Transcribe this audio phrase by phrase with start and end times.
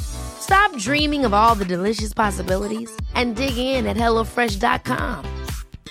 [0.00, 5.44] Stop dreaming of all the delicious possibilities and dig in at HelloFresh.com.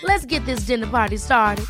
[0.03, 1.65] Let's get this dinner party started.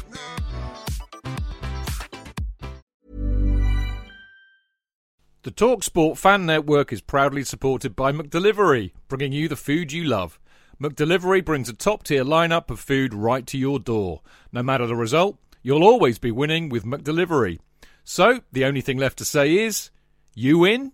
[5.46, 10.40] The TalkSport Fan Network is proudly supported by McDelivery, bringing you the food you love.
[10.82, 14.22] McDelivery brings a top tier lineup of food right to your door.
[14.52, 17.60] No matter the result, you'll always be winning with McDelivery.
[18.04, 19.92] So, the only thing left to say is,
[20.34, 20.94] you win?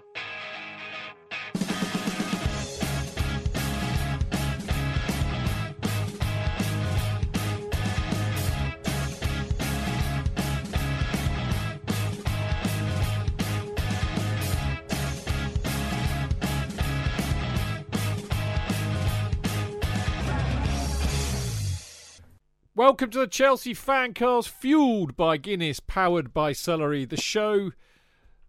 [22.81, 27.73] Welcome to the Chelsea Fancast, fueled by Guinness, powered by Celery, the show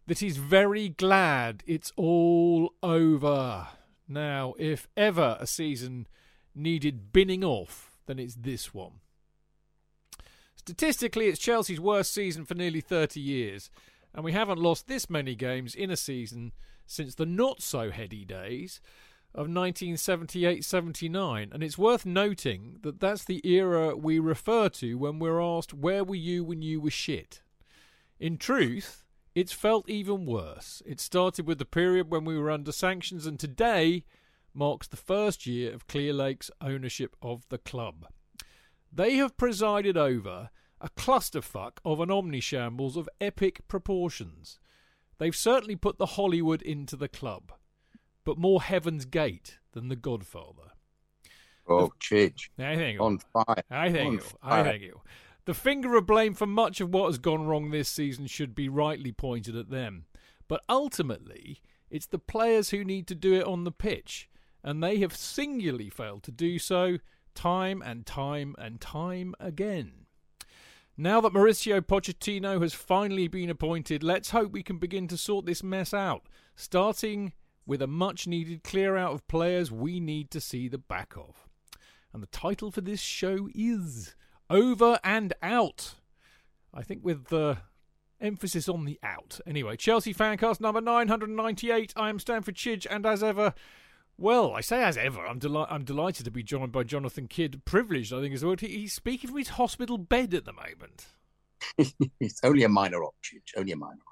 [0.07, 3.69] that is very glad it's all over.
[4.09, 6.07] Now, if ever a season
[6.55, 9.01] needed binning off, then it's this one.
[10.57, 13.71] Statistically, it's Chelsea's worst season for nearly 30 years,
[14.15, 16.53] and we haven't lost this many games in a season
[16.87, 18.81] since the not so heady days
[19.35, 21.51] of 1978 79.
[21.53, 26.05] And it's worth noting that that's the era we refer to when we're asked, Where
[26.05, 27.43] were you when you were shit?
[28.21, 29.05] In truth,
[29.35, 30.83] it's felt even worse.
[30.85, 34.05] It started with the period when we were under sanctions, and today
[34.53, 38.07] marks the first year of Clearlake's ownership of the club.
[38.93, 40.51] They have presided over
[40.81, 44.59] a clusterfuck of an omnishambles of epic proportions.
[45.17, 47.53] They've certainly put the Hollywood into the club
[48.25, 50.73] but more Heaven's Gate than The Godfather.
[51.67, 52.49] Oh, Chidge.
[52.59, 53.01] I think.
[53.01, 53.63] On fire.
[53.71, 54.21] I think On you.
[54.21, 54.39] fire.
[54.43, 55.01] I think you.
[55.45, 58.69] The finger of blame for much of what has gone wrong this season should be
[58.69, 60.07] rightly pointed at them.
[60.49, 64.29] But ultimately, it's the players who need to do it on the pitch,
[64.63, 66.99] and they have singularly failed to do so
[67.35, 70.07] time and time and time again.
[70.97, 75.47] Now that Mauricio Pochettino has finally been appointed, let's hope we can begin to sort
[75.47, 77.33] this mess out, starting
[77.67, 81.47] with a much needed clear out of players we need to see the back of.
[82.13, 84.15] And the title for this show is
[84.51, 85.95] Over and Out.
[86.75, 87.59] I think with the
[88.21, 89.41] emphasis on the out.
[89.47, 91.93] Anyway, Chelsea Fancast number 998.
[91.97, 93.55] I am Stamford Chidge, and as ever,
[94.17, 97.65] well, I say as ever, I'm, deli- I'm delighted to be joined by Jonathan Kydd.
[97.65, 98.61] Privileged, I think, is the word.
[98.61, 101.07] He- He's speaking from his hospital bed at the moment.
[102.21, 103.15] it's only a minor op.
[103.57, 104.01] Only a minor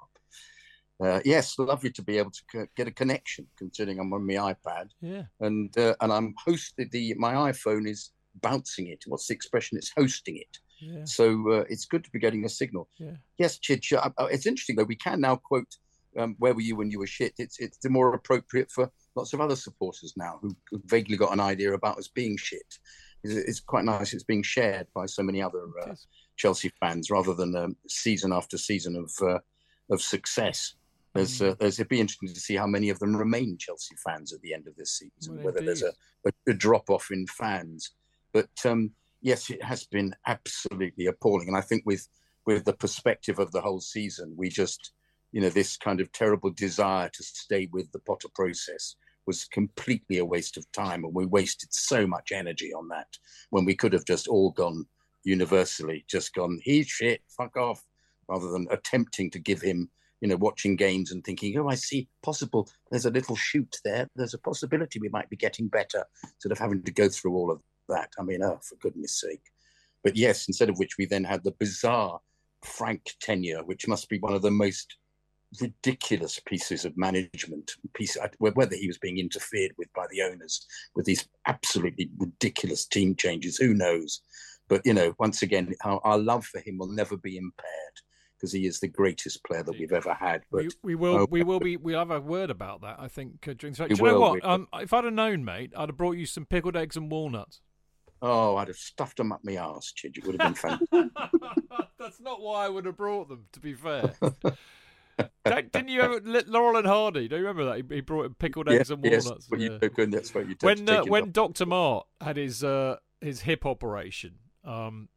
[1.03, 4.35] Uh, yes, lovely to be able to c- get a connection, considering I'm on my
[4.53, 5.23] iPad Yeah.
[5.39, 6.91] and uh, and I'm hosted.
[6.91, 9.03] The my iPhone is bouncing it.
[9.07, 9.77] What's the expression?
[9.77, 10.57] It's hosting it.
[10.79, 11.05] Yeah.
[11.05, 12.87] So uh, it's good to be getting a signal.
[12.97, 13.15] Yeah.
[13.37, 13.91] Yes, Chidge.
[13.93, 14.83] Uh, it's interesting though.
[14.83, 15.75] We can now quote
[16.17, 19.41] um, "Where were you when you were shit?" It's it's more appropriate for lots of
[19.41, 22.77] other supporters now who who vaguely got an idea about us being shit.
[23.23, 24.13] It's, it's quite nice.
[24.13, 25.95] It's being shared by so many other uh.
[26.37, 29.39] Chelsea fans rather than um, season after season of uh,
[29.91, 30.75] of success.
[31.13, 31.51] There's, Mm.
[31.51, 34.41] uh, there's it'd be interesting to see how many of them remain Chelsea fans at
[34.41, 35.35] the end of this season.
[35.35, 35.93] Well, whether there's a,
[36.25, 37.91] a, a drop off in fans,
[38.31, 41.47] but um, yes, it has been absolutely appalling.
[41.47, 42.07] And I think with
[42.45, 44.93] with the perspective of the whole season, we just
[45.33, 48.95] you know this kind of terrible desire to stay with the Potter process
[49.27, 53.17] was completely a waste of time, and we wasted so much energy on that
[53.49, 54.85] when we could have just all gone
[55.23, 57.83] universally, just gone he's shit, fuck off,
[58.27, 59.89] rather than attempting to give him
[60.21, 62.69] you know, watching games and thinking, oh, I see possible.
[62.91, 64.07] There's a little shoot there.
[64.15, 67.51] There's a possibility we might be getting better instead of having to go through all
[67.51, 67.59] of
[67.89, 68.11] that.
[68.19, 69.43] I mean, oh, for goodness sake.
[70.03, 72.19] But yes, instead of which we then had the bizarre
[72.63, 74.95] Frank tenure, which must be one of the most
[75.59, 77.75] ridiculous pieces of management.
[77.93, 80.65] Piece uh, whether he was being interfered with by the owners
[80.95, 84.21] with these absolutely ridiculous team changes, who knows?
[84.69, 88.01] But you know, once again, our, our love for him will never be impaired
[88.41, 90.41] because he is the greatest player that we've ever had.
[90.51, 92.95] But we, we will, oh, we will be, we'll have a word about that.
[92.99, 93.75] I think uh, during.
[93.75, 94.33] the Do you know what?
[94.33, 97.11] we- Um, if I'd have known, mate, I'd have brought you some pickled eggs and
[97.11, 97.61] walnuts.
[98.23, 100.17] oh, I'd have stuffed them up my arse, Chidge.
[100.17, 101.11] It would have been fantastic.
[101.99, 103.45] That's not why I would have brought them.
[103.53, 104.11] To be fair,
[105.45, 107.27] didn't you ever Laurel and Hardy?
[107.27, 109.49] Do you remember that he, he brought pickled eggs and walnuts?
[109.49, 109.69] what Yeah.
[109.71, 111.31] you took, and that's what you when uh, when.
[111.31, 114.35] Doctor Mart had his uh, his hip operation,
[114.65, 115.09] um,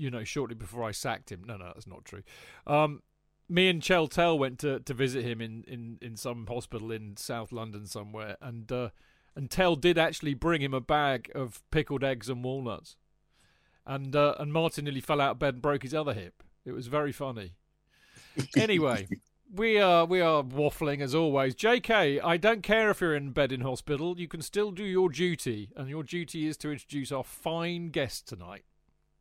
[0.00, 1.44] you know, shortly before I sacked him.
[1.46, 2.22] No, no, that's not true.
[2.66, 3.02] Um,
[3.48, 7.16] me and Chel Tell went to, to visit him in, in, in some hospital in
[7.16, 8.88] South London somewhere, and uh,
[9.36, 12.96] and Tell did actually bring him a bag of pickled eggs and walnuts,
[13.86, 16.42] and uh, and Martin nearly fell out of bed and broke his other hip.
[16.64, 17.52] It was very funny.
[18.56, 19.06] Anyway.
[19.52, 21.56] We are we are waffling as always.
[21.56, 24.16] JK, I don't care if you're in bed in hospital.
[24.16, 28.28] You can still do your duty, and your duty is to introduce our fine guest
[28.28, 28.62] tonight.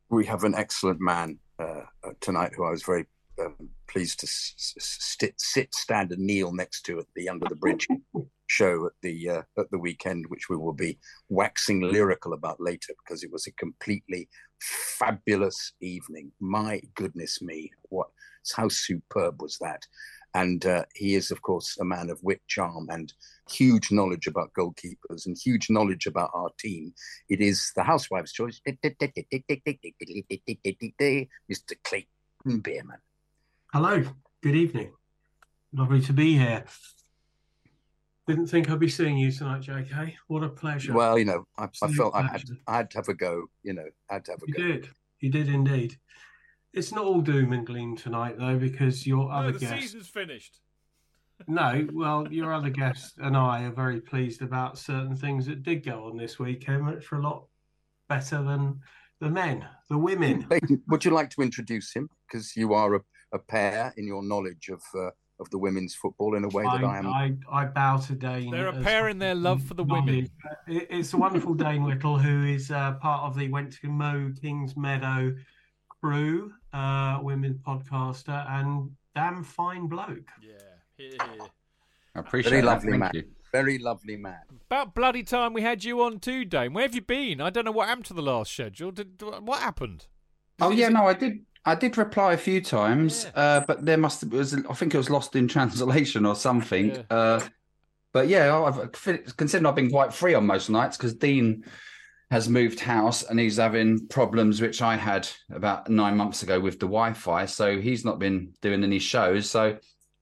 [0.10, 3.06] We have an excellent man uh, uh, tonight who I was very
[3.40, 7.48] um, pleased to s- s- sit, sit, stand, and kneel next to at the Under
[7.48, 7.88] the Bridge
[8.48, 12.94] show at the uh, at the weekend, which we will be waxing lyrical about later
[13.04, 14.28] because it was a completely
[14.62, 16.32] fabulous evening.
[16.40, 18.08] My goodness me, what
[18.56, 19.86] how superb was that?
[20.34, 23.12] And uh, he is, of course, a man of wit, charm, and
[23.50, 26.94] huge knowledge about goalkeepers and huge knowledge about our team.
[27.30, 28.88] It is the housewife's choice, Mr.
[31.84, 32.08] Clayton
[32.46, 33.00] Beerman.
[33.74, 34.04] Hello,
[34.42, 34.94] good evening.
[35.74, 36.64] Lovely to be here.
[38.28, 40.14] Didn't think I'd be seeing you tonight, JK.
[40.28, 40.94] What a pleasure.
[40.94, 42.44] Well, you know, I, I felt I had.
[42.68, 43.46] I had to have a go.
[43.64, 44.64] You know, I had to have a you go.
[44.64, 44.90] did.
[45.20, 45.98] You did indeed.
[46.74, 49.82] It's not all doom and gloom tonight, though, because your other no, the guest.
[49.82, 50.60] season's finished.
[51.48, 55.86] No, well, your other guest and I are very pleased about certain things that did
[55.86, 57.46] go on this weekend, which were a lot
[58.10, 58.82] better than
[59.22, 60.46] the men, the women.
[60.90, 62.10] Would you like to introduce him?
[62.28, 63.00] Because you are a,
[63.32, 66.84] a pair in your knowledge of uh, of the women's football in a way that
[66.84, 67.08] I, I, am.
[67.08, 68.52] I, I bow to Dayne.
[68.52, 70.06] They're a pair in their love for the women.
[70.08, 70.32] knowledge.
[70.68, 74.34] It- It's the wonderful Dayne Whittle, who is uh, part of the Went to Mow
[74.42, 75.34] Kings Meadow
[76.02, 80.30] crew, uh, women's podcaster, and damn fine bloke.
[80.42, 80.54] Yeah,
[80.98, 81.48] here, here.
[82.16, 82.68] I appreciate Very that.
[82.68, 83.12] lovely Thank man.
[83.14, 83.24] you.
[83.52, 84.42] Very lovely man.
[84.70, 86.74] About bloody time we had you on too, Dayne.
[86.74, 87.42] Where have you been?
[87.42, 88.92] I don't know what happened to the last schedule.
[88.92, 90.06] Did what happened?
[90.62, 91.46] Oh Is yeah, it- no, I did.
[91.66, 93.42] I did reply a few times, Yeah.
[93.42, 94.54] uh, but there must it was.
[94.54, 96.92] I think it was lost in translation or something.
[96.96, 97.02] Yeah.
[97.10, 97.42] Uh,
[98.14, 98.92] but yeah, I've
[99.38, 101.64] considered I've been quite free on most nights because Dean
[102.32, 106.76] has moved house and he's having problems which I had about nine months ago with
[106.76, 107.46] the Wi-Fi.
[107.46, 109.50] So he's not been doing any shows.
[109.50, 109.78] So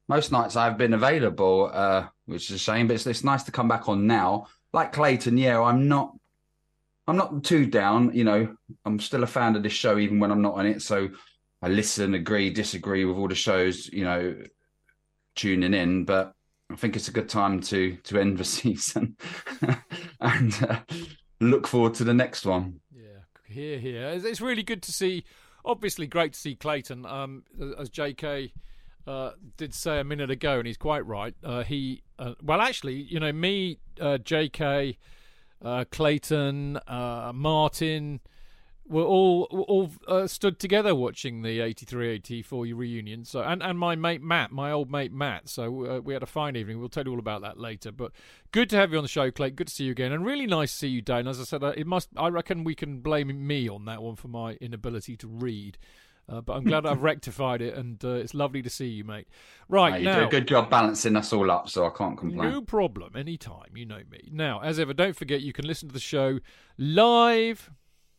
[0.08, 2.88] most nights I've been available, uh, which is a shame.
[2.88, 4.48] But it's, it's nice to come back on now.
[4.72, 6.14] Like Clayton, yeah, I'm not.
[7.10, 8.14] I'm not too down.
[8.14, 8.56] You know,
[8.86, 10.82] I'm still a fan of this show even when I'm not on it.
[10.82, 11.10] So
[11.62, 13.88] I listen, agree, disagree with all the shows.
[13.88, 14.36] You know,
[15.36, 16.34] tuning in, but
[16.70, 19.18] I think it's a good time to to end the season
[20.22, 20.80] and uh,
[21.40, 22.80] look forward to the next one.
[22.94, 24.08] Yeah, here, here.
[24.08, 25.24] It's, really good to see.
[25.66, 27.06] Obviously, great to see Clayton.
[27.06, 27.44] Um,
[27.78, 28.54] as J.K.
[29.06, 31.36] Uh, did say a minute ago, and he's quite right.
[31.44, 34.98] Uh, he, uh, well, actually, you know, me, uh, J.K.,
[35.64, 38.20] uh, Clayton, uh, Martin,
[38.90, 43.26] were all were all uh, stood together watching the 83-84 reunion.
[43.26, 45.50] So, and and my mate Matt, my old mate Matt.
[45.50, 46.80] So uh, we had a fine evening.
[46.80, 47.92] We'll tell you all about that later.
[47.92, 48.12] But
[48.52, 49.50] good to have you on the show, Clay.
[49.52, 51.28] Good to see you again, and really nice to see you, Dayne.
[51.28, 52.10] As I said, uh, it must.
[52.18, 55.78] I reckon we can blame me on that one for my inability to read.
[56.30, 59.30] Uh, but I'm glad I've rectified it, and uh, it's lovely to see you, mate.
[59.70, 62.18] Right Uh, you now, do a good job balancing us all up, so I can't
[62.18, 62.52] complain.
[62.52, 63.16] no problem.
[63.16, 63.76] Anytime.
[63.76, 64.28] You know me.
[64.30, 66.40] Now, as ever, don't forget you can listen to the show
[66.78, 67.72] live.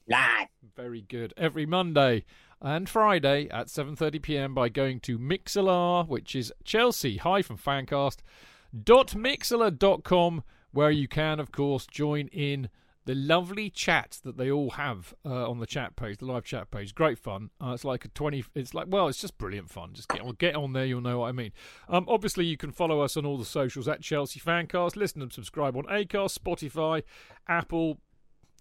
[0.08, 0.48] Live.
[0.78, 1.34] Very good.
[1.36, 2.24] Every Monday
[2.62, 4.54] and Friday at 7:30 p.m.
[4.54, 11.84] by going to Mixlr, which is chelsea hi from fancast.mixlr.com where you can, of course,
[11.84, 12.68] join in
[13.06, 16.70] the lovely chat that they all have uh, on the chat page, the live chat
[16.70, 16.94] page.
[16.94, 17.50] Great fun.
[17.60, 18.44] Uh, it's like a 20.
[18.54, 19.94] It's like well, it's just brilliant fun.
[19.94, 20.84] Just get on, get on there.
[20.84, 21.50] You'll know what I mean.
[21.88, 24.94] Um, obviously, you can follow us on all the socials at Chelsea Fancast.
[24.94, 27.02] Listen and subscribe on Acast, Spotify,
[27.48, 27.98] Apple,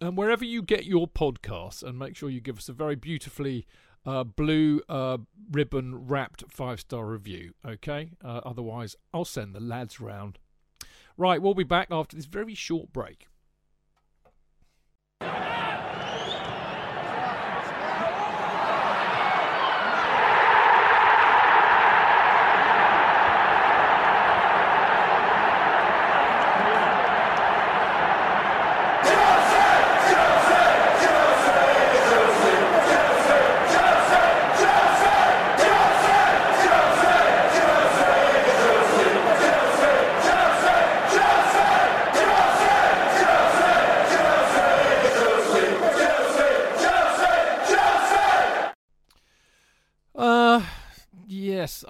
[0.01, 3.65] and wherever you get your podcasts, and make sure you give us a very beautifully
[4.05, 5.17] uh, blue uh,
[5.51, 7.53] ribbon wrapped five star review.
[7.65, 10.39] Okay, uh, otherwise I'll send the lads round.
[11.17, 13.27] Right, we'll be back after this very short break.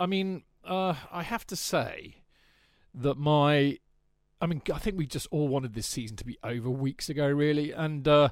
[0.07, 2.23] Mean, uh, I have to say
[2.93, 3.77] that my,
[4.41, 7.27] I mean, I think we just all wanted this season to be over weeks ago,
[7.27, 8.29] really, and uh,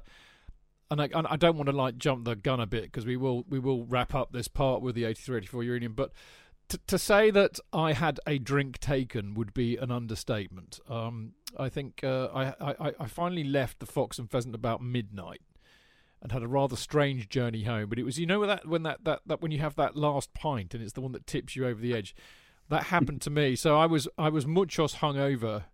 [0.89, 3.17] and I, and I don't want to like jump the gun a bit because we
[3.17, 6.12] will we will wrap up this part with the 83-84 Union, but.
[6.70, 10.79] To, to say that I had a drink taken would be an understatement.
[10.89, 15.41] Um, I think uh, I, I, I finally left the Fox and Pheasant about midnight,
[16.25, 17.88] and had a rather strange journey home.
[17.88, 20.34] But it was you know that when that, that, that when you have that last
[20.34, 22.15] pint and it's the one that tips you over the edge.
[22.67, 23.55] That happened to me.
[23.55, 25.65] So I was I was muchos hungover.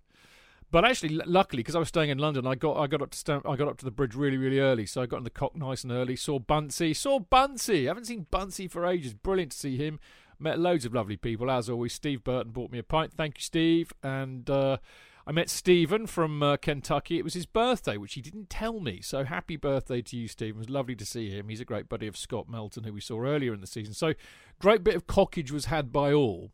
[0.72, 3.17] But actually, luckily, because I was staying in London, I got I got up to
[3.17, 4.86] Stamp, I got up to the bridge really really early.
[4.86, 6.17] So I got in the cock nice and early.
[6.17, 7.88] Saw Buncey, saw Buncey.
[7.88, 9.13] I haven't seen Buncey for ages.
[9.13, 10.01] Brilliant to see him.
[10.38, 11.93] Met loads of lovely people as always.
[11.93, 13.13] Steve Burton bought me a pint.
[13.13, 13.93] Thank you, Steve.
[14.03, 14.77] And uh,
[15.25, 17.17] I met Stephen from uh, Kentucky.
[17.17, 19.01] It was his birthday, which he didn't tell me.
[19.01, 20.57] So happy birthday to you, Stephen.
[20.57, 21.49] It was lovely to see him.
[21.49, 23.93] He's a great buddy of Scott Melton, who we saw earlier in the season.
[23.93, 24.13] So
[24.59, 26.51] great bit of cockage was had by all.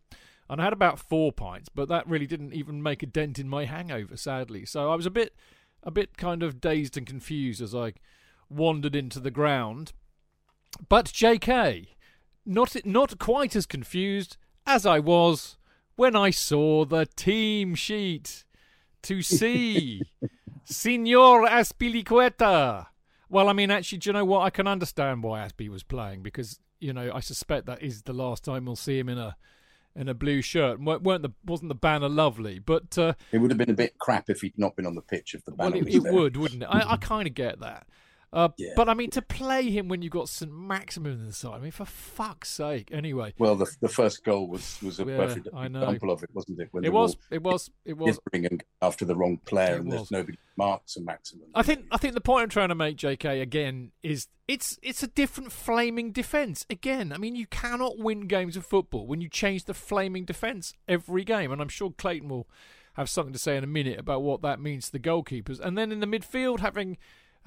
[0.49, 3.49] And I had about four pints, but that really didn't even make a dent in
[3.49, 4.65] my hangover, sadly.
[4.65, 5.35] So I was a bit,
[5.83, 7.93] a bit kind of dazed and confused as I
[8.49, 9.93] wandered into the ground.
[10.89, 11.95] But J.K.,
[12.45, 15.57] not not quite as confused as I was
[15.95, 18.45] when I saw the team sheet
[19.03, 20.01] to see
[20.65, 22.87] Senor Azpilicueta.
[23.29, 24.41] Well, I mean, actually, do you know what?
[24.41, 28.13] I can understand why Azpi was playing because you know I suspect that is the
[28.13, 29.35] last time we'll see him in a
[29.95, 30.79] in a blue shirt.
[30.79, 32.59] weren't the wasn't the banner lovely?
[32.59, 35.01] But uh, it would have been a bit crap if he'd not been on the
[35.01, 35.77] pitch if the banner.
[35.77, 36.67] Well, it, it would, wouldn't it?
[36.69, 37.87] I, I kind of get that.
[38.33, 38.71] Uh, yeah.
[38.75, 41.59] But I mean, to play him when you've got St Maximin in the side, I
[41.59, 42.89] mean, for fuck's sake.
[42.91, 43.33] Anyway.
[43.37, 46.67] Well, the the first goal was was a yeah, perfect example of it, wasn't it?
[46.71, 47.69] When it was, it was.
[47.85, 48.19] It was.
[48.33, 49.95] It after the wrong player, and was.
[49.95, 51.47] there's nobody marks St Maximin.
[51.55, 53.39] I think I think the point I'm trying to make, J.K.
[53.39, 56.65] again, is it's it's a different flaming defence.
[56.69, 60.73] Again, I mean, you cannot win games of football when you change the flaming defence
[60.87, 62.47] every game, and I'm sure Clayton will
[62.95, 65.59] have something to say in a minute about what that means to the goalkeepers.
[65.59, 66.97] And then in the midfield, having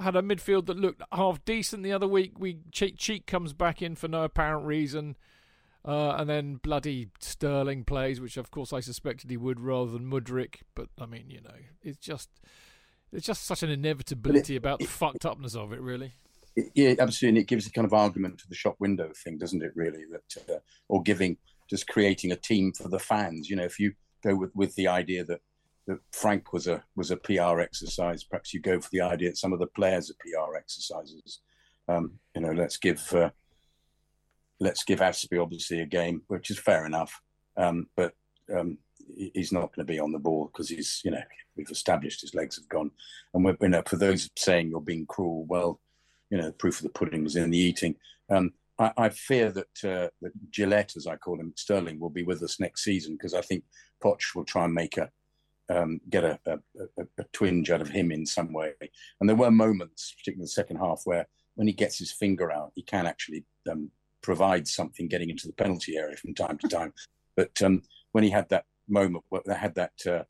[0.00, 2.38] had a midfield that looked half decent the other week.
[2.38, 5.16] We Cheek, Cheek comes back in for no apparent reason,
[5.85, 10.11] uh, and then bloody Sterling plays, which of course I suspected he would rather than
[10.11, 10.62] Mudryk.
[10.75, 12.28] But I mean, you know, it's just
[13.12, 16.12] it's just such an inevitability it, about it, the fucked upness of it, really.
[16.75, 17.40] yeah, absolutely.
[17.40, 19.73] It gives a kind of argument to the shop window thing, doesn't it?
[19.75, 21.37] Really, that uh, or giving
[21.69, 23.49] just creating a team for the fans.
[23.49, 25.40] You know, if you go with with the idea that
[25.87, 28.25] that Frank was a was a PR exercise.
[28.25, 31.40] Perhaps you go for the idea that some of the players are PR exercises.
[31.88, 33.30] Um, you know, let's give uh,
[34.60, 37.20] let's give Azpi obviously a game, which is fair enough.
[37.56, 38.14] Um, but
[38.54, 38.78] um,
[39.16, 41.22] he's not going to be on the ball because he's you know
[41.56, 42.90] we've established his legs have gone.
[43.34, 45.80] And we're, you know, for those saying you're being cruel, well,
[46.30, 47.96] you know, the proof of the pudding was in the eating.
[48.30, 52.22] Um, I, I, fear that uh, that Gillette, as I call him, Sterling, will be
[52.22, 53.64] with us next season because I think
[54.02, 55.10] Poch will try and make a
[55.70, 56.58] um, get a, a,
[56.98, 58.72] a, a, twinge out of him in some way.
[59.20, 62.50] And there were moments, particularly in the second half, where when he gets his finger
[62.50, 63.90] out, he can actually um,
[64.22, 66.92] provide something getting into the penalty area from time to time.
[67.36, 70.24] But um, when he had that moment, had that uh,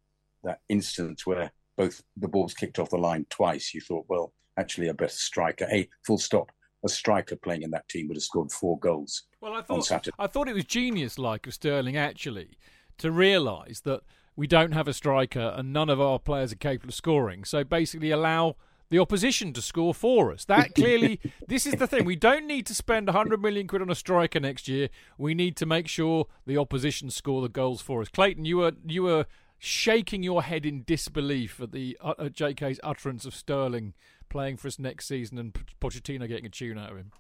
[0.44, 4.88] that instance where both the balls kicked off the line twice, you thought, well, actually,
[4.88, 5.66] a better striker.
[5.66, 6.50] Hey, full stop.
[6.84, 9.24] A striker playing in that team would have scored four goals.
[9.40, 12.58] Well, I thought I thought it was genius, like of Sterling, actually,
[12.98, 14.00] to realise that
[14.40, 17.44] we don't have a striker and none of our players are capable of scoring.
[17.44, 18.56] So basically, allow
[18.88, 20.46] the opposition to score for us.
[20.46, 22.06] That clearly, this is the thing.
[22.06, 24.88] We don't need to spend 100 million quid on a striker next year.
[25.18, 28.08] We need to make sure the opposition score the goals for us.
[28.08, 29.26] Clayton, you were you were
[29.58, 33.92] shaking your head in disbelief at the uh, at JK's utterance of Sterling
[34.30, 37.12] playing for us next season and Pochettino getting a tune out of him.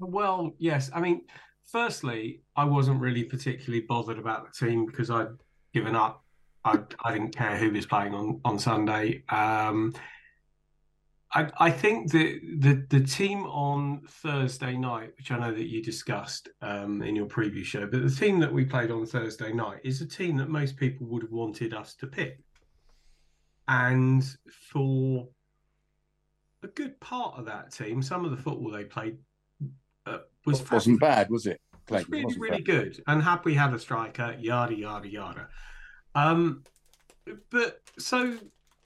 [0.00, 0.90] Well, yes.
[0.94, 1.22] I mean,
[1.70, 5.28] firstly, I wasn't really particularly bothered about the team because I'd
[5.72, 6.24] given up.
[6.64, 9.22] I, I didn't care who was playing on on Sunday.
[9.28, 9.94] Um,
[11.32, 15.82] I, I think the, the the team on Thursday night, which I know that you
[15.82, 19.80] discussed um, in your previous show, but the team that we played on Thursday night
[19.84, 22.40] is a team that most people would have wanted us to pick.
[23.68, 25.28] And for
[26.62, 29.18] a good part of that team, some of the football they played
[30.48, 31.60] was wasn't bad, was it?
[31.88, 32.64] It was really, really bad.
[32.64, 33.02] good.
[33.06, 35.48] And happy had a striker, yada yada yada.
[36.14, 36.64] Um,
[37.50, 38.36] but so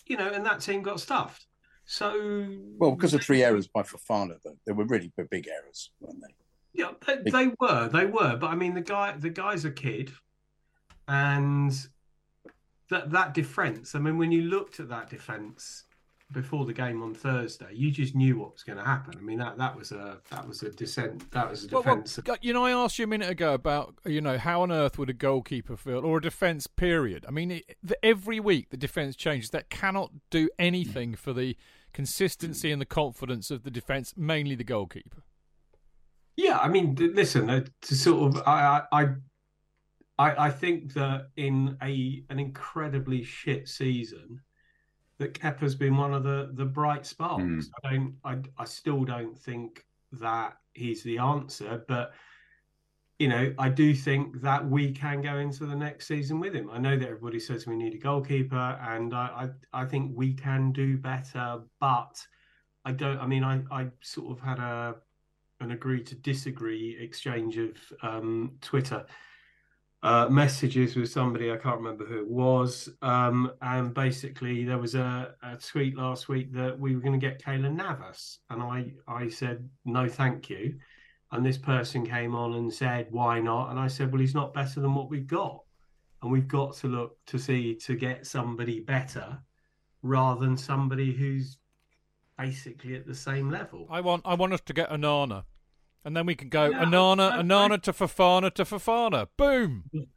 [0.07, 1.47] you know, and that team got stuffed.
[1.85, 2.47] So
[2.79, 6.35] well, because of three errors by Fofana, though, they were really big errors, weren't they?
[6.75, 8.37] Yeah, they, they were, they were.
[8.37, 10.13] But I mean, the guy, the guy's a kid,
[11.09, 11.73] and
[12.91, 13.95] that that defense.
[13.95, 15.85] I mean, when you looked at that defense,
[16.33, 19.15] before the game on Thursday, you just knew what was going to happen.
[19.17, 21.31] I mean that that was a that was a descent.
[21.33, 22.19] That was a Well, well, defense.
[22.41, 25.11] you know, I asked you a minute ago about you know how on earth would
[25.11, 27.25] a goalkeeper feel or a defence period.
[27.29, 29.51] I mean, it, the, every week the defence changes.
[29.51, 31.57] That cannot do anything for the
[31.93, 35.23] consistency and the confidence of the defence, mainly the goalkeeper.
[36.37, 39.05] Yeah, I mean, listen, uh, to sort of, I, I,
[40.19, 44.41] I, I think that in a an incredibly shit season,
[45.23, 47.43] that Kepa's been one of the the bright sparks.
[47.43, 47.71] Mm.
[47.85, 52.13] I don't, I, I still don't think that he's the answer, but
[53.19, 56.69] you know, I do think that we can go into the next season with him.
[56.73, 60.35] I know that everybody says we need a goalkeeper, and I, I, I think we
[60.35, 62.27] can do better, but
[62.85, 63.19] I don't.
[63.19, 64.97] I mean, I, I sort of had a
[65.61, 69.07] an agree to disagree exchange of um, Twitter
[70.03, 74.95] uh, messages with somebody I can't remember who it was, um, and basically there was
[74.97, 78.93] a, a tweet last week that we were going to get Keylor Navas, and I
[79.07, 80.77] I said no, thank you,
[81.31, 84.53] and this person came on and said why not, and I said well he's not
[84.53, 85.63] better than what we've got,
[86.21, 89.39] and we've got to look to see to get somebody better
[90.03, 91.59] rather than somebody who's
[92.37, 93.87] basically at the same level.
[93.89, 95.45] I want I want us to get Onana.
[96.05, 99.29] And then we can go Yeah, Onana, I- I- Onana to Fofana to Fofana.
[99.37, 99.85] Boom.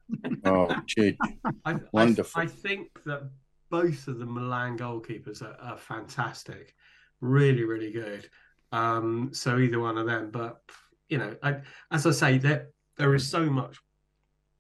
[0.45, 1.17] Oh, gee.
[1.65, 2.41] I, I- Wonderful.
[2.41, 3.23] I, think that
[3.69, 6.75] both of the Milan goalkeepers are, are fantastic,
[7.21, 8.29] really, really good.
[8.71, 10.61] Um, so either one of them, but
[11.09, 11.57] you know, I,
[11.91, 13.77] as I say, there there is so much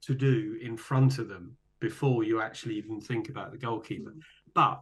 [0.03, 4.13] to do in front of them before you actually even think about the goalkeeper.
[4.53, 4.81] But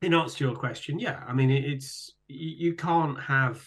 [0.00, 3.66] in answer to your question, yeah, I mean, it, it's you, you can't have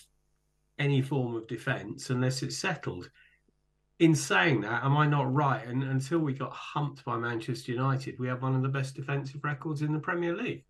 [0.77, 3.09] any form of defence unless it's settled
[3.99, 5.65] in saying that, am I not right?
[5.65, 9.43] And until we got humped by Manchester United, we have one of the best defensive
[9.43, 10.65] records in the Premier League.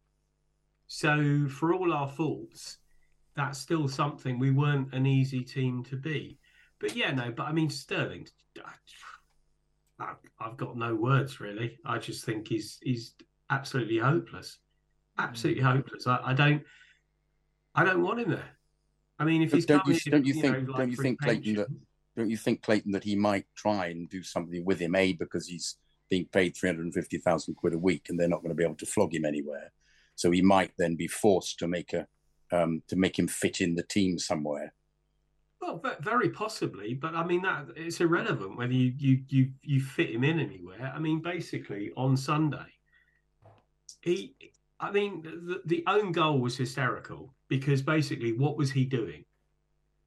[0.88, 2.78] So, for all our faults,
[3.36, 6.38] that's still something we weren't an easy team to be.
[6.80, 8.28] But yeah, no, but I mean, Sterling,
[10.00, 11.80] I've got no words really.
[11.86, 13.16] I just think he's he's
[13.50, 14.60] absolutely hopeless,
[15.18, 15.72] absolutely mm.
[15.72, 16.06] hopeless.
[16.06, 16.62] I, I don't,
[17.74, 18.55] I don't want him there.
[19.20, 21.56] I mean, if he's don't you- don't you know, think- like don't you think, Clayton,
[21.56, 21.68] that-
[22.18, 24.96] Don't you think, Clayton, that he might try and do something with him?
[24.96, 25.78] A because he's
[26.10, 28.56] being paid three hundred and fifty thousand quid a week, and they're not going to
[28.56, 29.74] be able to flog him anywhere.
[30.16, 32.08] So he might then be forced to make a
[32.52, 34.74] um, to make him fit in the team somewhere.
[35.60, 40.12] Well, very possibly, but I mean that it's irrelevant whether you you you you fit
[40.12, 40.94] him in anywhere.
[40.96, 42.72] I mean, basically on Sunday,
[44.02, 44.36] he,
[44.80, 49.26] I mean, the, the own goal was hysterical because basically, what was he doing?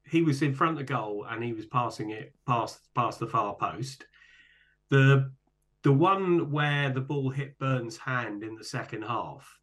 [0.05, 3.27] He was in front of the goal and he was passing it past past the
[3.27, 4.05] far post.
[4.89, 5.31] The
[5.83, 9.59] the one where the ball hit Burn's hand in the second half,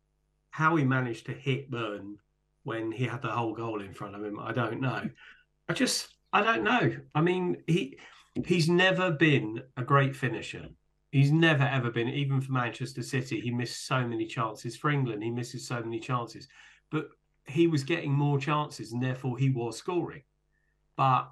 [0.51, 2.17] how he managed to hit Burn
[2.63, 5.09] when he had the whole goal in front of him, I don't know.
[5.69, 6.97] I just I don't know.
[7.15, 7.99] I mean, he
[8.45, 10.69] he's never been a great finisher.
[11.13, 14.77] He's never ever been, even for Manchester City, he missed so many chances.
[14.77, 16.49] For England, he misses so many chances.
[16.91, 17.09] But
[17.47, 20.23] he was getting more chances and therefore he was scoring.
[20.97, 21.31] But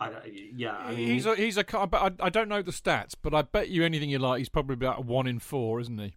[0.00, 0.24] I don't,
[0.56, 1.64] yeah, I mean he's a he's a.
[1.78, 4.48] I, I I don't know the stats, but I bet you anything you like, he's
[4.48, 6.14] probably about one in four, isn't he?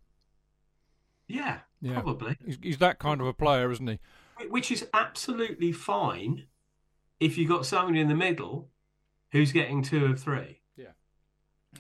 [1.28, 1.94] yeah, Yeah.
[2.02, 2.38] probably.
[2.46, 4.00] He's, he's that kind of a player, isn't he?
[4.50, 6.46] Which is absolutely fine
[7.20, 8.70] if you've got somebody in the middle
[9.32, 10.62] who's getting two of three.
[10.78, 10.92] Yeah,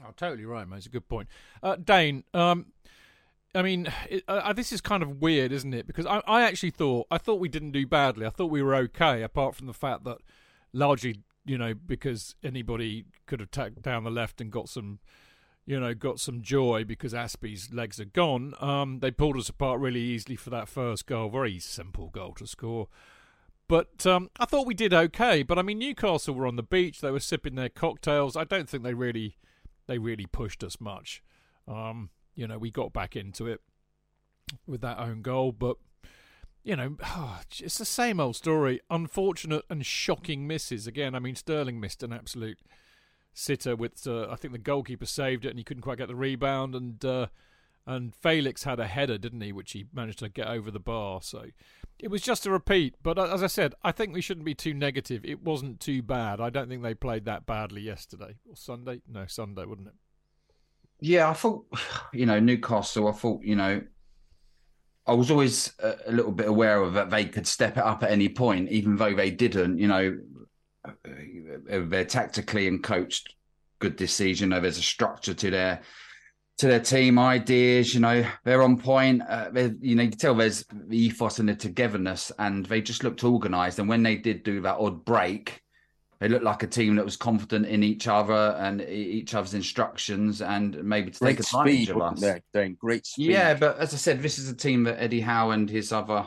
[0.05, 0.77] oh, totally right, mate.
[0.77, 1.27] It's a good point.
[1.63, 2.67] Uh, Dayne, um,
[3.57, 5.87] I mean, it, uh, this is kind of weird, isn't it?
[5.87, 8.27] Because I, I actually thought I thought we didn't do badly.
[8.27, 10.19] I thought we were okay, apart from the fact that
[10.73, 14.99] largely, you know, because anybody could have tacked down the left and got some,
[15.65, 18.53] you know, got some joy because Azpi's legs are gone.
[18.59, 21.29] Um, they pulled us apart really easily for that first goal.
[21.29, 22.89] Very simple goal to score.
[23.67, 25.41] But um, I thought we did okay.
[25.41, 27.01] But I mean, Newcastle were on the beach.
[27.01, 28.37] They were sipping their cocktails.
[28.37, 29.35] I don't think they really
[29.87, 31.23] they really pushed us much.
[31.67, 33.59] Um, you know, we got back into it
[34.65, 35.75] with that own goal, but
[36.63, 36.97] you know,
[37.59, 38.79] it's the same old story.
[38.89, 41.15] Unfortunate and shocking misses again.
[41.15, 42.59] I mean, Sterling missed an absolute
[43.33, 44.05] sitter with.
[44.05, 46.75] Uh, I think the goalkeeper saved it, and he couldn't quite get the rebound.
[46.75, 47.27] And uh,
[47.87, 51.21] and Felix had a header, didn't he, which he managed to get over the bar.
[51.21, 51.45] So
[51.97, 52.95] it was just a repeat.
[53.01, 55.25] But uh, as I said, I think we shouldn't be too negative.
[55.25, 56.39] It wasn't too bad.
[56.39, 59.01] I don't think they played that badly yesterday or Sunday.
[59.07, 59.93] No, Sunday, wouldn't it?
[60.99, 61.65] Yeah, I thought,
[62.13, 63.81] you know, Newcastle, I thought, you know,
[65.05, 68.11] I was always a, little bit aware of that they could step it up at
[68.11, 70.19] any point, even though they didn't, you know,
[71.65, 73.33] they're tactically and coached
[73.79, 74.49] good this season.
[74.49, 75.81] You know, there's a structure to their
[76.57, 77.93] to their team ideas.
[77.93, 79.21] You know, they're on point.
[79.27, 79.49] Uh,
[79.81, 83.23] you know, you can tell there's the ethos and the togetherness, and they just looked
[83.23, 83.79] organised.
[83.79, 85.61] And when they did do that odd break,
[86.19, 90.41] they looked like a team that was confident in each other and each other's instructions,
[90.41, 92.19] and maybe to great take advantage speed, of us.
[92.19, 93.31] They're doing great speed.
[93.31, 96.25] Yeah, but as I said, this is a team that Eddie Howe and his other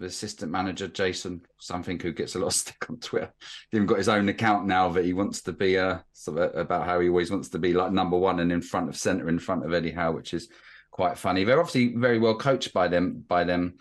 [0.00, 3.32] assistant manager Jason something who gets a lot of stick on Twitter.
[3.70, 7.00] He's even got his own account now that he wants to be uh about how
[7.00, 9.64] he always wants to be like number one and in front of centre in front
[9.64, 10.48] of Eddie Howe, which is
[10.90, 11.42] quite funny.
[11.44, 13.78] They're obviously very well coached by them by them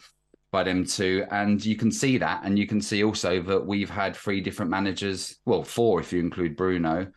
[0.53, 3.89] by them two, and you can see that, and you can see also that we've
[3.89, 7.11] had three different managers, well, four if you include Bruno.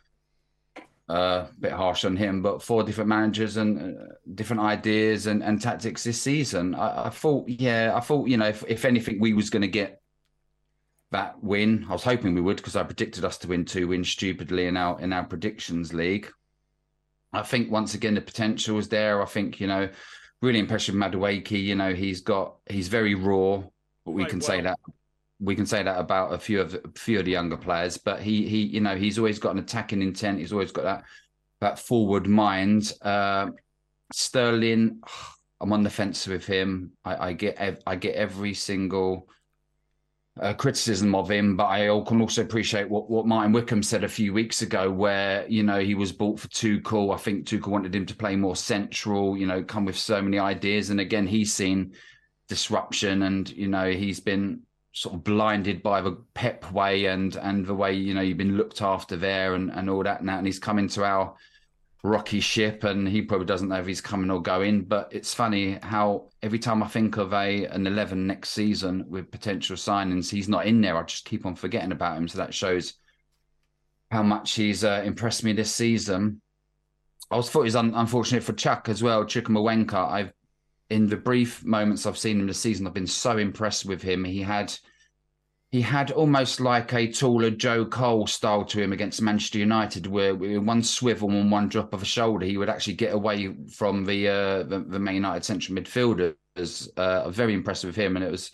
[1.09, 4.03] Uh, a bit harsh on him, but four different managers and uh,
[4.35, 6.75] different ideas and, and tactics this season.
[6.75, 9.69] I, I thought, yeah, I thought, you know, if, if anything, we was going to
[9.69, 10.01] get
[11.13, 11.87] that win.
[11.89, 14.77] I was hoping we would because I predicted us to win two wins stupidly in
[14.77, 16.29] our in our predictions league.
[17.33, 19.23] I think once again the potential was there.
[19.23, 19.89] I think you know
[20.43, 21.63] really impressed with Madueke.
[21.63, 23.63] You know he's got he's very raw,
[24.05, 24.79] but we can say that
[25.41, 27.99] we can say that about a few of a few of the younger players.
[27.99, 30.39] But he he you know he's always got an attacking intent.
[30.39, 31.05] He's always got that
[31.61, 32.93] that forward mind.
[33.03, 33.51] Uh,
[34.13, 35.01] Sterling,
[35.61, 36.93] I'm on the fence with him.
[37.05, 39.29] I, I get ev- I get every single
[40.41, 44.09] uh, criticism of him, but I can also appreciate what, what Martin Wickham said a
[44.09, 47.15] few weeks ago, where you know he was bought for Tuchel.
[47.15, 50.39] I think Tuchel wanted him to play more central, you know, come with so many
[50.39, 51.95] ideas, and again he's seen
[52.49, 54.61] disruption, and you know he's been
[54.93, 58.57] sort of blinded by the Pep way and and the way you know you've been
[58.57, 61.35] looked after there and and all that now, and he's come into our
[62.07, 64.85] rocky ship and he probably doesn't know if he's coming or going.
[64.85, 69.31] But it's funny how every time i think of a an 11 next season with
[69.31, 70.97] potential signings he's not in there.
[70.97, 72.29] I just keep on forgetting about him.
[72.29, 72.95] So that shows
[74.11, 76.41] how much he's uh, impressed me this season.
[77.31, 79.95] I was thought was un- unfortunate for chuck as well Chukwuemeka.
[79.95, 80.33] i've
[80.89, 84.25] in the brief moments i've seen him this season i've been so impressed with him.
[84.25, 84.73] He had
[85.73, 90.35] he had almost like a taller Joe Cole style to him against Manchester United, where
[90.35, 94.05] with one swivel and one drop of a shoulder, he would actually get away from
[94.05, 96.89] the uh, the, the Man United central midfielders.
[96.97, 98.53] Uh, very impressive with him, and it was.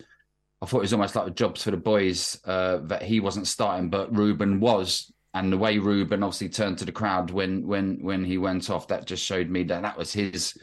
[0.63, 3.91] I thought it was almost like jobs for the boys uh, that he wasn't starting,
[3.91, 8.25] but Ruben was, and the way Ruben obviously turned to the crowd when when when
[8.25, 10.57] he went off, that just showed me that that was his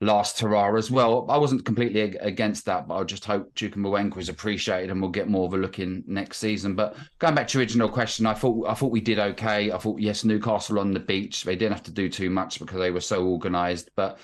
[0.00, 1.26] last hurrah as well.
[1.28, 5.10] I wasn't completely ag- against that, but I just hope Chukwuemeka is appreciated and we'll
[5.10, 6.74] get more of a look in next season.
[6.74, 9.72] But going back to original question, I thought I thought we did okay.
[9.72, 12.78] I thought yes, Newcastle on the beach, they didn't have to do too much because
[12.78, 14.18] they were so organised, but.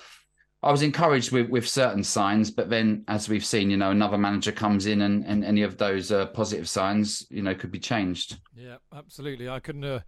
[0.63, 4.17] I was encouraged with, with certain signs, but then, as we've seen, you know, another
[4.17, 7.77] manager comes in, and, and any of those uh, positive signs, you know, could be
[7.77, 8.39] changed.
[8.55, 9.47] Yeah, absolutely.
[9.47, 9.99] I couldn't uh,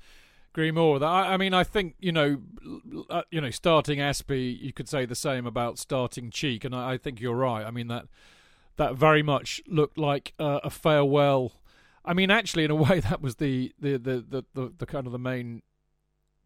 [0.58, 0.94] agree more.
[0.94, 1.08] with that.
[1.08, 2.42] I, I mean, I think you know,
[3.10, 6.94] uh, you know, starting Azpi, you could say the same about starting Cheek, and I,
[6.94, 7.64] I think you're right.
[7.66, 8.06] I mean that
[8.78, 11.54] that very much looked like uh, a farewell.
[12.04, 15.06] I mean, actually, in a way, that was the the, the, the, the, the kind
[15.06, 15.62] of the main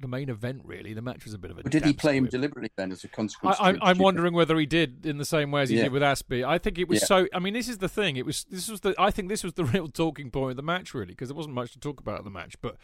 [0.02, 0.64] the main event.
[0.66, 1.64] Really, the match was a bit of a.
[1.64, 3.56] Did he play him deliberately then as a consequence?
[3.62, 5.84] I, I'm, I'm wondering whether he did in the same way as he Yeah.
[5.84, 6.46] did with Azpi.
[6.46, 7.06] I think it was Yeah.
[7.06, 7.28] so.
[7.34, 8.18] I mean, this is the thing.
[8.18, 8.94] It was this was the.
[9.00, 11.56] I think this was the real talking point of the match, really, because there wasn't
[11.56, 12.56] much to talk about in the match.
[12.62, 12.76] But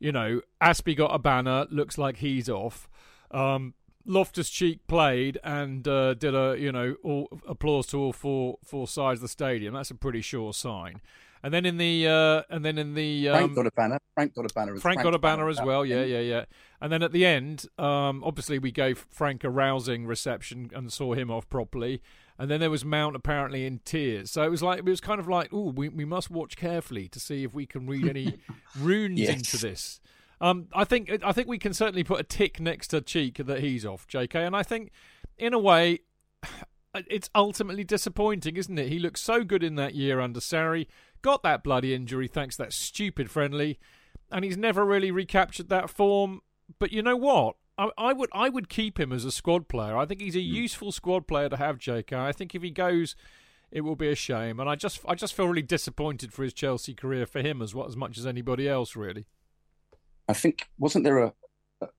[0.00, 1.66] you know, Azpi got a banner.
[1.70, 2.88] Looks like he's off.
[3.30, 8.58] Um, Loftus Cheek played and uh, did a you know all, applause to all four
[8.64, 9.74] four sides of the stadium.
[9.74, 11.00] That's a pretty sure sign.
[11.42, 13.98] And then in the uh, and then in the um, Frank got a banner.
[14.14, 14.74] Frank got a banner.
[14.74, 15.84] as- Frank got a banner as well.
[15.84, 16.44] Yeah, yeah, yeah.
[16.80, 21.14] And then at the end, um, obviously we gave Frank a rousing reception and saw
[21.14, 22.02] him off properly.
[22.38, 24.30] And then there was Mount apparently in tears.
[24.30, 27.08] So it was like it was kind of like, oh, we we must watch carefully
[27.08, 28.34] to see if we can read any
[28.78, 29.34] runes Yes.
[29.36, 30.00] into this.
[30.40, 33.58] Um, I think I think we can certainly put a tick next to Cheek that
[33.60, 34.44] he's off, J.K.
[34.44, 34.92] And I think,
[35.36, 36.00] in a way,
[36.94, 38.88] it's ultimately disappointing, isn't it?
[38.88, 40.86] He looked so good in that year under Sarri,
[41.22, 43.80] got that bloody injury thanks to that stupid friendly,
[44.30, 46.40] and he's never really recaptured that form.
[46.78, 47.56] But you know what?
[47.78, 49.96] I, I would I would keep him as a squad player.
[49.96, 52.16] I think he's a useful squad player to have, J.K.
[52.16, 53.14] I think if he goes,
[53.70, 54.58] it will be a shame.
[54.58, 57.74] And I just I just feel really disappointed for his Chelsea career for him as
[57.74, 59.26] well as much as anybody else, really.
[60.28, 61.32] I think wasn't there a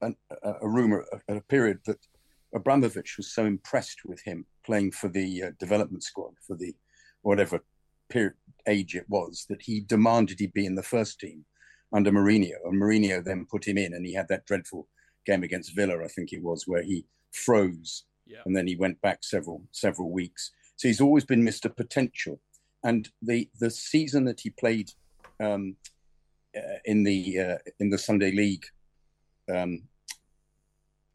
[0.02, 0.12] a,
[0.44, 2.06] a, a rumor at a period that
[2.54, 6.76] Abramovich was so impressed with him playing for the uh, development squad for the
[7.22, 7.64] whatever
[8.10, 8.34] period
[8.68, 11.46] age it was that he demanded he be in the first team
[11.94, 14.88] under Mourinho, and Mourinho then put him in, and he had that dreadful
[15.30, 17.92] game against Villa, I think it was, where he froze,
[18.26, 18.42] Yeah.
[18.46, 20.52] and then he went back several several weeks.
[20.78, 21.68] So he's always been Mr.
[21.84, 22.40] Potential,
[22.84, 24.92] and the the season that he played
[25.40, 25.76] um,
[26.58, 28.66] uh, in the uh, in the Sunday League
[29.56, 29.72] um,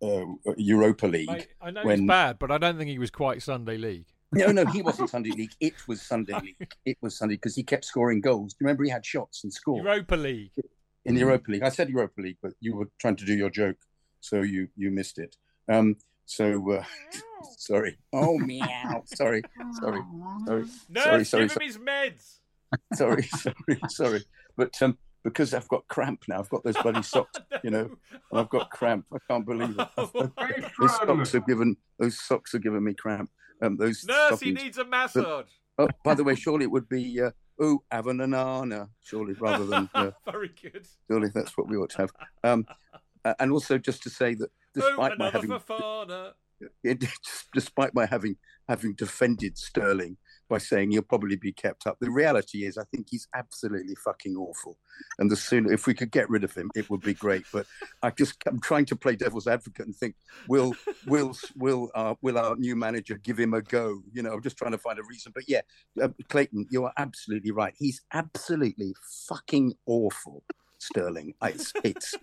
[0.03, 0.25] uh,
[0.57, 1.29] Europa League.
[1.31, 4.07] Mate, I know when- he's bad, but I don't think he was quite Sunday League.
[4.33, 5.55] No, no, he wasn't Sunday League.
[5.61, 6.73] It was Sunday League.
[6.85, 8.53] It was Sunday because he kept scoring goals.
[8.53, 10.53] Do you remember he had shots and scored Europa League.
[11.05, 11.63] in the Europa League?
[11.63, 13.77] I said Europa League, but you were trying to do your joke,
[14.25, 15.37] so you you missed it.
[15.69, 16.85] Um, so uh,
[17.59, 17.99] sorry.
[18.13, 19.03] Oh meow.
[19.07, 19.43] Sorry,
[19.81, 20.01] sorry,
[20.47, 22.39] sorry, Nurse, sorry, sorry, give him his meds.
[22.95, 24.25] sorry, sorry, sorry.
[24.57, 27.39] But um, because I've got cramp now, I've got those bloody socks.
[27.63, 29.05] You know, and I've got cramp.
[29.13, 29.89] I can't believe it.
[30.81, 33.31] Those socks have given those socks have given me cramp.
[33.63, 35.47] Um, those Nurse, he needs a massage.
[35.79, 39.67] Oh, by the way, surely it would be uh, oh, have a banana, surely rather
[39.67, 40.87] than uh, Very good.
[41.11, 42.13] surely that's what we ought to have.
[42.43, 42.67] Um,
[43.25, 46.33] uh, and also just to say that Oh, despite my having Fofana.
[47.53, 48.37] despite my having
[48.69, 50.17] having defended Sterling
[50.49, 54.37] by saying he'll probably be kept up, the reality is I think he's absolutely fucking
[54.37, 54.79] awful.
[55.19, 57.45] And the sooner if we could get rid of him, it would be great.
[57.53, 57.67] But
[58.03, 60.15] I just I'm trying to play devil's advocate and think
[60.49, 60.75] will
[61.07, 64.01] will will our will our new manager give him a go?
[64.13, 65.33] You know, I'm just trying to find a reason.
[65.35, 65.63] But yeah,
[66.03, 67.75] uh, Clayton, you are absolutely right.
[67.77, 68.95] He's absolutely
[69.29, 70.43] fucking awful.
[70.79, 72.15] Sterling, it's it's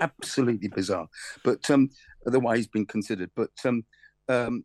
[0.00, 1.08] absolutely bizarre.
[1.44, 1.90] But um,
[2.26, 3.30] otherwise been considered.
[3.34, 3.84] But um,
[4.28, 4.64] um,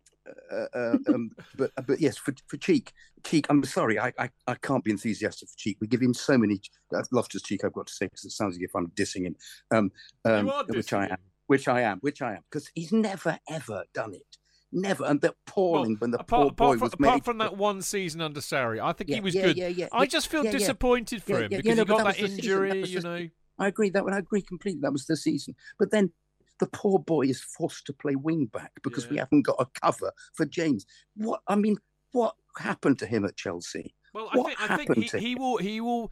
[0.51, 2.93] uh, uh, um, but but yes, for for Cheek,
[3.25, 3.45] Cheek.
[3.49, 5.77] I'm sorry, I, I I can't be enthusiastic for Cheek.
[5.81, 6.61] We give him so many.
[6.95, 9.35] Uh, Loftus Cheek, I've got to say, because it sounds like if I'm dissing him.
[9.71, 9.91] Um,
[10.25, 11.17] um, you which I am,
[11.47, 14.37] which I am, which I am, because he's never ever done it.
[14.75, 17.57] Never, and that appalling when the apart, poor boy apart, from, was apart from that
[17.57, 19.57] one season under Sarri, I think Yeah, he was yeah, good.
[19.57, 22.31] yeah, yeah, I just feel disappointed for him because no, he got that that, was
[22.31, 23.29] the season, that injury, you the- know.
[23.59, 24.13] I agree that one.
[24.13, 24.81] I agree completely.
[24.81, 25.55] That was the season.
[25.77, 26.11] But then
[26.59, 30.11] the poor boy is forced to play wing back because we haven't got a cover
[30.33, 30.85] for James.
[31.15, 31.77] What I mean,
[32.11, 33.93] what happened to him at Chelsea?
[34.13, 36.11] Well, What I think I think happened he, he will he will.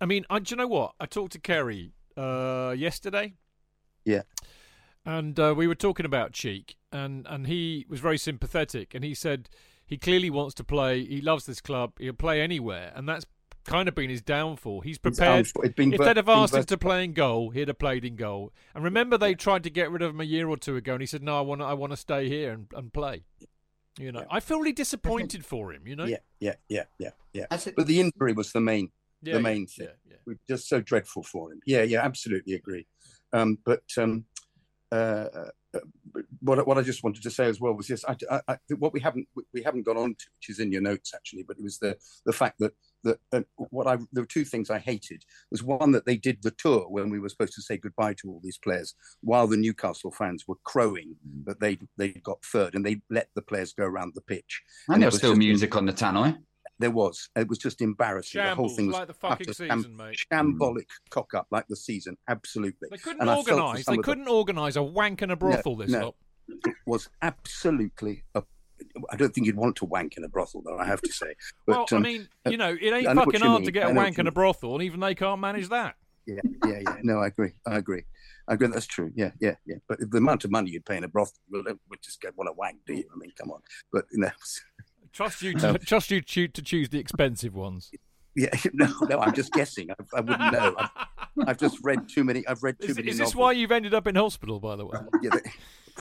[0.00, 0.94] I mean, I, do you know what?
[0.98, 3.34] I talked to Ceri uh, yesterday.
[4.04, 4.22] Yeah.
[5.04, 9.14] And uh, we were talking about Cheek, and, and he was very sympathetic, and he
[9.14, 9.48] said
[9.84, 11.04] he clearly wants to play.
[11.04, 11.92] He loves this club.
[11.98, 13.26] He'll play anywhere, and that's
[13.64, 14.80] kind of been his downfall.
[14.80, 15.46] He's prepared.
[15.46, 18.04] unfor- it's been if they'd have asked him to play in goal, he'd have played
[18.04, 18.52] in goal.
[18.74, 21.02] And remember, they tried to get rid of him a year or two ago, and
[21.02, 23.24] he said, "No, I want, I want to stay here and, and play."
[23.98, 24.26] You know, Yeah.
[24.30, 25.86] I feel really disappointed for him.
[25.86, 27.46] You know, Yeah, yeah, yeah, yeah, yeah.
[27.76, 28.90] But the injury was the main,
[29.22, 29.86] Yeah, the yeah, main thing.
[29.88, 30.14] yeah, yeah.
[30.14, 31.60] It was just so dreadful for him.
[31.66, 32.86] Yeah, yeah, absolutely agree.
[33.34, 34.24] Um, but um,
[34.92, 35.28] uh,
[35.74, 35.80] uh,
[36.40, 38.92] what what I just wanted to say as well was yes, I, I, I, what
[38.92, 41.62] we haven't we haven't gone on to, which is in your notes actually, but it
[41.62, 42.72] was the the fact that
[43.04, 46.42] that uh, what I there were two things I hated was one that they did
[46.42, 49.56] the tour when we were supposed to say goodbye to all these players while the
[49.56, 53.84] Newcastle fans were crowing that they they got third and they let the players go
[53.84, 54.62] around the pitch.
[54.88, 56.36] And And there was was still just- music on the tannoy.
[56.78, 58.42] There was it was just embarrassing.
[58.42, 60.18] the whole thing was like the fucking season, sham- mate.
[60.32, 62.16] shambolic cock up like the season.
[62.28, 62.88] Absolutely.
[62.90, 63.86] They couldn't And I felt for organise.
[63.86, 65.76] They couldn't organise a wank and a brothel.
[65.76, 66.06] this no.
[66.06, 66.14] lot.
[66.48, 68.24] it was absolutely.
[68.34, 68.42] A,
[69.10, 70.78] I don't think you'd want to wank in a brothel, though.
[70.78, 71.34] I have to say.
[71.66, 73.66] But, well, I um, mean, you know, it ain't fucking hard mean.
[73.66, 75.94] to get a wank and a brothel, and even they can't manage that.
[76.26, 76.96] yeah, yeah, yeah.
[77.02, 77.52] No, I agree.
[77.66, 78.04] I agree.
[78.48, 78.68] I agree.
[78.68, 79.12] That's true.
[79.14, 79.76] Yeah, yeah, yeah.
[79.88, 82.48] But the amount of money you'd pay in a brothel, you would just get want
[82.48, 83.04] a wank, do you?
[83.12, 83.60] I mean, come on.
[83.92, 84.30] But you know,
[85.12, 87.90] Trust you, to, trust you to, to choose the expensive ones.
[88.34, 88.48] yeah.
[88.72, 89.18] No, no.
[89.20, 89.90] I'm just guessing.
[89.90, 90.74] I, I wouldn't know.
[90.78, 90.90] I've,
[91.48, 92.46] I've just read too many.
[92.46, 93.08] I've read too Is, many.
[93.10, 93.36] is this novels.
[93.36, 94.98] why you've ended up in hospital, by the way?
[95.22, 95.50] yeah, they,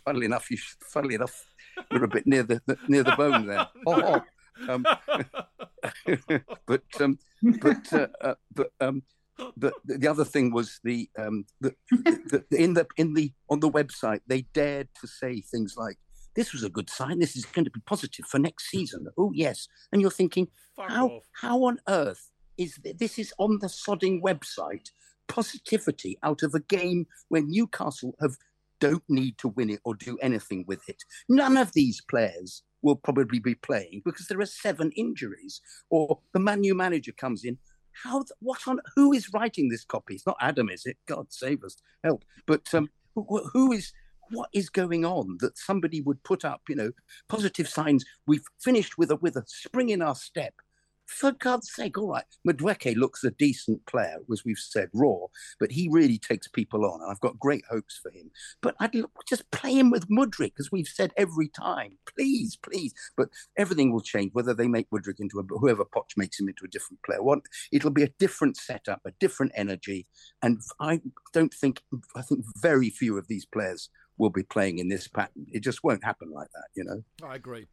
[0.06, 1.46] funnily enough, you funnily enough,
[1.92, 3.68] you're a bit near the, the near the bone there.
[3.88, 4.22] Oh,
[4.68, 4.72] oh.
[4.74, 4.86] Um,
[6.68, 7.18] but um,
[7.60, 9.02] but uh, uh, but um,
[9.58, 13.32] but the the other thing was the um, the, the, the in the in the
[13.50, 15.98] on the website they dared to say things like.
[16.36, 17.20] This was a good sign.
[17.20, 19.08] This is going to be positive for next season.
[19.18, 21.24] Oh yes, and you're thinking, Fuck how off.
[21.34, 24.90] how on earth is th- this is on the sodding website
[25.28, 28.36] positivity out of a game where Newcastle have
[28.80, 31.04] don't need to win it or do anything with it.
[31.30, 35.62] None of these players will probably be playing because there are seven injuries.
[35.92, 37.58] Or the Man U manager comes in.
[38.04, 38.24] How?
[38.40, 38.80] What on?
[38.96, 40.16] Who is writing this copy?
[40.16, 40.98] It's not Adam, is it?
[41.08, 42.24] God save us, help!
[42.48, 43.92] But um, wh- who is?
[44.32, 46.62] What is going on that somebody would put up?
[46.70, 46.92] You know,
[47.30, 48.06] positive signs.
[48.26, 50.54] We've finished with a with a spring in our step.
[51.12, 52.24] For God's sake, all right.
[52.48, 55.18] Madueke looks a decent player, as we've said, raw,
[55.60, 58.32] but he really takes people on, and I've got great hopes for him.
[58.62, 58.96] But I'd
[59.28, 61.98] just play him with Mudryk, as we've said every time.
[62.16, 62.94] Please, please.
[63.18, 66.64] But everything will change, whether they make Mudryk into a, whoever Poch makes him into
[66.64, 67.22] a different player.
[67.22, 67.42] What
[67.74, 70.08] it'll be a different setup, a different energy,
[70.42, 71.02] and I
[71.34, 71.82] don't think
[72.16, 73.90] I think very few of these players
[74.22, 75.48] will be playing in this pattern.
[75.52, 77.04] It just won't happen like that, you know.
[77.28, 77.68] I agree.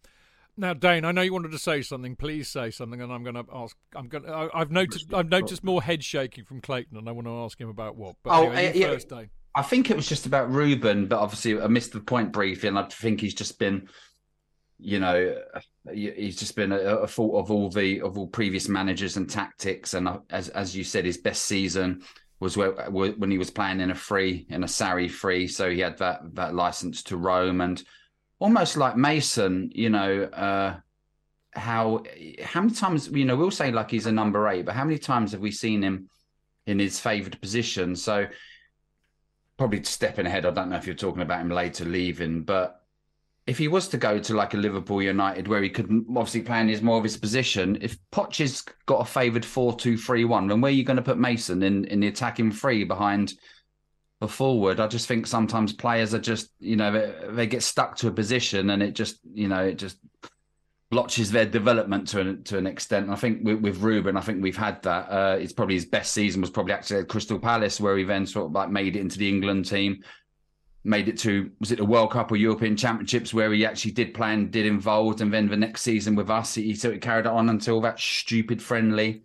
[0.57, 2.17] Now, Dayne, I know you wanted to say something.
[2.17, 3.77] Please say something, and I'm going to ask.
[3.95, 4.25] I'm going.
[4.25, 5.15] to I've noticed.
[5.15, 8.17] I've noticed more head shaking from Clayton, and I want to ask him about what.
[8.25, 8.87] But Oh, anyway, uh, yeah.
[8.89, 9.31] first, Dayne.
[9.55, 12.79] I think it was just about Ruben, but obviously I missed the point briefly, and
[12.79, 13.89] I think he's just been,
[14.79, 15.37] you know,
[15.93, 19.95] he's just been a, a fault of all the of all previous managers and tactics.
[19.95, 22.03] And uh, as as you said, his best season
[22.41, 25.81] was where, when he was playing in a free in a Sarri free, so he
[25.81, 27.83] had that that license to roam, and
[28.39, 30.23] almost like Mason, you know.
[30.25, 30.77] Uh,
[31.55, 32.05] how
[32.43, 34.99] how many times you know we'll say like he's a number eight, but how many
[34.99, 36.09] times have we seen him
[36.67, 37.97] in his favoured position?
[37.97, 38.27] So
[39.57, 40.47] probably stepping ahead.
[40.47, 42.78] I don't know if you're talking about him later leaving, but
[43.49, 46.61] if he was to go to like a Liverpool United where he could obviously play
[46.61, 50.27] in his more of his position, if Poch has got a favoured four two three
[50.27, 53.33] one, then where are you going to put Mason in in the attacking three behind
[54.21, 54.81] a forward?
[54.81, 58.13] I just think sometimes players are just you know they, they get stuck to a
[58.13, 59.97] position and it just you know it just
[60.91, 63.07] blotches their development to an, to an extent.
[63.07, 65.11] And I think with, with Ruben, I think we've had that.
[65.11, 68.27] Uh, it's probably his best season was probably actually at Crystal Palace, where he then
[68.27, 70.03] sort of like made it into the England team,
[70.85, 74.15] made it to was it the World Cup or European Championships where he actually did
[74.15, 77.01] play and did involved, and then the next season with us, he, he sort of
[77.01, 79.23] carried it on until that stupid friendly.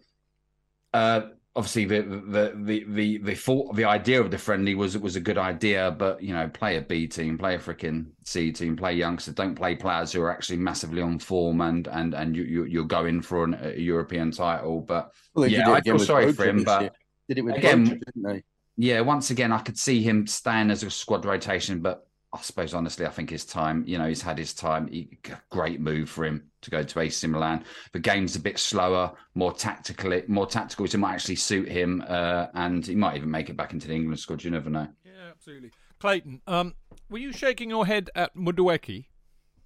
[0.94, 1.22] Uh,
[1.56, 5.16] obviously the the the the the thought the idea of the friendly was it was
[5.16, 8.76] a good idea but you know play a b team play a freaking c team
[8.76, 12.44] play youngsters don't play players who are actually massively on form and and and you,
[12.44, 16.46] you you're going for an, a european title but well, yeah i feel sorry for
[16.46, 16.96] him but
[17.28, 18.44] did it with again didn't they
[18.78, 22.74] yeah once again i could see him staying as a squad rotation but I suppose
[22.74, 24.88] honestly, I think his time, you know, he's had his time.
[24.88, 25.20] He,
[25.52, 27.64] great move for him to go to AC Milan.
[27.92, 32.04] The game's a bit slower, more tactical, more tactical, so it might actually suit him,
[32.08, 34.44] uh, and he might even make it back into the England squad.
[34.44, 34.88] You never know.
[35.06, 35.72] Yeah, absolutely.
[36.00, 36.74] Clayton, um,
[37.08, 39.06] were you shaking your head at Madueke?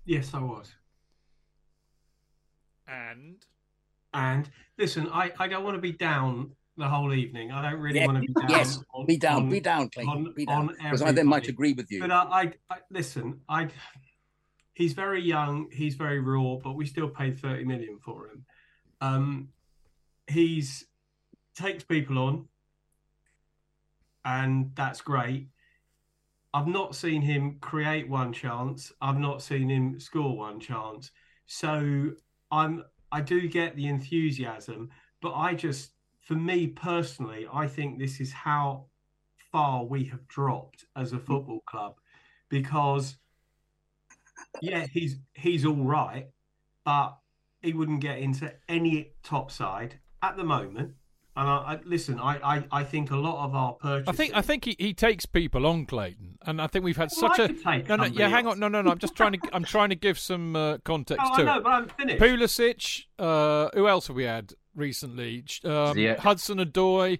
[0.03, 0.75] Yes, I was.
[2.85, 3.37] And
[4.13, 7.51] and listen, I, I don't want to be down the whole evening.
[7.51, 8.49] I don't really yeah, want to be down.
[8.49, 10.67] Yes, on, be down, on, be down, Clayton, be down.
[10.67, 12.01] Because I then might agree with you.
[12.01, 13.41] But I, I, I, listen.
[13.49, 13.67] I
[14.73, 15.67] he's very young.
[15.71, 18.45] He's very raw, but we still paid thirty million for him.
[19.01, 19.49] Um,
[20.27, 20.85] he's
[21.55, 22.47] takes people on,
[24.23, 25.49] and that's great.
[26.53, 28.91] I've not seen him create one chance.
[29.01, 31.11] I've not seen him score one chance.
[31.47, 32.11] So
[32.51, 34.89] I'm I do get the enthusiasm,
[35.21, 35.91] but I just
[36.27, 38.87] for me personally, I think this is how
[39.49, 41.95] far we have dropped as a football club
[42.49, 43.15] because
[44.61, 46.27] yeah, he's he's all right,
[46.83, 47.17] but
[47.61, 50.95] he wouldn't get into any top side at the moment.
[51.37, 54.09] And I, I listen, I, I, I think a lot of our purchases.
[54.09, 57.09] I think I think he, he takes people on Clayton, and I think we've had
[57.21, 59.39] well, such a no no yeah hang on no no no I'm just trying to
[59.53, 61.63] I'm trying to give some uh, context oh, to I know, it.
[61.63, 62.21] but I'm finished.
[62.21, 64.53] Pulisic, uh, who else have we had?
[64.77, 65.43] Recently.
[65.63, 67.19] Um, Hudson Odoi.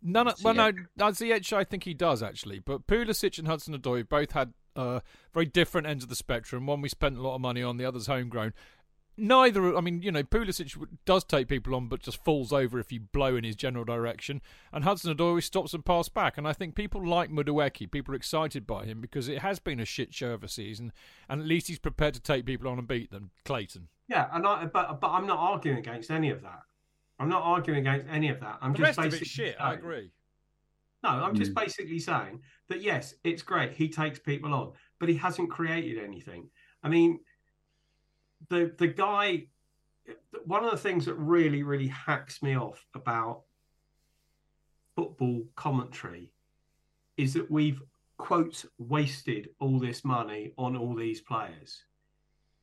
[0.00, 4.08] None of, well, no, Ziyech, I think he does actually, but Pulisic and Hudson Odoi
[4.08, 5.00] both had uh,
[5.34, 6.66] very different ends of the spectrum.
[6.66, 8.54] One we spent a lot of money on, the other's homegrown.
[9.20, 12.92] Neither, I mean, you know, Pulisic does take people on, but just falls over if
[12.92, 14.40] you blow in his general direction.
[14.72, 16.38] And Hudson Odoi stops and pass back.
[16.38, 19.80] And I think people like Madueke, people are excited by him because it has been
[19.80, 20.92] a shit show of a season,
[21.28, 23.32] and at least he's prepared to take people on and beat them.
[23.44, 23.88] Clayton.
[24.06, 26.62] Yeah, and I, but but I'm not arguing against any of that.
[27.18, 28.58] I'm not arguing against any of that.
[28.60, 29.56] I'm the just rest basically of it shit.
[29.58, 30.10] Saying, I agree.
[31.02, 31.62] No, I'm just mm.
[31.62, 33.72] basically saying that yes, it's great.
[33.72, 36.48] He takes people on, but he hasn't created anything.
[36.82, 37.20] I mean,
[38.48, 39.46] the the guy.
[40.46, 43.42] One of the things that really, really hacks me off about
[44.96, 46.32] football commentary
[47.18, 47.82] is that we've
[48.16, 51.84] quote wasted all this money on all these players.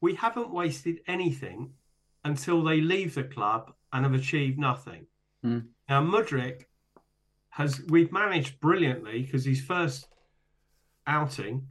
[0.02, 1.74] We haven't wasted anything
[2.24, 5.08] until they leave the club and have achieved nothing.
[5.44, 5.68] Mm.
[5.88, 6.66] Now, Mudryk
[7.52, 10.08] has, we've managed brilliantly because his first
[11.08, 11.68] outing,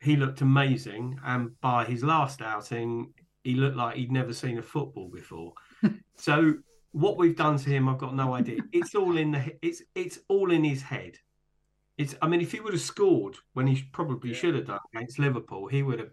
[0.00, 1.20] he looked amazing.
[1.22, 5.52] And by his last outing, he looked like he'd never seen a football before.
[6.16, 6.54] so,
[6.92, 8.60] what we've done to him, I've got no idea.
[8.72, 11.18] It's all in the it's it's all in his head.
[11.98, 14.36] It's I mean, if he would have scored when he probably yeah.
[14.36, 16.10] should have done against Liverpool, he would have,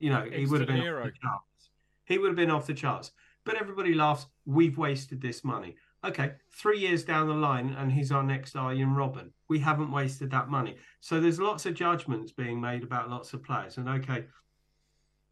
[0.00, 1.70] you know, he would have been off the charts.
[2.06, 3.12] He would have been off the charts.
[3.46, 5.76] But everybody laughs, we've wasted this money.
[6.04, 9.30] Okay, three years down the line, and he's our next Arjen Robben.
[9.48, 10.76] We haven't wasted that money.
[11.00, 13.76] So there's lots of judgments being made about lots of players.
[13.76, 14.26] And okay,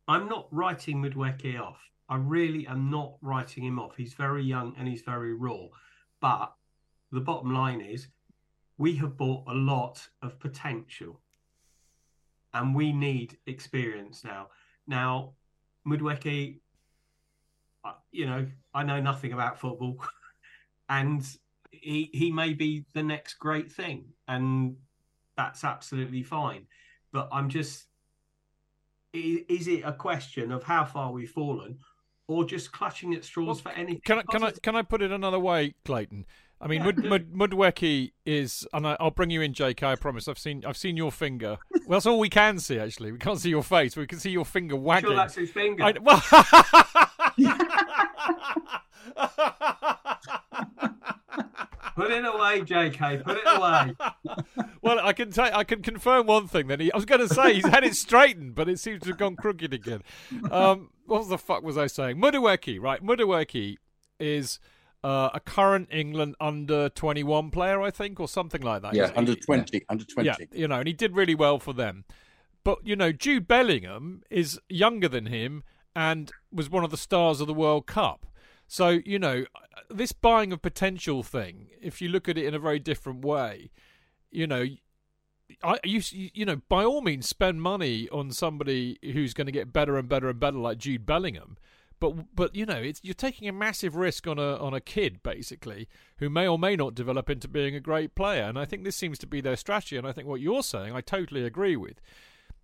[0.07, 1.91] I'm not writing Madueke off.
[2.09, 3.97] I really am not writing him off.
[3.97, 5.67] He's very young and he's very raw.
[6.21, 6.55] But
[7.11, 8.07] the bottom line is
[8.79, 11.21] we have bought a lot of potential
[12.53, 14.49] and we need experience now.
[14.87, 15.33] Now,
[15.87, 16.61] Madueke
[18.15, 19.99] you know, I know nothing about football,
[20.89, 21.27] and
[21.71, 24.07] he he may be the next great thing.
[24.29, 24.77] And
[25.37, 26.67] that's absolutely fine.
[27.13, 27.87] But I'm just,
[29.13, 31.79] is, it a question of how far we've fallen,
[32.29, 34.01] or just clutching at straws well, for anything?
[34.05, 36.25] Can I can I can I put it another way, Clayton?
[36.61, 39.83] I mean, yeah, Mud, Mud, Madueke is, and I, will bring you in, Jake.
[39.83, 40.29] I promise.
[40.29, 41.59] I've seen, I've seen your finger.
[41.87, 42.79] well, that's all we can see.
[42.79, 43.97] Actually, we can't see your face.
[43.97, 45.11] We can see your finger wagging.
[45.11, 45.85] Sure, that's his finger.
[45.85, 46.23] I, well,
[51.95, 53.23] Put it away, JK.
[53.23, 53.95] Put it away.
[54.83, 55.49] well, I can tell.
[55.55, 56.67] I can confirm one thing.
[56.67, 59.11] Then he, I was going to say he's had it straightened, but it seems to
[59.11, 60.03] have gone crooked again.
[60.51, 62.17] Um, what the fuck was I saying?
[62.17, 63.03] Madueke, right?
[63.03, 63.77] Madueke
[64.19, 64.59] is
[65.05, 68.95] uh, a current England under 21 player, I think, or something like that.
[68.95, 69.85] Yeah, under 20, yeah.
[69.89, 70.27] under 20.
[70.27, 72.05] Yeah, you know, and he did really well for them.
[72.65, 75.63] But, you know, Jude Bellingham is younger than him
[75.95, 78.27] and was one of the stars of the World Cup.
[78.67, 79.45] So, you know,
[79.91, 83.71] this buying of potential thing, if you look at it in a very different way,
[84.31, 84.67] you know,
[85.63, 89.73] I you you know by all means spend money on somebody who's going to get
[89.73, 91.59] better and better and better like Jude Bellingham,
[92.01, 95.23] but but you know it's you're taking a massive risk on a on a kid
[95.23, 95.89] basically
[96.19, 98.97] who may or may not develop into being a great player, and I think this
[98.97, 102.01] seems to be their strategy, and I think what you're saying I totally agree with.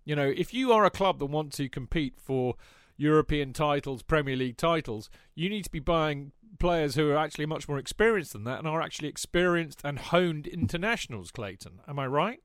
[0.03, 2.55] You know, if you are a club that want to compete for
[3.01, 7.67] European titles, Premier League titles, you need to be buying players who are actually much
[7.67, 11.81] more experienced than that and are actually experienced and honed internationals, Clayton.
[11.87, 12.39] Am I right?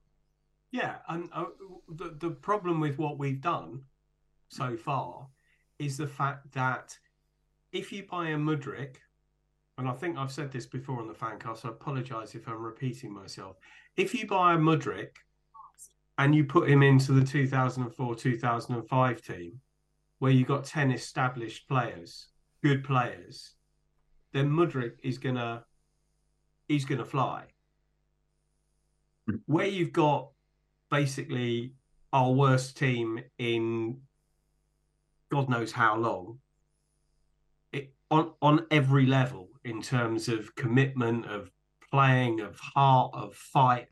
[0.70, 1.44] Yeah, and uh,
[1.88, 3.82] the the problem with what we've done
[4.48, 5.28] so far
[5.78, 6.98] is the fact that
[7.72, 8.96] if you buy a Mudryk,
[9.78, 12.62] and I think I've said this before on the fancast, so I apologise if I'm
[12.62, 13.56] repeating myself.
[13.96, 15.16] If you buy a Mudryk
[16.18, 19.60] and you put him into the 2004 2005 team,
[20.18, 22.28] where you've got 10 established players,
[22.62, 23.54] good players,
[24.32, 25.64] then Mudryk is gonna
[26.68, 27.44] he's gonna fly.
[29.46, 30.30] Where you've got
[30.90, 31.74] basically
[32.12, 34.00] our worst team in
[35.30, 36.38] God knows how long,
[37.72, 41.50] it, on on every level in terms of commitment, of
[41.90, 43.88] playing, of heart, of fight,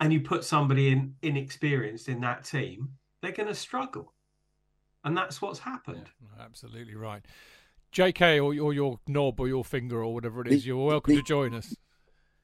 [0.00, 2.88] and you put somebody in inexperienced in that team,
[3.20, 4.14] they're going to struggle,
[5.04, 6.08] and that's what's happened.
[6.20, 7.24] Yeah, absolutely right.
[7.92, 11.14] JK or, or your knob or your finger or whatever it is, the, you're welcome
[11.14, 11.74] the, to join us.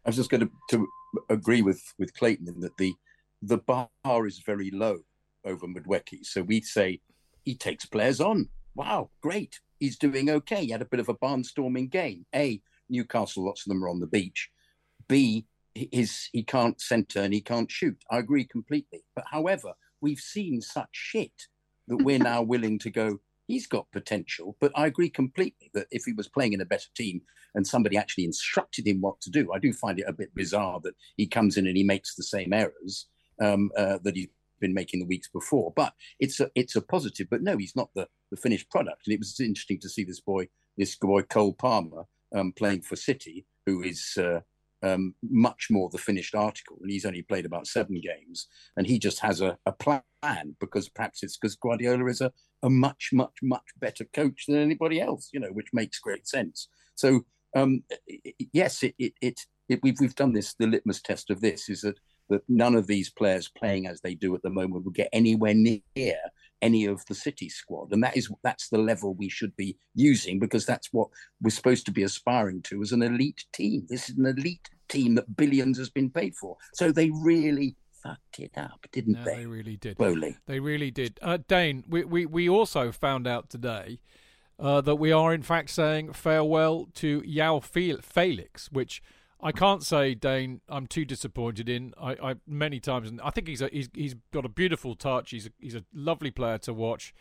[0.04, 0.86] I was just going to, to
[1.30, 2.94] agree with, with Clayton in that the
[3.42, 4.98] the bar is very low
[5.44, 6.24] over Madueke.
[6.24, 7.00] So we say
[7.44, 8.48] he takes players on.
[8.74, 9.60] Wow, great.
[9.78, 10.64] He's doing okay.
[10.64, 12.26] He had a bit of a barnstorming game.
[12.34, 14.50] A, Newcastle, lots of them are on the beach.
[15.08, 18.02] B, his, he can't centre and he can't shoot.
[18.10, 19.04] I agree completely.
[19.14, 21.46] But however, we've seen such shit
[21.88, 24.56] that we're now willing to go, he's got potential.
[24.60, 27.22] But I agree completely that if he was playing in a better team
[27.54, 30.80] and somebody actually instructed him what to do, I do find it a bit bizarre
[30.82, 33.06] that he comes in and he makes the same errors
[33.40, 34.28] um, uh, that he's
[34.60, 35.72] been making the weeks before.
[35.76, 37.28] But it's a, it's a positive.
[37.30, 39.06] But no, he's not the, the finished product.
[39.06, 42.96] And it was interesting to see this boy, this boy Cole Palmer, um, playing for
[42.96, 44.40] City, who is uh,
[44.82, 48.46] um, much more the finished article, and he's only played about seven games,
[48.76, 50.02] and he just has a, a plan
[50.60, 55.00] because perhaps it's because Guardiola is a, a much, much, much better coach than anybody
[55.00, 56.68] else, you know, which makes great sense.
[56.94, 57.24] So
[57.54, 57.82] um,
[58.52, 60.54] yes, it, it, it, it, we've we've done this.
[60.54, 61.98] The litmus test of this is that
[62.28, 65.54] that none of these players playing as they do at the moment will get anywhere
[65.54, 65.80] near
[66.62, 70.38] any of the City squad, and that is that's the level we should be using
[70.38, 71.08] because that's what
[71.42, 73.86] we're supposed to be aspiring to as an elite team.
[73.88, 76.56] This is an elite team that billions has been paid for.
[76.74, 79.36] So they really fucked it up, didn't no, they?
[79.36, 79.96] They really did.
[79.96, 80.36] Slowly.
[80.46, 81.18] They really did.
[81.22, 83.98] Uh, Dayne, we, we, we also found out today
[84.58, 87.62] uh, that we are in fact saying farewell to João
[88.02, 89.02] Felix, which
[89.46, 90.60] I can't say Dayne.
[90.68, 91.94] I'm too disappointed in.
[92.02, 95.30] I, I many times, and I think he's a, he's he's got a beautiful touch.
[95.30, 97.14] He's a, he's a lovely player to watch,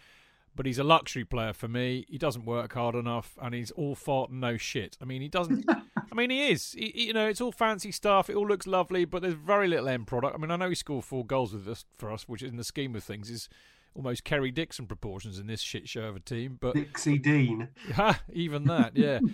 [0.56, 2.04] but he's a luxury player for me.
[2.10, 4.98] He doesn't work hard enough, and he's all fart and no shit.
[5.00, 5.70] I mean, he doesn't.
[5.70, 6.72] I mean, he is.
[6.72, 8.28] He, you know, it's all fancy stuff.
[8.28, 10.34] It all looks lovely, but there's very little end product.
[10.34, 12.64] I mean, I know he scored four goals with us for us, which in the
[12.64, 13.50] scheme of things is
[13.94, 16.58] almost Kerry Dixon proportions in this shit show of a team.
[16.60, 17.68] But Dixie Dean,
[18.34, 19.20] even that, yeah.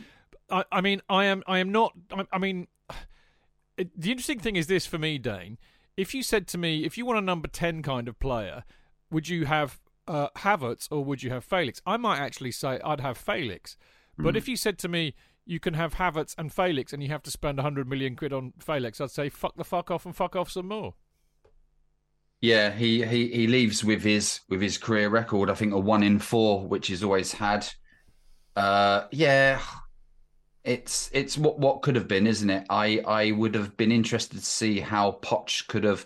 [0.52, 1.94] I, I mean, I am, I am not.
[2.12, 2.68] I, I mean,
[3.96, 5.58] the interesting thing is this for me, Dayne.
[5.98, 8.64] If you said to me, if you want a number ten kind of player,
[9.10, 11.82] would you have uh, Havertz or would you have Felix?
[11.86, 13.78] I might actually say I'd have Felix.
[14.18, 14.38] But mm.
[14.38, 15.16] if you said to me,
[15.46, 18.54] you can have Havertz and Felix, and you have to spend 100 million quid on
[18.60, 20.94] Felix, I'd say fuck the fuck off and fuck off some more.
[22.42, 25.50] Yeah, he, he he leaves with his with his career record.
[25.50, 27.68] I think a one in four, which he's always had.
[28.56, 29.62] Uh, yeah,
[30.64, 32.66] it's it's what what could have been, isn't it?
[32.70, 36.06] I I would have been interested to see how Poch could have.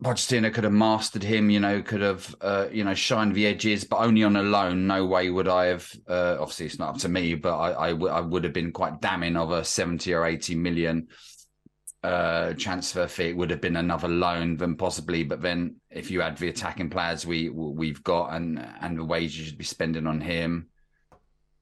[0.00, 3.82] Pochettino could have mastered him, you know, could have, uh, you know, shined the edges,
[3.82, 4.86] but only on a loan.
[4.86, 5.92] No way would I have.
[6.06, 8.70] Uh, obviously, it's not up to me, but I, I, w- I would have been
[8.70, 11.08] quite damning of a seventy or eighty million
[12.04, 13.30] uh, transfer fee.
[13.30, 15.24] It would have been another loan than possibly.
[15.24, 19.48] But then, if you add the attacking players we we've got and and the wages
[19.48, 20.68] you'd be spending on him,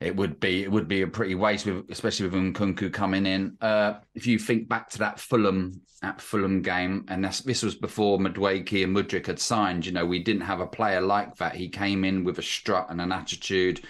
[0.01, 3.57] it would be it would be a pretty waste, with, especially with Nkunku coming in.
[3.61, 8.19] Uh, if you think back to that Fulham at Fulham game, and this was before
[8.19, 9.87] Madueke and Mudryk had signed.
[9.87, 11.57] You know, we didn't have a player like that.
[11.57, 13.83] He came in with a strut and an attitude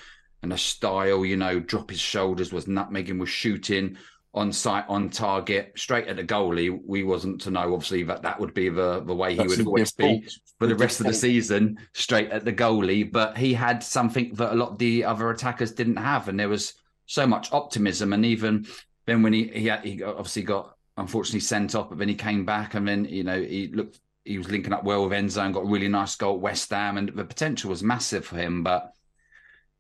[0.43, 1.25] and a style.
[1.25, 3.97] You know, drop his shoulders, was nutmegging, was shooting
[4.37, 6.79] on site, on target, straight at the goalie.
[6.85, 9.67] We wasn't to know, obviously, that that would be the, the way he That's would
[9.67, 10.29] always be
[10.59, 13.11] for the rest of the season, straight at the goalie.
[13.11, 16.51] But he had something that a lot of the other attackers didn't have, and there
[16.51, 16.75] was
[17.07, 18.13] so much optimism.
[18.13, 18.67] And even
[19.07, 22.45] then, when he he, had, he obviously got unfortunately sent off, but then he came
[22.45, 25.55] back, and then you know he looked he was linking up well with Enzo and
[25.55, 28.63] got a really nice goal at West Ham, and the potential was massive for him,
[28.63, 28.93] but.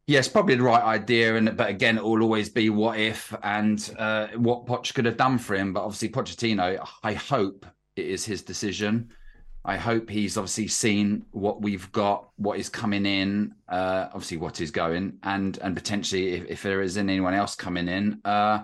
[0.09, 3.93] Yes, probably the right idea, and but again, it will always be what if and
[3.99, 5.73] uh, what Poch could have done for him.
[5.73, 9.11] But obviously, Pochettino, I hope it is his decision.
[9.65, 14.61] I hope he's obviously seen what we've got, what is coming in, uh, obviously what
[14.61, 18.21] is going, and and potentially if, if there is anyone else coming in.
[18.25, 18.61] Uh,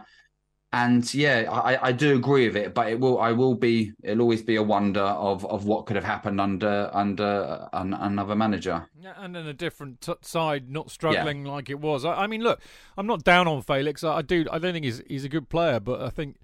[0.73, 4.23] and yeah, I, I do agree with it, but it will I will be it'll
[4.23, 8.35] always be a wonder of of what could have happened under under uh, an, another
[8.35, 8.89] manager.
[8.99, 12.07] Yeah, and then a different t- side, not struggling like it was.
[12.07, 12.61] I, I mean, look,
[12.97, 14.03] I'm not down on Felix.
[14.03, 14.47] I, I do.
[14.51, 16.37] I don't think he's he's a good player, but I think.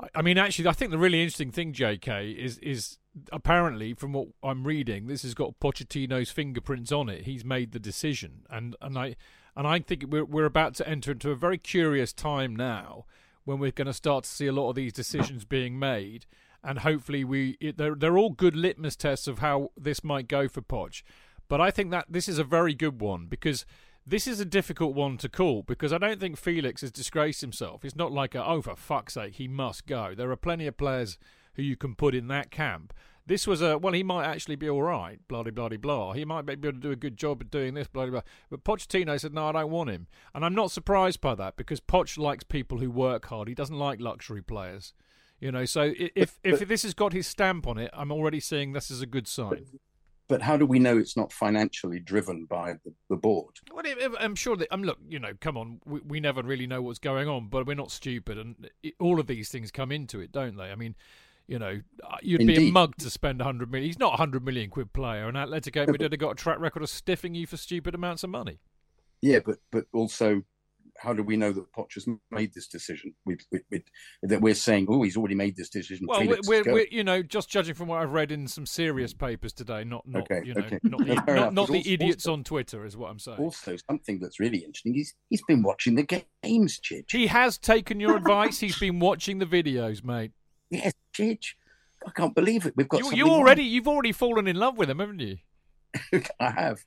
[0.00, 2.98] I, I mean, actually, I think the really interesting thing, J.K., is is
[3.32, 7.24] apparently from what I'm reading, this has got Pochettino's fingerprints on it.
[7.24, 9.16] He's made the decision, and and I
[9.56, 13.04] and I think we're we're about to enter into a very curious time now
[13.48, 16.26] when we're going to start to see a lot of these decisions being made,
[16.62, 20.48] and hopefully we it, they're they're all good litmus tests of how this might go
[20.48, 21.02] for Poch.
[21.48, 23.64] But I think that this is a very good one because
[24.06, 27.86] this is a difficult one to call because I don't think Felix has disgraced himself.
[27.86, 30.14] It's not like a, oh for fuck's sake he must go.
[30.14, 31.16] There are plenty of players
[31.54, 32.92] who you can put in that camp.
[33.28, 36.12] This was a well, he might actually be all right, blah blah blah blah.
[36.14, 38.10] He might be able to do a good job at doing this, blah blah.
[38.10, 38.20] blah.
[38.50, 41.78] But Pochettino said, "No, I don't want him," and I'm not surprised by that because
[41.78, 43.48] Poch likes people who work hard.
[43.48, 44.94] He doesn't like luxury players,
[45.40, 45.66] you know.
[45.66, 49.02] So if if this has got his stamp on it, I'm already seeing this is
[49.02, 49.66] a good sign.
[50.28, 53.56] But how do we know it's not financially driven by the, the board?
[53.72, 53.84] Well,
[54.20, 54.68] I'm sure that.
[54.70, 54.98] I'm look.
[55.06, 55.80] You know, come on.
[55.84, 59.20] We, we never really know what's going on, but we're not stupid, and it, all
[59.20, 60.70] of these things come into it, don't they?
[60.70, 60.96] I mean,
[61.48, 63.88] you know, uh, you'd be a mug to spend 100 million.
[63.88, 66.82] He's not a 100 million quid player, and Atletico Madrid have got a track record
[66.82, 68.60] of stiffing you for stupid amounts of money.
[69.22, 70.42] Yeah, but but also,
[70.98, 73.14] how do we know that Poch has made this decision?
[73.24, 73.82] We, we, we,
[74.24, 76.06] that we're saying, oh, he's already made this decision.
[76.08, 79.14] Well, we're, we're, we're, you know, just judging from what I've read in some serious
[79.14, 80.78] papers today, not, not Okay, you know, okay.
[80.82, 83.38] not, the, No, not, not the also- idiots also- on Twitter, is what I'm saying.
[83.38, 86.02] Also, something that's really interesting is he's been watching the
[86.42, 87.10] games, Chidge.
[87.10, 88.60] He has taken your advice.
[88.60, 90.32] He's been watching the videos, mate.
[90.70, 91.54] Yes, Chidge.
[92.06, 92.74] I can't believe it.
[92.76, 93.30] We've got You, something you on.
[93.40, 95.36] already, you've already fallen in love with him, haven't you?
[96.40, 96.84] I have.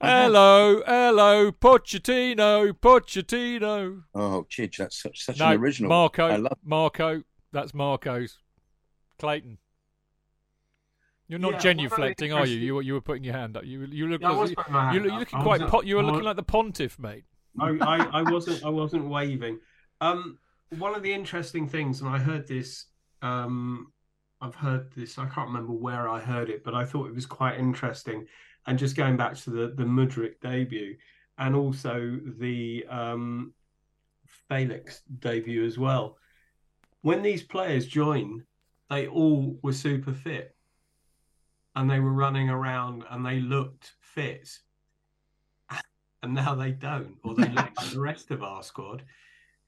[0.00, 0.24] I have.
[0.32, 4.02] Hello, hello, Pochettino, Pochettino.
[4.14, 5.88] Oh, Chidge, that's such such No, an original.
[5.90, 6.58] Marco, I love.
[6.64, 7.22] Marco.
[7.52, 8.38] That's Marco's.
[9.18, 9.58] Clayton.
[11.28, 12.58] You're not Yeah, genuflecting, well, are you?
[12.58, 13.64] You were, you were putting your hand up.
[13.64, 15.10] You you look Yeah, I was putting my you hand look, up.
[15.12, 17.24] you're looking I quite wasn't- po- you were looking like the pontiff, mate.
[17.60, 19.58] I, I, I wasn't I wasn't waving.
[20.00, 20.38] Um,
[20.78, 22.86] one of the interesting things, and I heard this.
[23.24, 23.92] Um,
[24.40, 25.18] I've heard this.
[25.18, 28.26] I can't remember where I heard it, but I thought it was quite interesting.
[28.66, 30.96] And just going back to the the Mudryk debut,
[31.38, 33.54] and also the um,
[34.48, 36.18] Felix debut as well.
[37.00, 38.44] When these players join,
[38.90, 40.54] they all were super fit,
[41.74, 44.48] and they were running around, and they looked fit
[46.22, 49.02] and now they don't, or they look like the rest of our squad,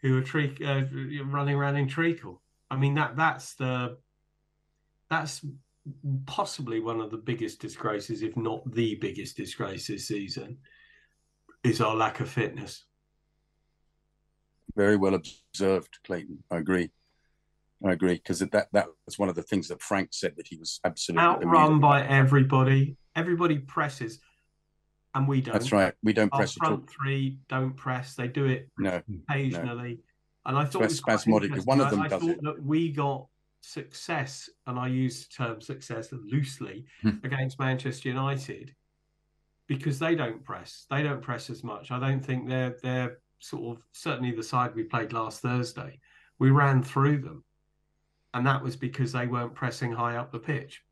[0.03, 0.83] who are tre- uh,
[1.25, 2.43] running around in treacle.
[2.71, 3.99] I mean that that's the
[5.11, 5.45] that's
[6.27, 10.59] possibly one of the biggest disgraces, if not the biggest disgrace this season,
[11.65, 12.85] is our lack of fitness.
[14.75, 16.43] Very well observed, Clayton.
[16.51, 16.91] I agree.
[17.85, 20.57] I agree because that that was one of the things that Frank said that he
[20.57, 22.97] was absolutely Outrun by everybody.
[23.15, 24.19] Everybody presses,
[25.15, 25.53] and we don't.
[25.53, 25.95] That's right.
[26.03, 26.77] We don't Our press at all.
[26.77, 28.15] front three don't press.
[28.15, 30.01] They do it No, occasionally.
[30.47, 31.61] And I thought quite Spasmodically.
[31.65, 32.43] One of them I, I does thought it.
[32.43, 33.27] that we got
[33.61, 37.19] success, and I use the term success loosely Hmm.
[37.25, 38.75] against Manchester United
[39.67, 40.87] because they don't press.
[40.89, 41.91] They don't press as much.
[41.91, 45.99] I don't think they're they're sort of certainly the side we played last Thursday,
[46.39, 47.45] we ran through them,
[48.35, 50.83] and that was because they weren't pressing high up the pitch.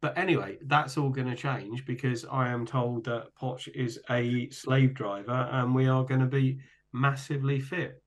[0.00, 4.48] But anyway, that's all going to change because I am told that Poch is a
[4.50, 6.58] slave driver, and we are going to be
[6.92, 8.01] massively fit.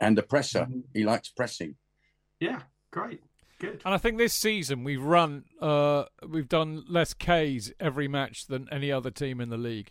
[0.00, 0.66] And a presser.
[0.94, 1.76] He likes pressing.
[2.40, 3.20] Yeah, great.
[3.58, 3.82] Good.
[3.84, 8.66] And I think this season we've run, uh, we've done less Ks every match than
[8.72, 9.90] any other team in the league.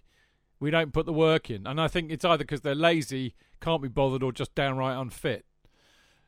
[0.60, 3.82] We don't put the work in, and I think it's either because they're lazy, can't
[3.82, 5.46] be bothered, or just downright unfit.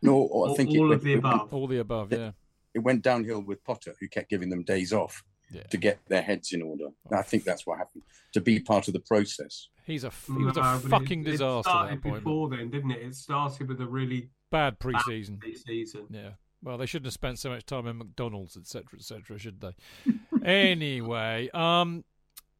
[0.04, 1.54] No, I All, think all it, of the it- above.
[1.54, 2.32] All the above, yeah.
[2.74, 5.64] It went downhill with Potter, who kept giving them days off Yeah.
[5.64, 6.86] to get their heads in order.
[7.12, 8.04] I think that's what happened.
[8.34, 9.68] To be part of the process.
[9.86, 12.04] He's a f- he was No, a but it- fucking it disaster at started that
[12.04, 12.24] point.
[12.24, 13.02] before then, didn't it?
[13.02, 15.42] It started with a really Bad preseason.
[15.42, 16.08] bad season.
[16.10, 16.30] Yeah.
[16.64, 19.76] Well, they shouldn't have spent so much time in McDonald's, etc., etc., should they?
[20.46, 22.04] anyway, um,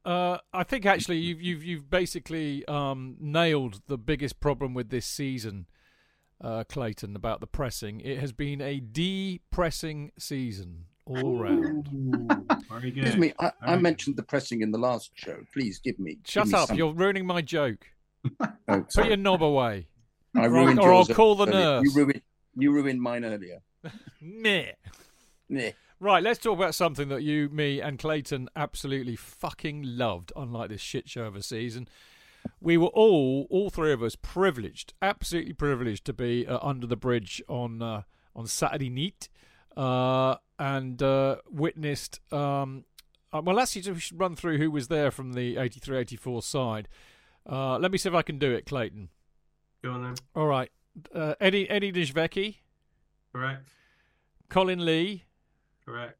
[0.04, 5.06] uh, I think actually you've you've you've basically um, nailed the biggest problem with this
[5.06, 5.66] season,
[6.40, 8.00] uh, Clayton, about the pressing.
[8.00, 11.88] It has been a depressing season all round.
[12.70, 13.04] Very good.
[13.04, 15.36] Excuse me, I, I mentioned the pressing in the last show.
[15.52, 16.14] Please give me.
[16.16, 16.68] give Shut me up!
[16.68, 17.86] some- You're ruining my joke.
[18.68, 19.08] Oh, Put sorry.
[19.08, 19.88] your knob away.
[20.36, 21.58] I or I'll- ruined or I'll yours call the earlier.
[21.60, 21.82] nurse.
[21.84, 22.22] You ruined,
[22.56, 23.58] you ruined mine earlier.
[24.20, 24.72] Meh.
[25.48, 25.72] Meh.
[26.00, 30.80] Right, let's talk about something that you, me, and Clayton absolutely fucking loved, unlike this
[30.80, 31.86] shit show of a season.
[32.60, 36.96] We were all, all three of us, privileged, absolutely privileged to be uh, under the
[36.96, 38.02] bridge on uh,
[38.34, 39.28] on Saturday night,
[39.76, 42.20] uh, and uh, witnessed.
[42.32, 42.84] Um,
[43.32, 46.88] uh, well, actually, we should run through who was there from the 83-84 side.
[47.48, 49.08] Uh, let me see if I can do it, Clayton.
[49.82, 50.14] Go on then.
[50.36, 50.70] All right,
[51.12, 51.90] uh, Eddie Eddie
[53.32, 53.68] Correct.
[54.48, 55.24] Colin Lee,
[55.84, 56.18] Correct.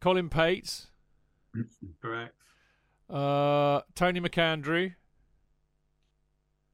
[0.00, 0.88] Colin Pates.
[2.00, 2.34] Correct.
[3.08, 4.94] Uh, Tony McAndrew,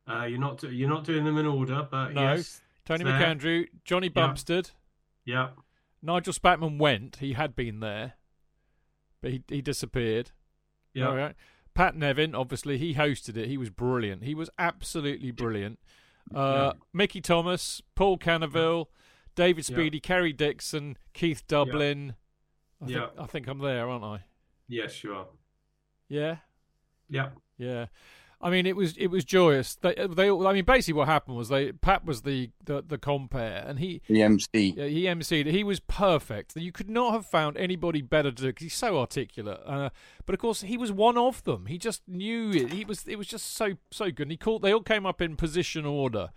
[0.09, 2.35] Uh, you're not you're not doing them in order, but No.
[2.35, 2.63] yes.
[2.87, 3.05] Tony.
[3.05, 4.09] McAndrew, Johnny.
[4.09, 4.71] Bumstead,
[5.27, 5.51] Yeah.
[6.03, 7.17] Nigel Spackman went.
[7.17, 8.15] He had been there,
[9.21, 10.31] but he he disappeared.
[10.95, 11.09] Yeah.
[11.09, 11.35] All right.
[11.75, 13.47] Pat Nevin, obviously, he hosted it.
[13.49, 14.25] He was brilliant.
[14.25, 15.79] He was absolutely brilliant.
[16.35, 18.87] Uh, Mickey Thomas, Paul Canoville,
[19.37, 19.77] David Yeah.
[19.77, 22.15] Speedy, Kerry Dixon, Keith Dublin.
[22.83, 23.07] I think, Yeah.
[23.17, 24.25] I think I'm there, aren't I?
[24.67, 25.27] Yes, you are.
[26.09, 26.39] Yeah.
[27.09, 27.31] Yeah.
[27.59, 27.87] Yeah,
[28.41, 29.75] I mean it was it was joyous.
[29.77, 33.65] They they I mean basically what happened was they Pat was the the, the compare
[33.67, 34.75] and he The MC.
[34.77, 35.47] yeah, he emceed.
[35.47, 36.55] He was perfect.
[36.55, 39.61] You could not have found anybody better to do because he's so articulate.
[39.67, 39.91] Uh,
[40.25, 41.67] but of course he was one of them.
[41.67, 42.73] He just knew it.
[42.73, 44.23] He was it was just so so good.
[44.23, 44.63] And he called.
[44.63, 46.29] They all came up in position order.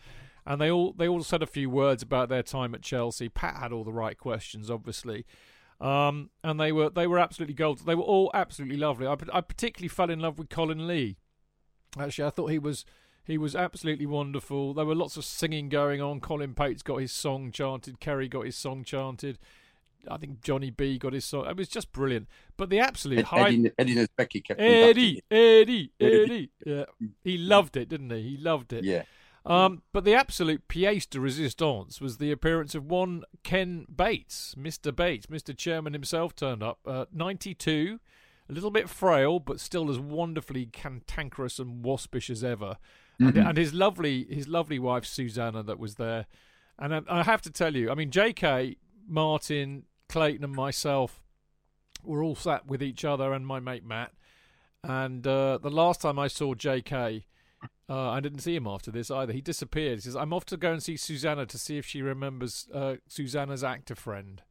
[0.44, 3.30] And they all they all said a few words about their time at Chelsea.
[3.30, 5.24] Pat had all the right questions, obviously,
[5.80, 7.86] um, and they were they were absolutely gold.
[7.86, 9.06] They were all absolutely lovely.
[9.06, 11.18] I, I particularly fell in love with Colin Lee.
[12.00, 12.86] Actually, I thought he was
[13.26, 14.74] he was absolutely wonderful.
[14.74, 16.20] There were lots of singing going on.
[16.20, 18.00] Colin Pates got his song chanted.
[18.00, 19.38] Kerry got his song chanted.
[20.10, 21.46] I think Johnny B got his song.
[21.48, 22.28] It was just brilliant.
[22.58, 25.22] But the absolute Ed- high Eddie, Eddie Niedzwiecki kept Eddie.
[25.30, 26.24] Eddie, Eddie.
[26.24, 26.50] Eddie.
[26.66, 26.86] Yeah,
[27.24, 28.22] he loved it, didn't he?
[28.22, 28.84] He loved it.
[28.84, 29.04] Yeah.
[29.46, 34.96] Um, but the absolute pièce de résistance was the appearance of one Ken Bates, Mr.
[34.96, 35.56] Bates, Mr.
[35.56, 36.80] Chairman himself turned up.
[36.86, 38.00] Uh, 92,
[38.52, 42.78] a little bit frail, but still as wonderfully cantankerous and waspish as ever.
[43.18, 46.26] And, and his lovely, his lovely wife Susanna that was there.
[46.78, 48.76] And I, I have to tell you, I mean, J.K.
[49.08, 51.22] Martin, Clayton, and myself
[52.04, 54.12] were all sat with each other and my mate Matt.
[54.84, 57.26] And uh, the last time I saw J.K.
[57.88, 59.32] Uh, I didn't see him after this either.
[59.34, 59.96] He disappeared.
[60.00, 62.96] He says, I'm off to go and see Susanna to see if she remembers uh,
[63.08, 64.42] Susanna's actor friend,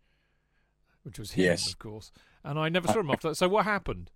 [1.02, 1.72] which was him, Yes.
[1.72, 2.12] of course.
[2.44, 3.34] And I never saw him after that.
[3.34, 4.10] So what happened?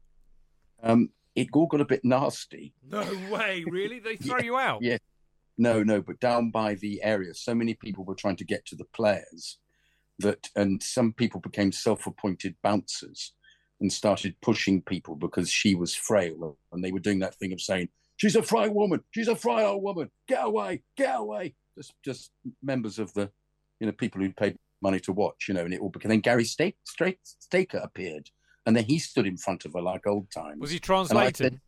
[0.83, 2.75] Um, it all got a bit nasty.
[2.89, 3.99] No way, really?
[3.99, 4.83] They throw you out?
[4.83, 4.99] Yeah.
[5.57, 8.77] No, no, but down by the area, so many people were trying to get to
[8.77, 9.59] the players
[10.18, 13.33] that, and some people became self-appointed bouncers
[13.81, 17.61] and started pushing people because she was frail, and they were doing that thing of
[17.61, 19.03] saying, "She's a frail woman.
[19.11, 20.11] She's a frail woman.
[20.27, 22.31] Get away, get away." Just, just
[22.62, 23.31] members of the,
[23.81, 26.11] you know, people who paid money to watch, you know, and it all became.
[26.11, 28.30] Then Gary Stake, Stake, Staker appeared,
[28.66, 30.61] and then he stood in front of her like old times.
[30.61, 31.35] Was he And translating?
[31.35, 31.61] said-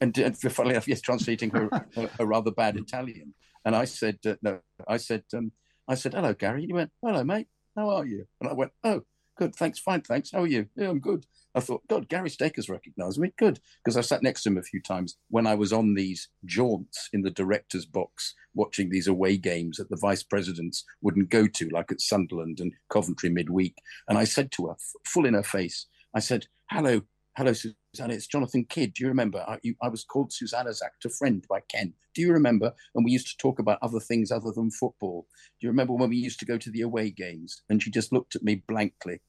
[0.00, 3.32] and, and funnily enough, yes, translating her, her, her rather bad Italian.
[3.64, 5.52] And I said, uh, no, I said, um,
[5.88, 6.60] I said, hello, Gary.
[6.62, 7.46] And he went, hello, mate.
[7.76, 8.26] How are you?
[8.40, 9.02] And I went, oh,
[9.36, 10.30] good, thanks, fine, thanks.
[10.32, 10.66] How are you?
[10.76, 11.26] Yeah, I'm good.
[11.54, 13.32] I thought, God, Gary Stakers recognised me.
[13.38, 16.28] Good, because I sat next to him a few times when I was on these
[16.44, 21.46] jaunts in the director's box, watching these away games that the vice presidents wouldn't go
[21.46, 23.76] to, like at Sunderland and Coventry midweek.
[24.08, 24.74] And I said to her,
[25.06, 27.02] full in her face, I said, hello,
[27.36, 27.52] hello,
[27.94, 28.94] Susanna, it's Jonathan Kydd.
[28.94, 29.44] Do you remember?
[29.46, 31.92] I, you, I was called Susanna's actor friend by Ken.
[32.12, 32.72] Do you remember?
[32.94, 35.26] And we used to talk about other things other than football.
[35.60, 37.62] Do you remember when we used to go to the away games?
[37.70, 39.20] And she just looked at me blankly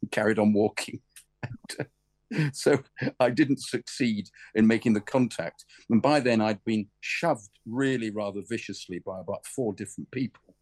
[0.00, 1.00] and carried on walking.
[2.52, 2.84] so
[3.18, 5.64] I didn't succeed in making the contact.
[5.90, 10.54] And by then, I'd been shoved really rather viciously by about four different people.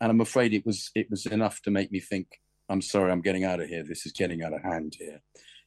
[0.00, 3.20] And I'm afraid it was it was enough to make me think, I'm sorry, I'm
[3.20, 3.82] getting out of here.
[3.82, 5.20] This is getting out of hand here.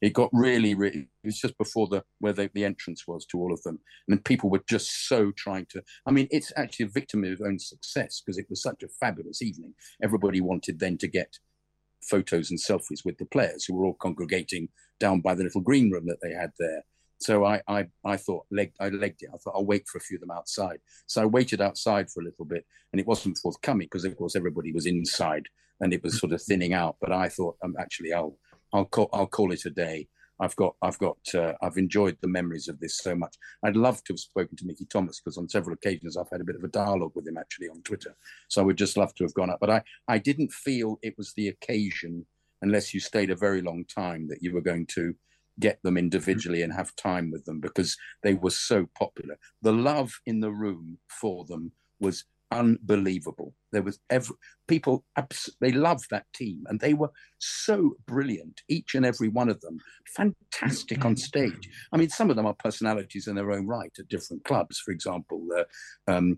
[0.03, 1.07] It got really, really.
[1.23, 3.79] It was just before the where the, the entrance was to all of them,
[4.09, 5.81] and people were just so trying to.
[6.05, 8.89] I mean, it's actually a victim of its own success because it was such a
[8.89, 9.75] fabulous evening.
[10.03, 11.39] Everybody wanted then to get
[12.01, 14.67] photos and selfies with the players who were all congregating
[14.99, 16.83] down by the little green room that they had there.
[17.19, 19.29] So I, I, I thought, leg, I legged it.
[19.33, 20.79] I thought I'll wait for a few of them outside.
[21.07, 24.35] So I waited outside for a little bit, and it wasn't forthcoming because, of course,
[24.35, 25.45] everybody was inside
[25.79, 26.97] and it was sort of thinning out.
[26.99, 28.35] But I thought, um, actually, I'll,
[28.73, 30.07] I'll call, I'll call it a day.
[30.39, 33.35] I've got, I've got, uh, I've enjoyed the memories of this so much.
[33.63, 36.43] I'd love to have spoken to Mickey Thomas because on several occasions I've had a
[36.43, 38.15] bit of a dialogue with him actually on Twitter.
[38.49, 41.15] So I would just love to have gone up, but I, I didn't feel it
[41.17, 42.25] was the occasion
[42.61, 45.13] unless you stayed a very long time that you were going to
[45.59, 49.37] get them individually and have time with them because they were so popular.
[49.61, 53.53] The love in the room for them was unbelievable.
[53.71, 54.35] There was every
[54.67, 55.03] people
[55.59, 59.77] they loved that team and they were so brilliant, each and every one of them,
[60.15, 61.69] fantastic on stage.
[61.91, 64.79] I mean, some of them are personalities in their own right at different clubs.
[64.79, 66.37] For example, uh, um,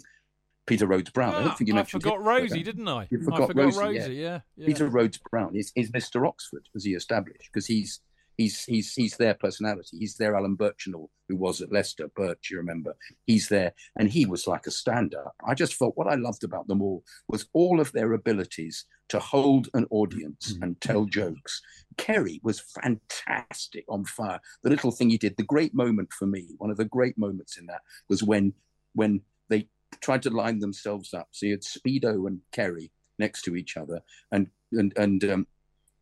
[0.66, 1.34] Peter Rhodes Brown.
[1.36, 2.04] Ah, I don't think you I mentioned.
[2.04, 3.08] forgot it, Rosie, uh, didn't I?
[3.12, 3.98] You I forgot forgot Rosie, Rosie.
[3.98, 4.08] yeah.
[4.08, 4.40] yeah.
[4.58, 4.66] yeah.
[4.66, 6.28] Peter Rhodes Brown is, is Mr.
[6.28, 8.00] Oxford, as he established, because he's
[8.38, 9.98] he's he's he's their personality.
[9.98, 12.10] He's their Alan Birchinall, who was at Leicester.
[12.16, 12.96] Birch, you remember?
[13.26, 15.36] He's there, and he was like a stand-up.
[15.46, 19.20] I just felt what I loved about them all was all of their abilities to
[19.20, 21.62] hold an audience and tell jokes.
[21.98, 24.42] Kerry was fantastic on fire.
[24.64, 27.58] The little thing he did, the great moment for me, one of the great moments
[27.58, 28.54] in that was when
[28.94, 29.68] when they
[30.02, 31.28] tried to line themselves up.
[31.32, 35.48] So you had Speedo and Kerry next to each other, and and and um,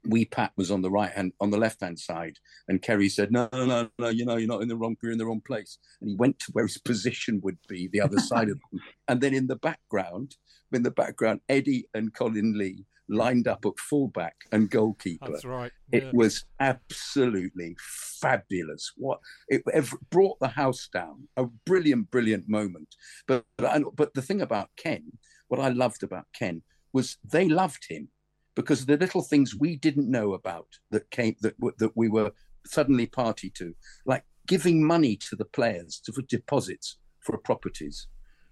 [0.06, 2.38] Wee Pat was on the right hand, on the left hand side,
[2.68, 5.12] and Kerry said, "No, no, no, no, you know, you're not in the wrong, you're
[5.12, 8.18] in the wrong place." And he went to where his position would be, the other
[8.20, 8.82] side of them.
[9.08, 10.36] And then in the background,
[10.72, 15.32] in the background, Eddie and Colin Lee lined up at fullback and goalkeeper.
[15.32, 15.72] That's right.
[15.92, 18.92] It was absolutely fabulous.
[18.96, 21.28] What it ev- brought the house down.
[21.38, 22.96] A brilliant, brilliant moment.
[23.28, 25.04] But but, I, but the thing about Ken,
[25.48, 28.10] what I loved about Ken was they loved him
[28.56, 32.32] because the little things we didn't know about that came that that we were
[32.66, 33.74] suddenly party to,
[34.06, 38.08] like giving money to the players to, for deposits for properties.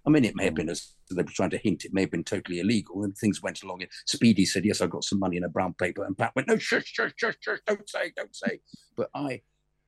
[0.06, 0.58] I mean, it may have mm.
[0.58, 3.42] been as they were trying to hint, it may have been totally illegal, and things
[3.42, 3.84] went along.
[4.06, 6.58] Speedy said, "Yes, I got some money in a brown paper," and Pat went, "No,
[6.58, 8.62] shush, shush, shush, shush, don't say, don't say."
[8.96, 9.42] But I,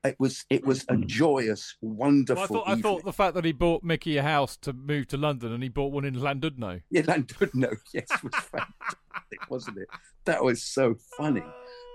[0.04, 1.06] it was, it was a mm.
[1.06, 2.47] joyous, wonderful.
[2.49, 5.08] Well, I thought I thought the fact that he bought Mickey a house to move
[5.08, 6.82] to London and he bought one in Llandudno.
[6.89, 9.88] Yeah, Llandudno, yes, was fantastic, wasn't it?
[10.26, 11.43] That was so funny.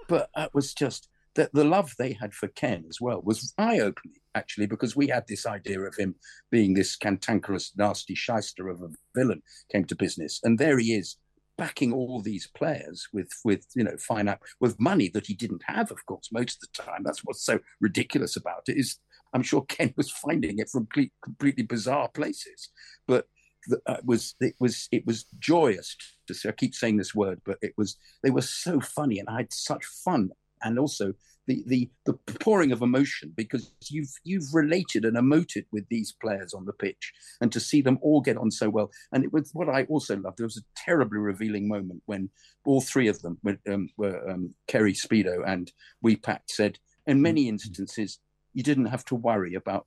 [0.08, 3.78] But it was just that the love they had for Ken as well was eye
[3.78, 6.14] opening, actually, because we had this idea of him
[6.50, 10.40] being this cantankerous, nasty shyster of a villain came to business.
[10.42, 11.16] And there he is
[11.58, 15.90] backing all these players with with you know fine with money that he didn't have
[15.90, 18.98] of course most of the time that's what's so ridiculous about it is
[19.34, 22.70] i'm sure ken was finding it from complete, completely bizarre places
[23.06, 23.26] but
[23.66, 25.96] the, uh, was it was it was joyous
[26.26, 26.48] to see.
[26.48, 29.52] I keep saying this word, but it was they were so funny, and I had
[29.52, 30.30] such fun,
[30.62, 31.14] and also
[31.48, 36.54] the the the pouring of emotion because you've you've related and emoted with these players
[36.54, 39.50] on the pitch, and to see them all get on so well, and it was
[39.54, 40.38] what I also loved.
[40.38, 42.30] There was a terribly revealing moment when
[42.64, 45.72] all three of them were, um, were um, Kerry Speedo and
[46.02, 48.18] Wee Pat said, in many instances,
[48.52, 49.86] you didn't have to worry about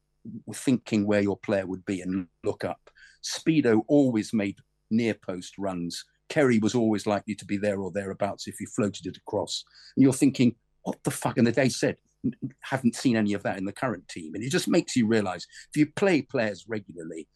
[0.53, 2.89] thinking where your player would be and look up.
[3.23, 4.57] Speedo always made
[4.89, 6.03] near post runs.
[6.29, 9.63] Kerry was always likely to be there or thereabouts if you floated it across.
[9.95, 11.37] And you're thinking, what the fuck?
[11.37, 11.97] And they said,
[12.61, 14.35] haven't seen any of that in the current team.
[14.35, 17.27] And it just makes you realize if you play players regularly,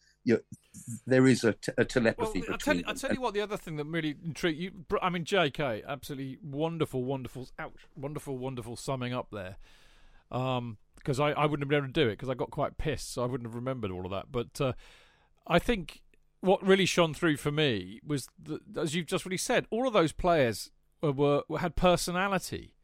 [1.06, 2.84] there is a, t- a telepathy well, between I'll tell, you.
[2.86, 4.72] I'll tell you what the other thing that really intrigued you.
[5.00, 5.82] I mean, J.K.
[5.86, 9.56] absolutely wonderful, wonderful, ouch, wonderful, wonderful summing up there.
[10.30, 12.78] Um, because I, I wouldn't have been able to do it because I got quite
[12.78, 14.32] pissed, so I wouldn't have remembered all of that.
[14.32, 14.72] But uh,
[15.46, 16.02] I think
[16.40, 19.92] what really shone through for me was, that, as you've just really said, all of
[19.92, 20.70] those players
[21.00, 22.74] were, were had personality.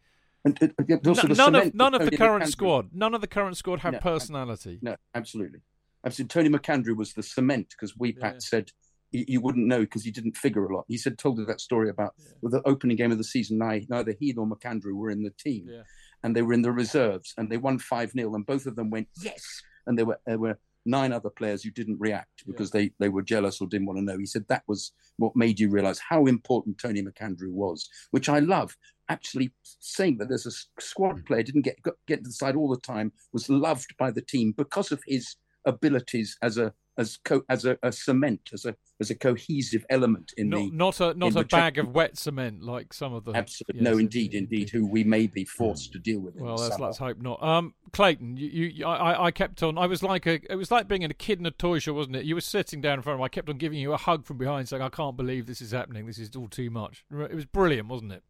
[0.45, 3.27] And, uh, also the none of none of the current McAndrew- squad, none of the
[3.29, 4.79] current squad had No, personality.
[4.83, 5.61] No, absolutely.
[6.05, 6.29] Absolutely.
[6.29, 8.39] Tony McAndrew was the cement because we Pat Yeah.
[8.41, 8.71] said
[9.13, 10.85] you, you wouldn't know because he didn't figure a lot.
[10.89, 13.59] He said told us that story about with the opening game of the season.
[13.59, 15.83] Neither he nor McAndrew were in the team, Yeah.
[16.25, 18.91] and they were in the reserves, and they won five 0 and both of them
[18.91, 22.91] went yes, and there were there were nine other players who didn't react because they
[22.99, 24.19] they were jealous or didn't want to know.
[24.19, 28.41] He said that was what made you realise how important Tony McAndrew was, which I
[28.41, 28.77] love.
[29.13, 32.81] Actually, saying that there's a squad player didn't get get to the side all the
[32.81, 35.37] time was loved by the team because of his
[35.67, 40.33] abilities as a as co- as a, a cement as a as a cohesive element
[40.37, 43.33] in Not, the not a not a bag of wet cement like some of the.
[43.33, 46.35] absolutely Yes, no indeed indeed who we may be forced to deal with.
[46.37, 47.43] Well, let's, let's hope not.
[47.43, 49.79] Um, Clayton, you, you, I, I- kept on.
[49.79, 52.17] I was like a, it was like being a kid in a toy show, wasn't
[52.17, 52.25] it?
[52.27, 53.25] You were sitting down in front of me.
[53.25, 55.73] I kept on giving you a hug from behind, saying, "I can't believe this is
[55.73, 56.07] happening.
[56.07, 58.23] This is all too much." It was brilliant, wasn't it?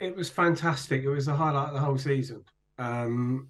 [0.00, 1.02] It was fantastic.
[1.02, 2.44] It was the highlight of the whole season.
[2.78, 3.48] Um,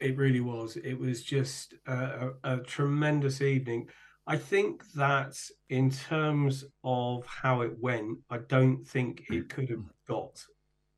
[0.00, 0.76] it really was.
[0.76, 3.88] It was just a, a, a tremendous evening.
[4.26, 5.36] I think that
[5.68, 10.42] in terms of how it went, I don't think it could have got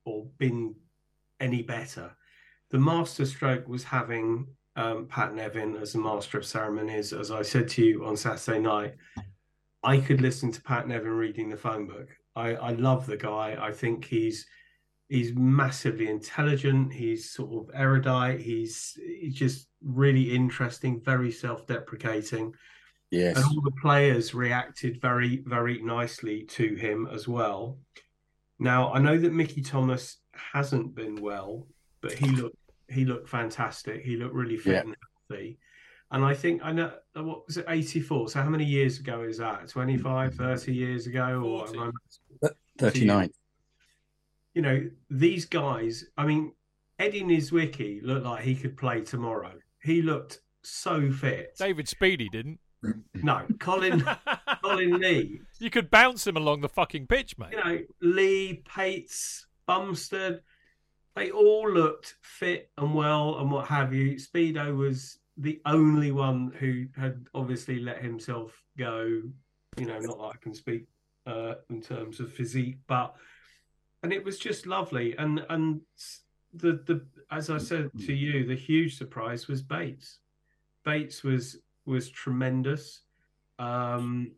[0.04, 0.74] or been
[1.40, 2.12] any better.
[2.70, 4.46] The master stroke was having
[4.76, 7.12] um, Pat Nevin as the master of ceremonies.
[7.12, 8.94] As I said to you on Saturday night,
[9.82, 12.08] I could listen to Pat Nevin reading the phone book.
[12.36, 13.56] I, I love the guy.
[13.60, 14.46] I think he's
[15.12, 16.90] he's massively intelligent.
[16.92, 18.40] He's sort of erudite.
[18.40, 22.54] He's he's just really interesting, very self-deprecating,
[23.10, 27.78] yes, and all the players reacted very very nicely to him as well.
[28.58, 31.66] Now I know that Mickey Thomas hasn't been well,
[32.00, 32.56] but he looked
[32.88, 34.02] he looked fantastic.
[34.02, 34.80] He looked really fit Yeah.
[34.80, 34.96] and
[35.28, 35.58] healthy.
[36.10, 38.28] And I think I know what was it 84.
[38.28, 39.68] So how many years ago is that?
[39.68, 40.36] 25, mm.
[40.36, 41.78] 30 years ago or 40.
[41.78, 41.92] am
[42.44, 42.48] I-
[42.78, 43.30] thirty nine.
[44.54, 46.52] You know, these guys, I mean,
[46.98, 49.54] Eddie Niedzwiecki looked like he could play tomorrow.
[49.82, 51.56] He looked so fit.
[51.58, 52.60] David Speedy didn't.
[53.14, 54.04] No, Colin
[54.64, 57.52] Colin Lee, you could bounce him along the fucking pitch, mate.
[57.52, 60.40] you know, Lee, Pates, Bumstead,
[61.14, 64.16] they all looked fit and well and what have you.
[64.16, 69.22] Speedo was the only one who had obviously let himself go.
[69.76, 70.86] You know, not that I can speak
[71.26, 73.14] uh, in terms of physique, but
[74.02, 75.16] and it was just lovely.
[75.16, 75.80] And and
[76.52, 80.18] the the as I said to you, the huge surprise was Bates.
[80.84, 83.02] Bates was was tremendous.
[83.58, 84.32] Um,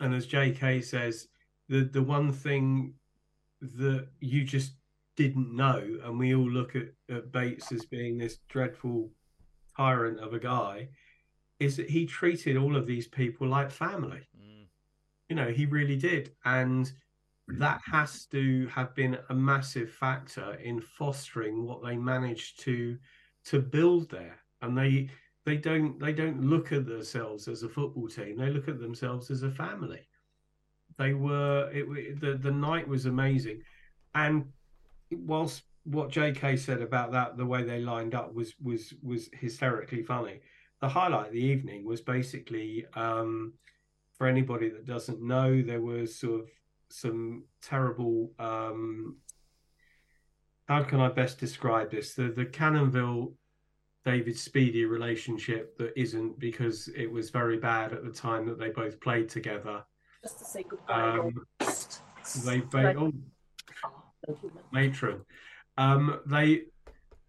[0.00, 0.82] and as J.K.
[0.82, 1.28] says,
[1.68, 2.94] the the one thing
[3.60, 4.72] that you just
[5.16, 9.10] didn't know, and we all look at, at Bates as being this dreadful
[9.76, 10.88] tyrant of a guy,
[11.60, 14.28] is that he treated all of these people like family.
[15.28, 16.92] You know, he really did, and
[17.48, 22.98] that has to have been a massive factor in fostering what they managed to
[23.46, 24.38] to build there.
[24.62, 25.10] And they
[25.44, 29.30] they don't they don't look at themselves as a football team; they look at themselves
[29.30, 30.08] as a family.
[30.96, 33.62] They were it the the night was amazing,
[34.14, 34.46] and
[35.10, 36.56] whilst what J.K.
[36.56, 40.40] said about that, the way they lined up was was was hysterically funny.
[40.80, 43.52] The highlight of the evening was basically um,
[44.16, 46.46] for anybody that doesn't know, there was sort of
[46.94, 48.32] some terrible.
[48.38, 49.16] Um,
[50.68, 52.14] how can I best describe this?
[52.14, 53.34] The the Canoville
[54.04, 58.70] David Speedy relationship that isn't because it was very bad at the time that they
[58.70, 59.82] both played together.
[60.22, 61.18] Just to say goodbye.
[61.18, 61.46] Um,
[62.44, 63.12] they they oh,
[64.72, 65.22] matron.
[65.76, 66.62] Um, they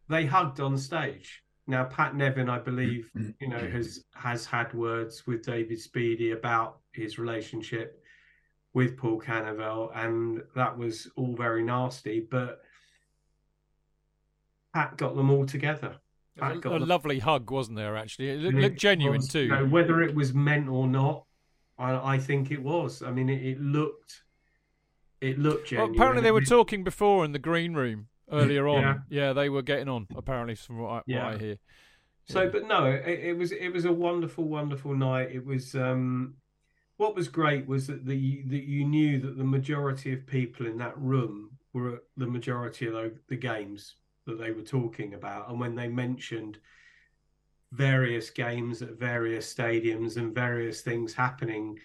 [0.10, 1.42] they hugged on stage.
[1.68, 3.10] Now Pat Nevin, I believe,
[3.40, 8.05] you know, has has had words with David Speedy about his relationship
[8.76, 12.20] with Paul Canoville, and that was all very nasty.
[12.20, 12.62] But
[14.74, 15.96] Pat got them all together.
[16.36, 17.96] It Pat got a, them- lovely hug, wasn't there?
[17.98, 19.40] Actually, it looked, and looked genuine was, too.
[19.44, 21.24] you know, whether it was meant or not,
[21.80, 23.02] I, I think it was.
[23.02, 24.24] I mean, it, it looked,
[25.22, 25.96] it looked Well, genuine.
[25.96, 28.82] apparently, they were talking before in the green room earlier on.
[28.82, 28.96] Yeah.
[29.10, 30.08] Yeah, they were getting on.
[30.16, 31.26] Apparently, from what I, Yeah.
[31.26, 31.58] what I hear.
[32.28, 32.50] So, Yeah.
[32.50, 35.30] but no, it, it was it was a wonderful, wonderful night.
[35.32, 35.74] It was.
[35.76, 36.36] um
[36.98, 40.78] What was great was that the that you knew that the majority of people in
[40.78, 45.50] that room were at the majority of the, the games that they were talking about,
[45.50, 46.58] and when they mentioned
[47.72, 51.78] various games at various stadiums and various things happening,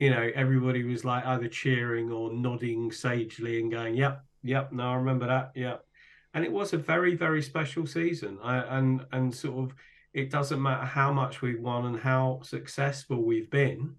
[0.00, 4.90] you know, everybody was like either cheering or nodding sagely and going, "Yep, yep, no,
[4.90, 5.86] I remember that, yep."
[6.34, 9.76] and it was a very very special season I, and and sort of
[10.12, 13.96] it doesn't matter how much we've won and how successful we've been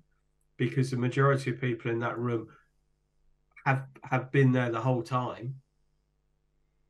[0.57, 2.47] because the majority of people in that room
[3.65, 5.55] have have been there the whole time.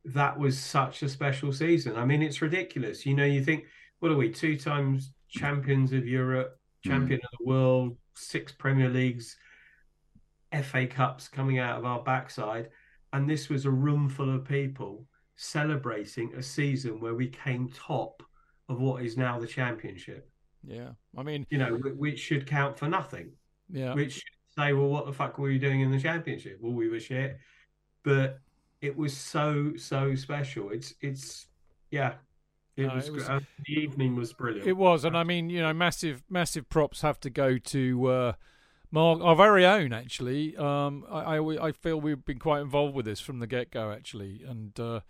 [0.04, 1.96] That was such a special season.
[1.96, 3.06] I mean it's ridiculous.
[3.06, 3.64] You know you think
[4.00, 6.90] what are we two times champions of europe hmm.
[6.90, 9.36] champion of the world six Premier Leagues,
[10.52, 12.70] FA Cups coming out of our backside,
[13.12, 15.06] and this was a room full of people
[15.36, 18.22] celebrating a season where we came top
[18.68, 20.28] of what is now the Championship.
[20.66, 23.32] Yeah, I mean, you know, which should count for nothing.
[23.70, 24.22] Yeah, which
[24.56, 26.58] say, well, what the fuck were you doing in the Championship?
[26.60, 27.38] Well, we were shit,
[28.02, 28.38] but
[28.80, 30.70] it was so so special.
[30.70, 31.46] It's it's
[31.90, 32.14] yeah.
[32.76, 34.68] It, was, it was, uh, the evening was brilliant.
[34.68, 38.32] It was, and I mean, you know, massive massive props have to go to uh,
[38.90, 39.94] Mark, our very own.
[39.94, 43.70] Actually, um, I, I, I feel we've been quite involved with this from the get
[43.70, 43.90] go.
[43.90, 45.00] Actually, and uh,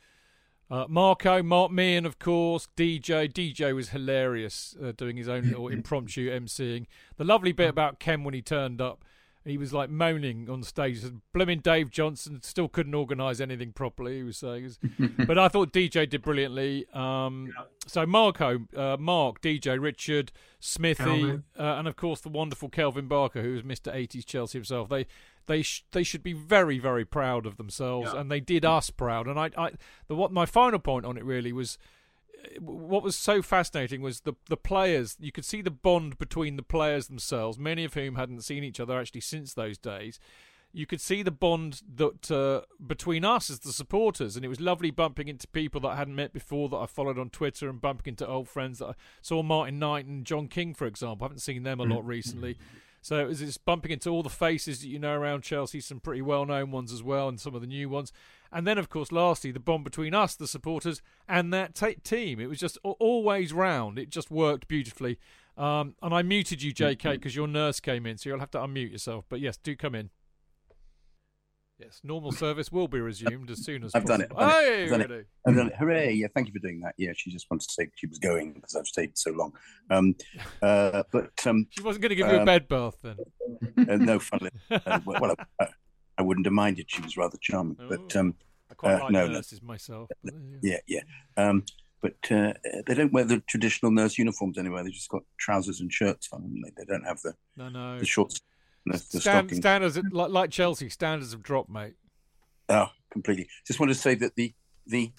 [0.70, 3.32] uh, Marco, Mark Meehan, of course, DJ.
[3.32, 6.86] DJ was hilarious uh, doing his own little impromptu emceeing.
[7.16, 9.04] The lovely bit about Ken when he turned up
[9.46, 11.02] he was like moaning on stage.
[11.32, 14.16] Blooming Dave Johnson still couldn't organise anything properly.
[14.16, 14.72] He was saying,
[15.26, 16.86] but I thought DJ did brilliantly.
[16.92, 17.64] Um, yeah.
[17.86, 23.42] So Marco, uh, Mark, DJ, Richard, Smithy, uh, and of course the wonderful Kelvin Barker,
[23.42, 24.88] who was Mister 80s Chelsea himself.
[24.88, 25.06] They
[25.46, 28.20] they sh- they should be very very proud of themselves, yeah.
[28.20, 29.28] and they did us proud.
[29.28, 29.70] And I, I
[30.08, 31.78] the what my final point on it really was
[32.60, 35.16] what was so fascinating was the the players.
[35.20, 38.80] You could see the bond between the players themselves, many of whom hadn't seen each
[38.80, 40.18] other actually since those days.
[40.72, 44.60] You could see the bond that uh, between us as the supporters, and it was
[44.60, 47.80] lovely bumping into people that I hadn't met before that I followed on Twitter, and
[47.80, 51.24] bumping into old friends that I saw Martin Knight and John King, for example.
[51.24, 52.58] I haven't seen them a lot recently.
[53.06, 56.00] So it was just bumping into all the faces that you know around Chelsea, some
[56.00, 58.12] pretty well known ones as well, and some of the new ones.
[58.50, 62.40] And then, of course, lastly, the bond between us, the supporters, and that t- team.
[62.40, 64.00] It was just always round.
[64.00, 65.20] It just worked beautifully.
[65.56, 68.58] Um, and I muted you, JK, because your nurse came in, so you'll have to
[68.58, 69.24] unmute yourself.
[69.28, 70.10] But yes, do come in.
[71.78, 74.18] Yes, normal service will be resumed as soon as I've possible.
[74.18, 74.32] done it.
[74.34, 75.04] I've done, it.
[75.04, 75.26] I've done it.
[75.46, 75.76] I've done it.
[75.76, 76.12] Hooray!
[76.14, 76.94] Yeah, thank you for doing that.
[76.96, 79.52] Yeah, she just wanted to say she was going because I've stayed so long.
[79.90, 80.14] Um,
[80.62, 83.16] uh, but um, she wasn't going to give you um, a bed bath then.
[83.76, 85.66] Uh, no, funnily, uh, well, I,
[86.16, 86.86] I, wouldn't have minded.
[86.88, 87.76] She was rather charming.
[87.78, 87.88] Oh.
[87.90, 88.34] But um,
[88.70, 89.66] I quite uh, like no, nurses no.
[89.68, 90.08] myself.
[90.24, 91.00] But, yeah, yeah.
[91.36, 91.48] yeah.
[91.48, 91.64] Um,
[92.00, 92.54] but uh,
[92.86, 94.82] they don't wear the traditional nurse uniforms anywhere.
[94.82, 96.62] They've just got trousers and shirts on.
[96.62, 97.98] They, they don't have the no, no.
[97.98, 98.40] the shorts.
[98.86, 101.94] The, the Stand, standards like, like Chelsea standards have dropped, mate.
[102.68, 103.48] Oh, completely.
[103.66, 104.54] Just want to say that the
[104.86, 105.12] the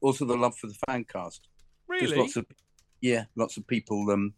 [0.00, 1.48] also the love for the fan cast.
[1.88, 2.16] Really?
[2.16, 2.46] Lots of
[3.00, 4.34] yeah, lots of people um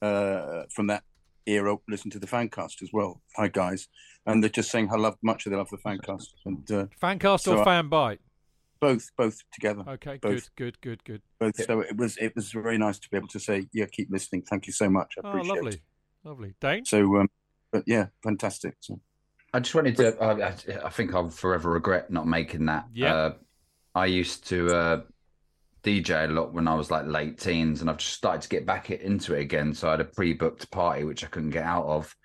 [0.00, 1.02] uh from that
[1.46, 3.20] era listen to the fan cast as well.
[3.36, 3.88] Hi guys,
[4.24, 7.18] and they're just saying how love much they love the fan cast and uh, fan
[7.18, 8.20] cast so or fan bite.
[8.80, 9.84] Both, both together.
[9.86, 10.50] Okay, both.
[10.56, 11.22] good, good, good, good.
[11.38, 11.64] Both.
[11.66, 14.42] So it was, it was very nice to be able to say, yeah, keep listening.
[14.42, 15.14] Thank you so much.
[15.16, 15.80] I appreciate oh, lovely, it.
[16.24, 16.54] lovely.
[16.60, 16.84] Dayne.
[16.84, 17.28] So, um,
[17.72, 18.74] but yeah, fantastic.
[18.80, 19.00] So.
[19.54, 20.22] I just wanted to.
[20.22, 20.48] I,
[20.86, 22.86] I, think I'll forever regret not making that.
[22.94, 23.14] Yeah.
[23.14, 23.34] Uh,
[23.94, 25.00] I used to uh,
[25.82, 28.66] DJ a lot when I was like late teens, and I've just started to get
[28.66, 29.74] back into it again.
[29.74, 32.16] So I had a pre-booked party which I couldn't get out of.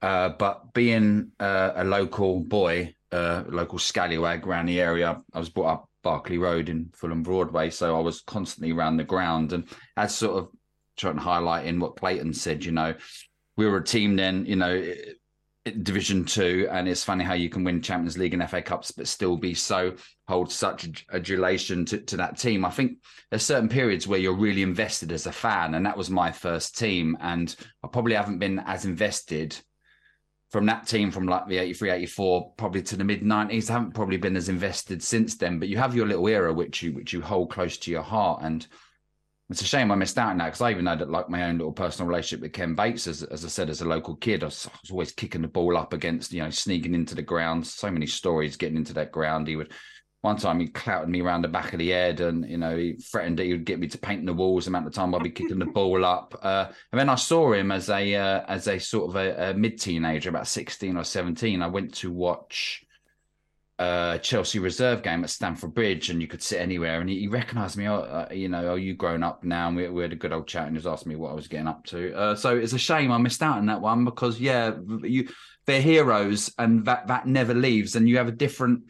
[0.00, 5.48] Uh, but being uh, a local boy, uh, local scallywag around the area, I was
[5.48, 9.64] brought up Barclay Road in Fulham Broadway, so I was constantly around the ground, and
[9.96, 10.48] as sort of
[10.96, 12.94] trying to highlight in what Clayton said, you know,
[13.56, 14.94] we were a team then, you know.
[15.64, 19.06] Division Two, and it's funny how you can win Champions League and FA Cups, but
[19.06, 19.94] still be so
[20.26, 22.64] hold such adulation to, to that team.
[22.64, 22.98] I think
[23.30, 26.76] there's certain periods where you're really invested as a fan, and that was my first
[26.76, 29.56] team, and I probably haven't been as invested
[30.52, 33.94] from that team from like the 83 84 probably to the mid 90s I haven't
[33.94, 37.14] probably been as invested since then but you have your little era which you which
[37.14, 38.66] you hold close to your heart and
[39.52, 41.44] it's a shame I missed out on that because I even had that like my
[41.44, 43.06] own little personal relationship with Ken Bates.
[43.06, 45.48] As, as I said, as a local kid, I was, I was, always kicking the
[45.48, 47.66] ball up against, you know, sneaking into the ground.
[47.66, 49.46] So many stories getting into that ground.
[49.46, 49.72] He would,
[50.22, 52.94] one time he clouted me around the back of the head and, you know, he
[52.94, 55.22] threatened that he would get me to paint the walls the amount of time I'd
[55.22, 56.34] be kicking the ball up.
[56.40, 59.54] Uh, and then I saw him as a, uh, as a sort of a, a
[59.54, 61.60] mid teenager, about 16 or 17.
[61.60, 62.86] I went to watch
[63.82, 67.00] uh, Chelsea reserve game at Stamford Bridge, and you could sit anywhere.
[67.00, 67.88] And he, he recognised me.
[67.88, 69.66] Oh, uh, you know, are you grown up now?
[69.66, 71.34] And we, we, had a good old chat, and he was asking me what I
[71.34, 72.14] was getting up to.
[72.14, 74.72] Uh, so it's a shame I missed out on that one because yeah,
[75.02, 75.28] you
[75.66, 77.96] they're heroes, and that that never leaves.
[77.96, 78.84] And you have a different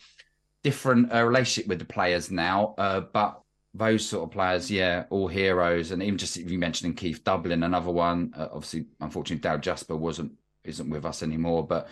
[0.62, 3.38] different uh, relationship with the players now, uh, but.
[3.74, 7.90] Those sort of players, yeah, all heroes, and even just you mentioning Keith Dublin, another
[7.90, 8.34] one.
[8.36, 10.32] Obviously, unfortunately, Dale Jasper wasn't
[10.62, 11.88] isn't with us anymore, but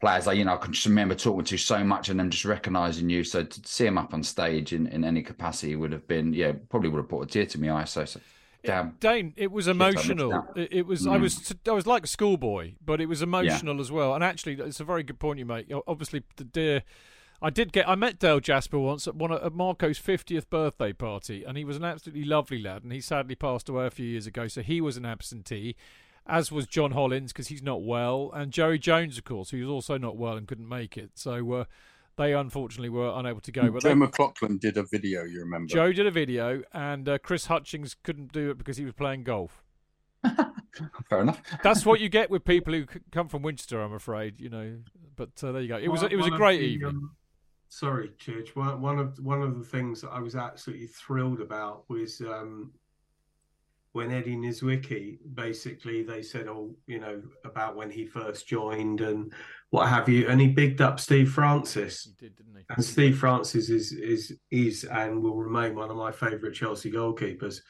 [0.00, 2.44] players I you know I can just remember talking to so much and them just
[2.44, 3.24] recognizing you.
[3.24, 6.52] So to see him up on stage in, in any capacity would have been yeah
[6.68, 7.84] probably would have brought a tear to my eye.
[7.84, 8.20] So, so
[8.66, 10.46] damn, Dayne, it was emotional.
[10.54, 11.12] It, it, was mm.
[11.12, 13.80] I was I was like a schoolboy, but it was emotional yeah.
[13.80, 14.14] as well.
[14.14, 15.72] And actually, it's a very good point you make.
[15.86, 16.82] Obviously, the dear.
[17.42, 17.86] I did get.
[17.86, 21.76] I met Dale Jasper once at one at Marco's fiftieth birthday party, and he was
[21.76, 22.82] an absolutely lovely lad.
[22.82, 25.76] And he sadly passed away a few years ago, so he was an absentee.
[26.26, 29.98] As was John Hollins because he's not well, and Joey Jones, of course, who's also
[29.98, 31.10] not well and couldn't make it.
[31.14, 31.64] So uh,
[32.16, 33.70] they unfortunately were unable to go.
[33.70, 35.72] But Joe they, McLaughlin did a video, you remember?
[35.72, 39.24] Joe did a video, and uh, Chris Hutchings couldn't do it because he was playing
[39.24, 39.62] golf.
[41.08, 41.40] Fair enough.
[41.62, 44.40] That's what you get with people who come from Winchester, I'm afraid.
[44.40, 44.76] You know,
[45.14, 45.78] but uh, there you go.
[45.78, 46.88] It was a, it was a great the, evening.
[46.88, 47.16] um,
[47.68, 48.56] sorry, Church.
[48.56, 52.72] One, one of one of the things that I was absolutely thrilled about was um,
[53.96, 59.32] when Eddie Niedzwiecki basically they said, "Oh, you know, about when he first joined and
[59.70, 62.04] what have you," and he bigged up Steve Francis.
[62.04, 62.64] He did, didn't he?
[62.68, 67.60] And Steve Francis is is is and will remain one of my favourite Chelsea goalkeepers.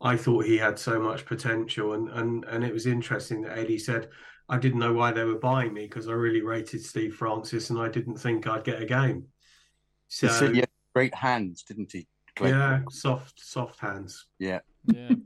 [0.00, 3.78] I thought he had so much potential, and and and it was interesting that Eddie
[3.78, 4.08] said,
[4.48, 7.78] "I didn't know why they were buying me because I really rated Steve Francis, and
[7.78, 9.26] I didn't think I'd get a game."
[10.08, 12.08] So He said he had great hands, didn't he?
[12.36, 12.50] Clay?
[12.50, 14.26] yeah, soft soft hands.
[14.38, 14.60] Yeah.
[14.86, 15.16] Yeah.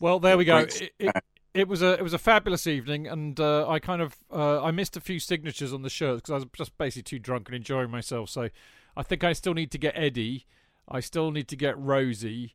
[0.00, 0.58] Well, there we go.
[0.58, 1.16] It, it,
[1.54, 4.70] it was a it was a fabulous evening, and uh, I kind of uh, I
[4.70, 7.56] missed a few signatures on the shirts because I was just basically too drunk and
[7.56, 8.30] enjoying myself.
[8.30, 8.48] So
[8.96, 10.46] I think I still need to get Eddie.
[10.88, 12.54] I still need to get Rosie.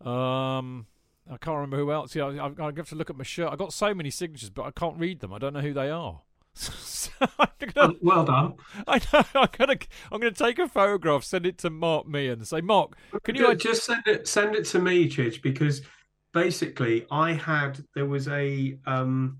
[0.00, 0.86] Um,
[1.30, 2.14] I can't remember who else.
[2.14, 3.50] Yeah, I, I, have to look at my shirt.
[3.50, 5.32] I got so many signatures, but I can't read them.
[5.32, 6.20] I don't know who they are.
[6.54, 7.10] so
[7.74, 8.54] gonna, Well, done.
[8.86, 9.24] I know.
[9.34, 9.78] I'm gonna
[10.12, 13.48] I'm gonna take a photograph, send it to Mark Me, and say, Mark, can you
[13.48, 15.82] Ju- just send it send it to me, Chidge, because
[16.34, 19.38] basically I had there was a um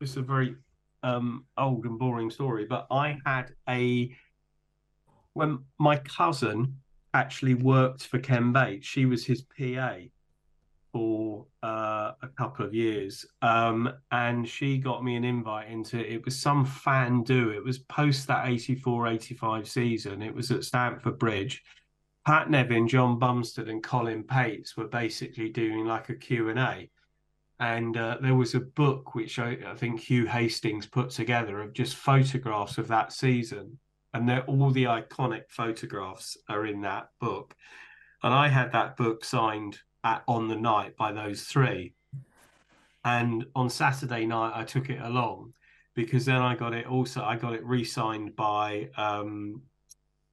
[0.00, 0.56] this is a very
[1.02, 4.14] um old and boring story, but I had a
[5.32, 6.76] when my cousin
[7.14, 9.96] actually worked for Ken Bates, she was his PA
[10.92, 13.24] for uh, a couple of years.
[13.40, 17.50] Um, and she got me an invite into it was some fan do.
[17.50, 20.22] It was post that 84 85 season.
[20.22, 21.62] It was at Stamford Bridge.
[22.24, 26.90] Pat Nevin, John Bumstead, and Colin Pates were basically doing like a Q&A.
[27.58, 31.72] And uh, there was a book which I, I think Hugh Hastings put together of
[31.72, 33.78] just photographs of that season.
[34.14, 37.54] And all the iconic photographs are in that book.
[38.22, 41.94] And I had that book signed at, on the night by those three.
[43.04, 45.54] And on Saturday night, I took it along
[45.94, 49.62] because then I got it also, I got it re signed by um,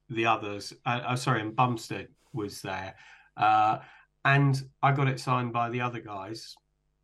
[0.09, 0.73] the others.
[0.85, 2.95] Uh, uh, sorry, and Bumstead was there.
[3.37, 3.79] Uh,
[4.25, 6.55] and I got it signed by the other guys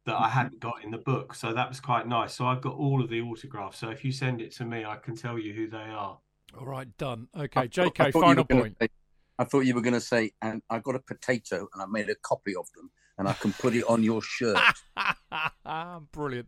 [0.05, 1.33] that I hadn't got in the book.
[1.33, 2.33] So that was quite nice.
[2.35, 3.79] So I've got all of the autographs.
[3.79, 6.19] So if you send it to me, I can tell you who they are.
[6.59, 7.27] All right, done.
[7.33, 8.77] I Okay, thought- I JK, thought final point.
[8.79, 8.89] say-
[9.37, 12.09] I thought you were going to say, and I got a potato and I made
[12.09, 14.57] a copy of them and I can put it on your shirt.
[16.13, 16.47] Brilliant.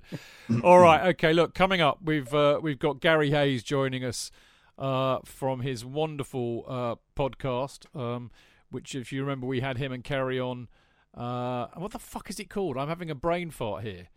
[0.64, 1.08] All right.
[1.10, 1.34] Okay.
[1.34, 4.32] Look, coming up, we've uh, we've got Garry Hayes joining us
[4.78, 8.32] uh, from his wonderful uh, podcast, um,
[8.70, 10.68] which, if you remember, we had him and Ceri on.
[11.14, 12.78] Uh, what the fuck is it called?
[12.78, 14.10] I'm having a brain fart here.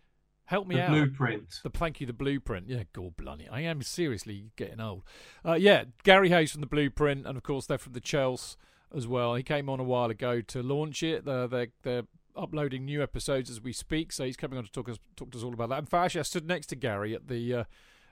[0.45, 0.89] Help me The out.
[0.91, 1.59] blueprint.
[1.63, 2.67] The thank you, the blueprint.
[2.67, 5.03] Yeah, God blimey, I am seriously getting old.
[5.45, 8.57] Uh, yeah, Garry Hayes from the blueprint, and of course they're from the Chelsea
[8.93, 9.35] as well.
[9.35, 11.23] He came on a while ago to launch it.
[11.23, 12.03] They're they're, they're
[12.35, 15.37] uploading new episodes as we speak, so he's coming on to talk us talk to
[15.37, 15.79] us all about that.
[15.79, 17.53] In fact, actually, I stood next to Garry at the.
[17.55, 17.63] Uh,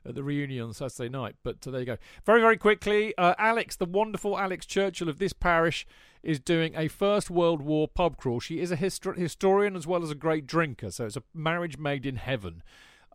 [0.05, 1.97] at the reunion on Saturday night, but uh, there you go.
[2.25, 5.85] Very, very quickly, uh, Alex, the wonderful Alex Churchill of this parish,
[6.23, 8.39] is doing a First World War pub crawl.
[8.39, 11.77] She is a histor- historian as well as a great drinker, so it's a marriage
[11.77, 12.61] made in heaven.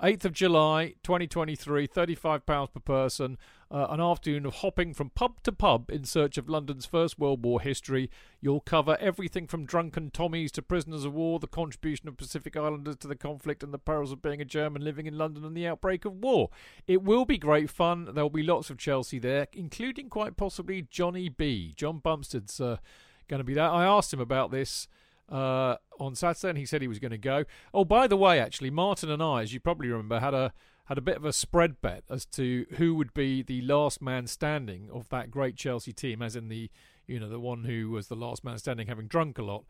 [0.02, 3.38] 8th of July 2023, £35 per person,
[3.70, 7.44] uh, an afternoon of hopping from pub to pub in search of London's First World
[7.44, 8.10] War history.
[8.40, 12.96] You'll cover everything from drunken Tommies to prisoners of war, the contribution of Pacific Islanders
[12.96, 15.66] to the conflict, and the perils of being a German living in London and the
[15.66, 16.50] outbreak of war.
[16.88, 18.08] It will be great fun.
[18.14, 21.72] There'll be lots of Chelsea there, including quite possibly Johnny B.
[21.76, 22.78] John Bumstead's uh,
[23.28, 23.70] going to be there.
[23.70, 24.88] I asked him about this
[25.30, 27.44] uh, on Saturday, and he said he was going to go.
[27.72, 30.52] Oh, by the way, actually, Martin and I, as you probably remember, had a
[30.86, 34.26] had a bit of a spread bet as to who would be the last man
[34.26, 36.70] standing of that great Chelsea team, as in the
[37.06, 39.64] you know the one who was the last man standing, having drunk a lot.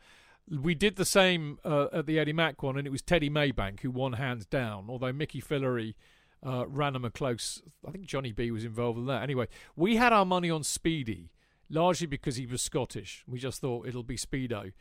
[0.49, 3.81] We did the same uh, at the Eddie Mack one, and it was Teddy Maybank
[3.81, 4.87] who won hands down.
[4.89, 5.95] Although Mickey Fillery
[6.45, 7.63] uh, ran him a close.
[7.87, 9.23] I think Johnny B was involved in that.
[9.23, 11.31] Anyway, we had our money on Speedie,
[11.71, 13.25] largely because he was Scottish.
[13.27, 14.73] We just thought it'll be Speedo.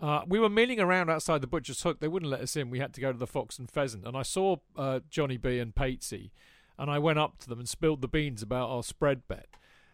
[0.00, 2.00] Uh, we were milling around outside the butcher's hook.
[2.00, 2.70] They wouldn't let us in.
[2.70, 5.58] We had to go to the Fox and Pheasant, and I saw uh, Johnny B
[5.58, 6.30] and Patesy,
[6.78, 9.48] and I went up to them and spilled the beans about our spread bet.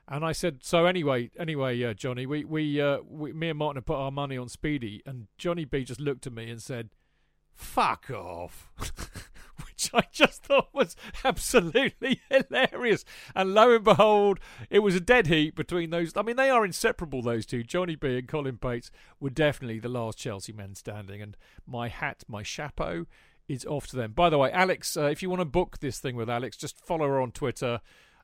[0.06, 3.78] And I said, "So anyway, anyway, uh, Johnny, we we, uh, we me and Martin
[3.78, 6.90] have put our money on Speedie." And Johnny B just looked at me and said,
[7.54, 8.70] "Fuck off,"
[9.66, 13.04] which I just thought was absolutely hilarious.
[13.34, 14.40] And lo and behold,
[14.70, 16.12] it was a dead heat between those.
[16.16, 17.22] I mean, they are inseparable.
[17.22, 18.90] Those two, Johnny B and Colin Pates,
[19.20, 21.22] were definitely the last Chelsea men standing.
[21.22, 21.36] And
[21.66, 23.06] my hat, my chapeau,
[23.48, 24.12] is off to them.
[24.12, 26.78] By the way, Alex, uh, if you want to book this thing with Alex, just
[26.84, 27.80] follow her on Twitter.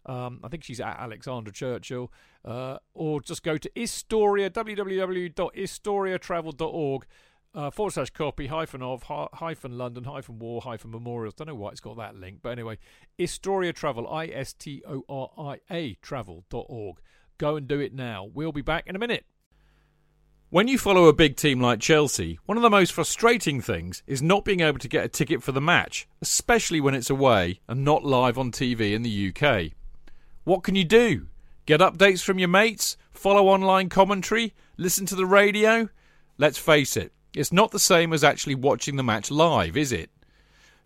[0.07, 2.11] Um, I think she's at Alexandra Churchill,
[2.45, 7.07] uh, or just go to Istoria www.istoriatravel.org
[7.55, 11.35] uh, forward slash copy hyphen of hyphen London hyphen war hyphen memorials.
[11.35, 12.79] Don't know why it's got that link, but anyway,
[13.19, 16.99] Istoria Travel I S T O R I A travel.org.
[17.39, 18.29] Go and do it now.
[18.33, 19.25] We'll be back in a minute.
[20.51, 24.21] When you follow a big team like Chelsea, one of the most frustrating things is
[24.21, 27.85] not being able to get a ticket for the match, especially when it's away and
[27.85, 29.71] not live on TV in the UK.
[30.43, 31.29] What can you do?
[31.67, 32.97] Get updates from your mates?
[33.13, 34.53] Follow online commentary?
[34.77, 35.89] Listen to the radio?
[36.37, 40.11] Let's face it, it's not the same as actually watching the match live, is it?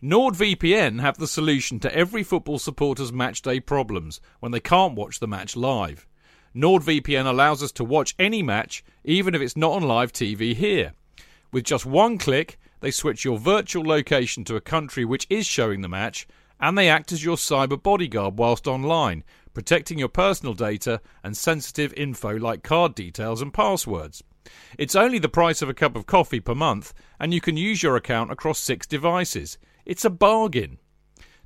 [0.03, 5.29] NordVPN have the solution to every football supporter's matchday problems when they can't watch the
[5.29, 6.07] match live.
[6.55, 10.93] NordVPN allows us to watch any match, even if it's not on live TV here.
[11.53, 15.81] With just one click, they switch your virtual location to a country which is showing
[15.81, 16.29] the match,
[16.61, 21.95] and they act as your cyber bodyguard whilst online, protecting your personal data and sensitive
[21.95, 24.23] info like card details and passwords.
[24.79, 27.83] It's only the price of a cup of coffee per month, and you can use
[27.83, 29.59] your account across six devices.
[29.85, 30.79] It's a bargain.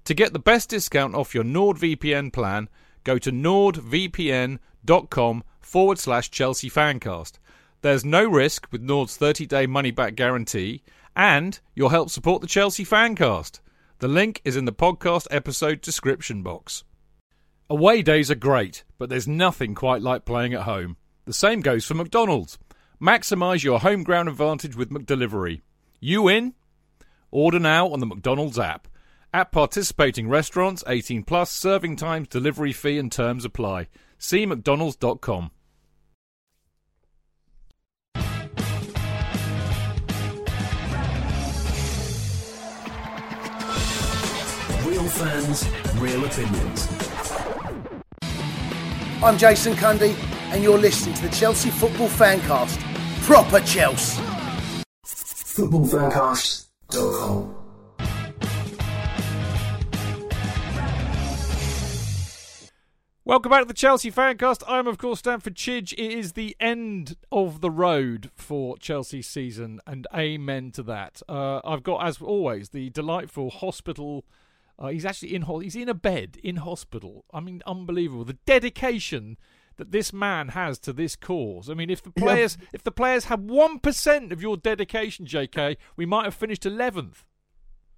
[0.04, 2.68] To get the best discount off your NordVPN plan,
[3.04, 4.58] go to nordvpn.com
[5.10, 7.38] com forward slash Chelsea Fancast.
[7.82, 10.82] There's no risk with Nord's 30 day money back guarantee,
[11.14, 13.60] and you'll help support the Chelsea Fancast.
[13.98, 16.84] The link is in the podcast episode description box.
[17.70, 20.96] Away days are great, but there's nothing quite like playing at home.
[21.26, 22.58] The same goes for McDonald's.
[23.00, 25.60] Maximise your home ground advantage with McDelivery.
[26.00, 26.54] You in?
[27.30, 28.88] Order now on the McDonald's app.
[29.32, 33.86] At participating restaurants, 18 plus, serving times, delivery fee and terms apply.
[34.18, 35.52] See mcdonalds.com.
[44.84, 45.68] Real fans,
[45.98, 46.88] real opinions.
[49.22, 50.16] I'm Jason Cundy,
[50.52, 52.88] and you're listening to the Chelsea Football Fancast.
[53.28, 54.20] Proper Chelsea.
[55.05, 57.55] Footballfancast.com.
[63.26, 64.62] Welcome back to the Chelsea Fancast.
[64.66, 65.92] I'm, of course, Stamford Chidge.
[65.92, 71.20] It is the end of the road for Chelsea season, and amen to that.
[71.28, 74.24] Uh, I've got, as always, the delightful hospital.
[74.78, 75.42] Uh, he's actually in.
[75.42, 77.26] He's in a bed in hospital.
[77.34, 78.24] I mean, unbelievable.
[78.24, 79.36] The dedication
[79.78, 81.70] that this man has to this cause.
[81.70, 82.68] I mean, if the players, yeah.
[82.74, 87.24] if the players had one percent of your dedication, J.K., we might have finished eleventh.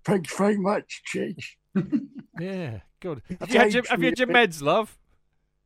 [0.04, 1.56] Thanks very much, Chidge.
[2.40, 3.22] yeah, good.
[3.40, 4.98] Have you, had your, have you had your meds, love?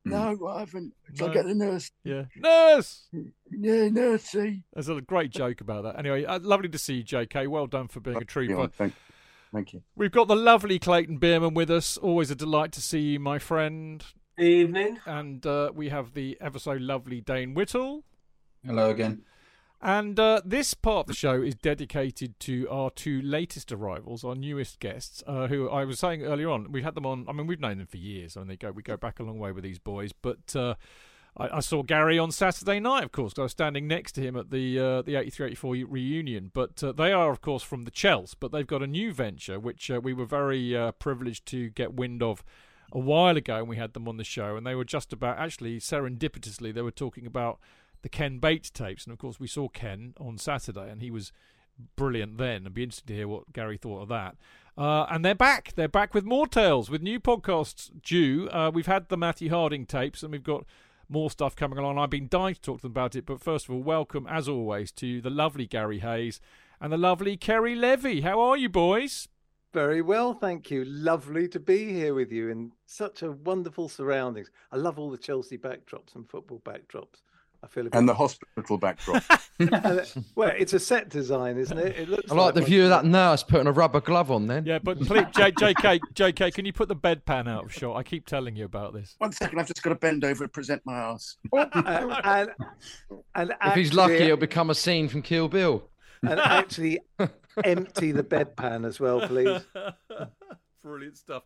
[0.04, 0.92] No, I haven't.
[1.18, 1.28] No.
[1.28, 1.90] I get the nurse.
[2.04, 3.06] Yeah, nurse.
[3.12, 4.62] Yeah, nursey.
[4.72, 5.98] There's a great joke about that.
[5.98, 7.46] Anyway, uh, lovely to see you, J.K.
[7.46, 8.68] Well done for being a trooper.
[8.68, 8.94] Thank,
[9.52, 9.82] thank you.
[9.96, 11.96] We've got the lovely Clayton Beerman with us.
[11.96, 14.04] Always a delight to see you, my friend.
[14.38, 14.98] Evening.
[15.06, 18.02] And uh, we have the ever so lovely Dayne Whittle.
[18.64, 19.22] Hello again.
[19.80, 24.34] And uh, this part of the show is dedicated to our two latest arrivals, our
[24.34, 26.72] newest guests, uh, who I was saying earlier on.
[26.72, 27.26] We had them on.
[27.28, 28.36] I mean, we've known them for years.
[28.36, 30.12] I mean, they go we go back a long way with these boys.
[30.12, 30.74] But uh,
[31.36, 33.34] I, I, saw Garry on Saturday night, of course.
[33.36, 36.50] I was standing next to him at the uh, the 83-84 reunion.
[36.54, 38.34] But uh, they are, of course, from the Chels.
[38.40, 42.22] But they've got a new venture, which uh, we were very privileged to get wind
[42.22, 42.42] of
[42.94, 44.56] a while ago, and we had them on the show.
[44.56, 47.58] And they were just about actually serendipitously they were talking about
[48.02, 49.04] the Ken Bates tapes.
[49.04, 51.32] And of course, we saw Ken on Saturday, and he was
[51.96, 52.62] brilliant then.
[52.62, 54.36] It'd be interested to hear what Garry thought of that.
[54.78, 55.72] Uh, and they're back.
[55.74, 58.48] They're back with more tales, with new podcasts due.
[58.50, 60.64] Uh, we've had the Matty Harding tapes, and we've got
[61.08, 61.98] more stuff coming along.
[61.98, 63.26] I've been dying to talk to them about it.
[63.26, 66.40] But first of all, welcome, as always, to the lovely Garry Hayes
[66.80, 68.22] and the lovely Ceri Levy.
[68.22, 69.28] How are you, boys?
[69.74, 70.84] Very well, thank you.
[70.84, 74.48] Lovely to be here with you in such a wonderful surroundings.
[74.70, 77.22] I love all the Chelsea backdrops and football backdrops.
[77.60, 79.24] I feel and the hospital backdrop.
[80.36, 81.96] well, it's a set design, isn't it?
[81.96, 82.30] It looks.
[82.30, 84.46] I like, like the view of that nurse putting a rubber glove on.
[84.46, 84.64] Then.
[84.64, 87.96] Yeah, but please, J- JK, JK, can you put the bedpan out of shot?
[87.96, 89.16] I keep telling you about this.
[89.18, 91.36] One second, I've just got to bend over and present my ass.
[91.52, 92.50] Oh, and, and,
[93.34, 95.88] and if actually, he's lucky, it'll become a scene from Kill Bill.
[96.22, 97.00] And actually,
[97.62, 99.62] empty the bedpan as well, please.
[100.82, 101.44] Brilliant stuff.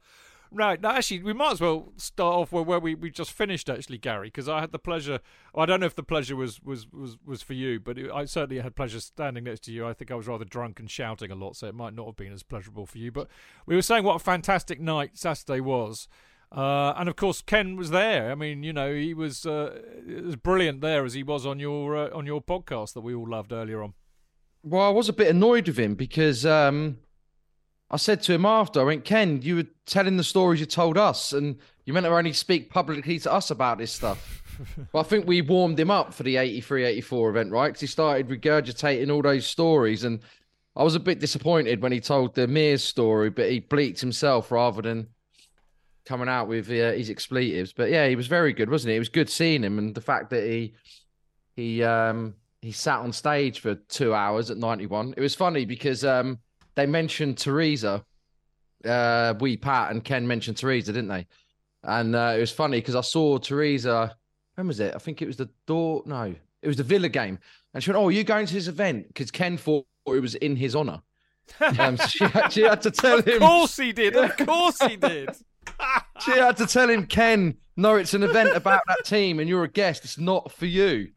[0.51, 0.81] Right.
[0.81, 3.99] Now, actually, we might as well start off where, where we, we just finished, actually,
[3.99, 5.21] Garry, because I had the pleasure.
[5.55, 8.25] I don't know if the pleasure was was, was, was for you, but it, I
[8.25, 9.87] certainly had pleasure standing next to you.
[9.87, 12.17] I think I was rather drunk and shouting a lot, so it might not have
[12.17, 13.13] been as pleasurable for you.
[13.13, 13.29] But
[13.67, 16.09] we were saying what a fantastic night Saturday was.
[16.51, 18.31] Uh, and of course, Ken was there.
[18.31, 19.83] I mean, you know, he was uh,
[20.27, 23.29] as brilliant there as he was on your uh, on your podcast that we all
[23.29, 23.93] loved earlier on.
[24.63, 26.99] Well, I was a bit annoyed with him because um,
[27.91, 30.99] I said to him after, I went, Ken, you were telling the stories you told
[30.99, 34.43] us, and you meant to only speak publicly to us about this stuff.
[34.93, 37.69] but I think we warmed him up for the 83 84 event, right?
[37.69, 40.05] Because he started regurgitating all those stories.
[40.05, 40.21] And
[40.77, 44.51] I was a bit disappointed when he told the Mears story, but he bleaked himself
[44.51, 45.09] rather than
[46.05, 47.73] coming out with uh, his expletives.
[47.73, 48.97] But yeah, he was very good, wasn't he?
[48.97, 50.75] It was good seeing him, and the fact that he
[51.55, 55.15] he um he sat on stage for two hours at 91.
[55.17, 56.39] It was funny because um
[56.75, 58.05] they mentioned Teresa.
[58.85, 61.27] Uh, we Pat and Ken mentioned Teresa, didn't they?
[61.83, 64.17] And uh, it was funny because I saw Teresa.
[64.55, 64.95] When was it?
[64.95, 66.03] I think it was the door.
[66.07, 67.39] No, it was the Villa game.
[67.75, 70.35] And she went, "Oh, are you going to this event?" Because Ken thought it was
[70.37, 71.03] in his honor.
[71.79, 73.37] Um, she, she had to tell him.
[73.37, 74.15] Of course he did.
[74.15, 75.31] Of course he did.
[76.25, 79.65] she had to tell him, Ken, no, it's an event about that team, and you're
[79.65, 80.05] a guest.
[80.05, 81.09] It's not for you.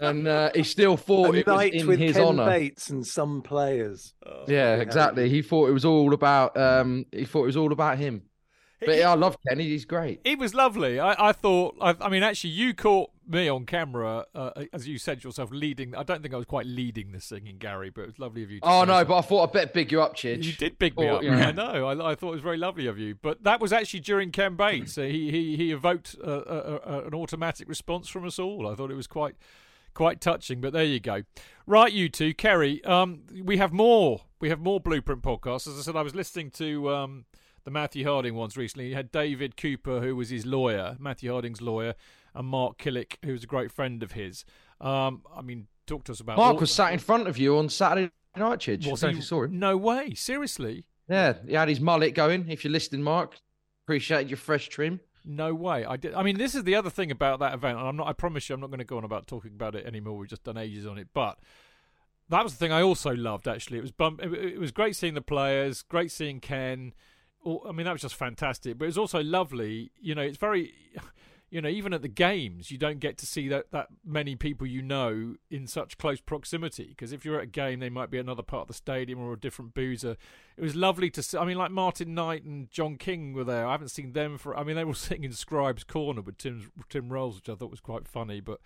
[0.00, 2.46] And uh, he still thought A it was night in with his Ken honor.
[2.46, 4.14] Bates and some players.
[4.48, 5.28] Yeah, exactly.
[5.28, 6.56] He thought it was all about.
[6.56, 8.22] Um, he thought it was all about him.
[8.80, 9.64] But yeah, I love Kenny.
[9.64, 10.22] He's great.
[10.24, 10.98] It was lovely.
[10.98, 11.76] I, I thought.
[11.82, 15.94] I, I mean, actually, you caught me on camera, uh, as you said yourself, leading.
[15.94, 18.50] I don't think I was quite leading the singing, Garry, but it was lovely of
[18.50, 18.60] you.
[18.60, 19.04] To Oh no, so.
[19.04, 20.44] but I thought I'd better big you up, Chidge.
[20.44, 21.22] You did big me Thought, up.
[21.22, 21.36] you know.
[21.36, 21.86] I know.
[21.88, 23.16] I, I thought it was very lovely of you.
[23.20, 24.94] But that was actually during Ken Bates.
[24.94, 28.66] He he he evoked uh, uh, uh, an automatic response from us all.
[28.66, 29.34] I thought it was quite
[29.94, 30.60] quite touching.
[30.60, 31.22] But there you go.
[31.66, 32.86] Right, you two, Ceri.
[32.86, 34.22] Um, we have more.
[34.40, 35.66] We have more Blueprint podcasts.
[35.68, 37.24] As I said, I was listening to um
[37.64, 38.88] the Matthew Harding ones recently.
[38.88, 41.94] He had David Cooper, who was his lawyer, Matthew Harding's lawyer,
[42.34, 44.44] and Mark Killick, who was a great friend of his.
[44.80, 47.58] Um, I mean, talk to us about Mark all- was sat in front of you
[47.58, 48.90] on Saturday night, Chidge.
[48.90, 49.10] Was he?
[49.10, 49.58] you saw him.
[49.58, 50.14] No way.
[50.14, 50.86] Seriously.
[51.08, 52.48] Yeah, he had his mullet going.
[52.48, 53.38] If you're listening, Mark,
[53.84, 55.00] appreciate your fresh trim.
[55.24, 55.84] No way.
[55.84, 56.14] I did.
[56.14, 58.06] I mean, this is the other thing about that event, and I'm not.
[58.08, 60.16] I promise you, I'm not going to go on about talking about it anymore.
[60.16, 61.38] We've just done ages on it, but
[62.28, 63.46] that was the thing I also loved.
[63.46, 64.20] Actually, it was bump.
[64.22, 65.82] It, it was great seeing the players.
[65.82, 66.94] Great seeing Ken.
[67.44, 68.78] I mean, that was just fantastic.
[68.78, 69.90] But it was also lovely.
[70.00, 70.74] You know, it's very.
[71.50, 74.66] You know, even at the games, you don't get to see that, that many people
[74.66, 76.86] you know in such close proximity.
[76.90, 79.32] Because if you're at a game, they might be another part of the stadium or
[79.32, 80.16] a different boozer.
[80.56, 81.36] It was lovely to see.
[81.36, 83.66] I mean, like Martin Knight and John King were there.
[83.66, 84.56] I haven't seen them for.
[84.56, 87.70] I mean, they were sitting in Scribes Corner with Tim Tim Rolls, which I thought
[87.70, 88.40] was quite funny.
[88.40, 88.60] But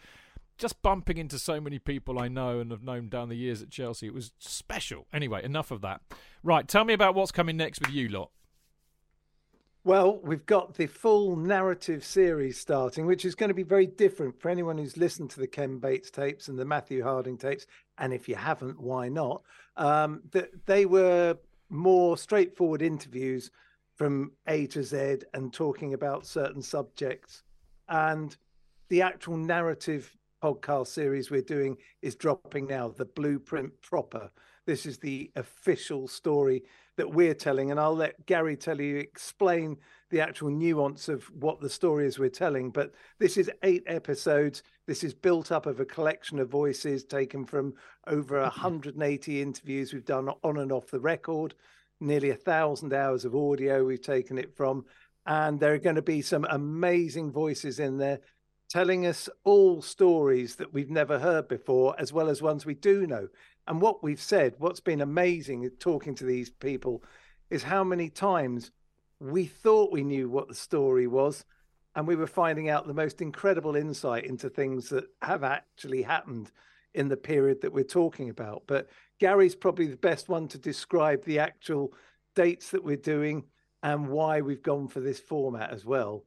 [0.59, 3.71] just bumping into so many people I know and have known down the years at
[3.71, 5.07] Chelsea, it was special.
[5.13, 6.01] Anyway, enough of that.
[6.43, 8.31] Right, tell me about what's coming next with you lot.
[9.87, 14.41] Well, we've got the full narrative series starting, which is going to be very different
[14.41, 17.67] for anyone who's listened to the Ken Bates tapes and the Matthew Harding tapes.
[17.99, 19.43] And if you haven't, why not?
[19.77, 21.37] Um, that they were
[21.69, 23.51] more straightforward interviews
[23.95, 27.43] from A to Z and talking about certain subjects.
[27.87, 28.35] And
[28.89, 34.31] the actual narrative podcast series we're doing is dropping now, the blueprint proper.
[34.65, 36.63] This is the official story
[36.97, 39.77] that we're telling, and I'll let Garry tell you, explain
[40.11, 42.71] the actual nuance of what the story is we're telling.
[42.71, 44.63] But this is eight episodes.
[44.87, 47.75] This is built up of a collection of voices taken from
[48.07, 49.43] over 180 mm-hmm.
[49.43, 51.55] interviews we've done on and off the record,
[52.01, 54.85] nearly a thousand hours of audio we've taken it from.
[55.27, 58.21] And there are going to be some amazing voices in there
[58.71, 63.07] telling us all stories that we've never heard before, as well as ones we do
[63.07, 63.29] know.
[63.67, 67.03] And what we've said, what's been amazing talking to these people,
[67.51, 68.71] is how many times
[69.21, 71.45] we thought we knew what the story was,
[71.95, 76.51] and we were finding out the most incredible insight into things that have actually happened
[76.93, 78.65] in the period that we're talking about.
[78.67, 78.89] But
[79.19, 81.93] Garry's probably the best one to describe the actual
[82.35, 83.45] dates that we're doing
[83.83, 86.25] and why we've gone for this format as well.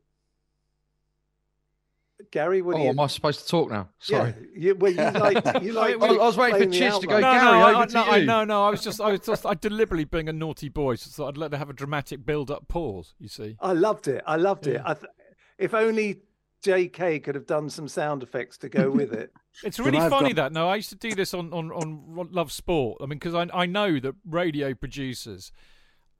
[2.31, 2.89] Garry, what Oh, do you?
[2.89, 3.89] am I supposed to talk now?
[3.99, 4.33] Sorry.
[4.53, 6.01] Yeah, you, well, you like you like.
[6.01, 7.19] I was waiting for explain to go.
[7.19, 8.25] No, Garry, no, over I, to no, I, you.
[8.25, 8.65] no, no.
[8.65, 11.51] I was just, I was just, I deliberately being a naughty boy, so I'd let
[11.51, 13.13] her have a dramatic build-up pause.
[13.19, 14.23] You see, I loved it.
[14.27, 14.81] I loved it.
[14.85, 15.05] I th-
[15.57, 16.21] if only
[16.63, 17.19] J.K.
[17.19, 19.31] could have done some sound effects to go with it.
[19.63, 20.53] it's really funny got- that.
[20.53, 22.97] No, I used to do this on on on Love Sport.
[23.01, 25.51] I mean, because I I know that radio producers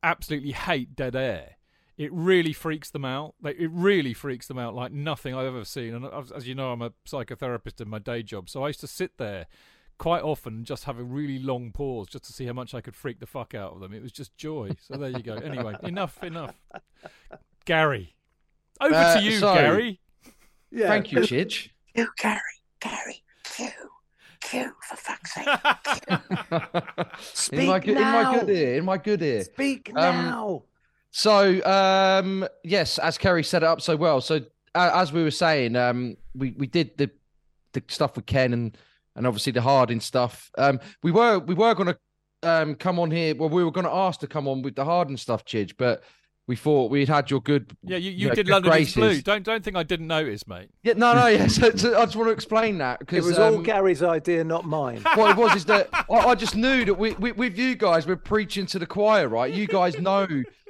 [0.03, 1.56] absolutely hate dead air.
[1.97, 3.33] It really freaks them out.
[3.41, 5.95] Like, it really freaks them out like nothing I've ever seen.
[5.95, 8.81] And as, as you know, I'm a psychotherapist in my day job, so I used
[8.81, 9.47] to sit there
[9.97, 12.95] quite often just have a really long pause just to see how much I could
[12.95, 13.93] freak the fuck out of them.
[13.93, 14.69] It was just joy.
[14.79, 15.35] So there you go.
[15.37, 16.53] Anyway, enough, enough.
[17.65, 18.15] Garry,
[18.79, 19.99] over Uh, to you, so- Garry.
[20.69, 20.87] Yeah.
[20.87, 21.69] Thank you, Chidge.
[21.95, 22.41] You, Garry,
[22.79, 23.69] Garry, Q,
[24.41, 25.47] Q, for fuck's sake.
[27.51, 29.43] in my Speak good, in my good ear, in my good ear.
[29.45, 30.63] Speak Um, now.
[31.17, 34.21] So, um, yes, as Ceri set it up so well.
[34.21, 34.35] So,
[34.75, 37.09] uh, as we were saying, um, we we did the
[37.73, 38.77] the stuff with Ken and
[39.15, 40.51] and obviously the Harding stuff.
[40.59, 41.97] Um, we were we were going to
[42.47, 43.33] um, come on here.
[43.33, 46.03] Well, we were going to ask to come on with the Harding stuff, Chidge, but
[46.45, 47.75] we thought we'd had your good.
[47.81, 48.93] Yeah, you, you know, did good London is.
[48.93, 49.19] Blue.
[49.19, 50.69] Don't don't think I didn't notice, mate.
[50.83, 51.47] Yeah, no, no, yeah.
[51.47, 54.03] So, so I just want to explain that because It because was all um, Garry's
[54.03, 55.01] idea, not mine.
[55.15, 58.05] what it was is that I, I just knew that we, we, with you guys,
[58.05, 59.51] we're preaching to the choir, right?
[59.51, 60.27] You guys know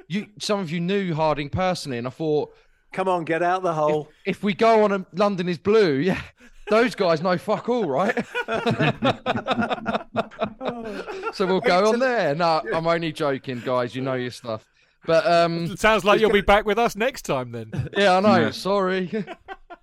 [0.08, 0.28] you.
[0.40, 2.54] Some of you knew Harding personally, and I thought,
[2.94, 4.10] Come on, get out the hole.
[4.26, 6.22] if we go on a London is blue, yeah,
[6.70, 8.16] those guys know fuck all, right?
[11.34, 12.36] so we'll go on there.
[12.36, 13.96] No, I'm only joking, guys.
[13.96, 14.66] You know your stuff.
[15.06, 17.90] But um, It sounds like you'll be back with us next time then.
[17.98, 18.52] yeah, I know.
[18.52, 19.26] Sorry.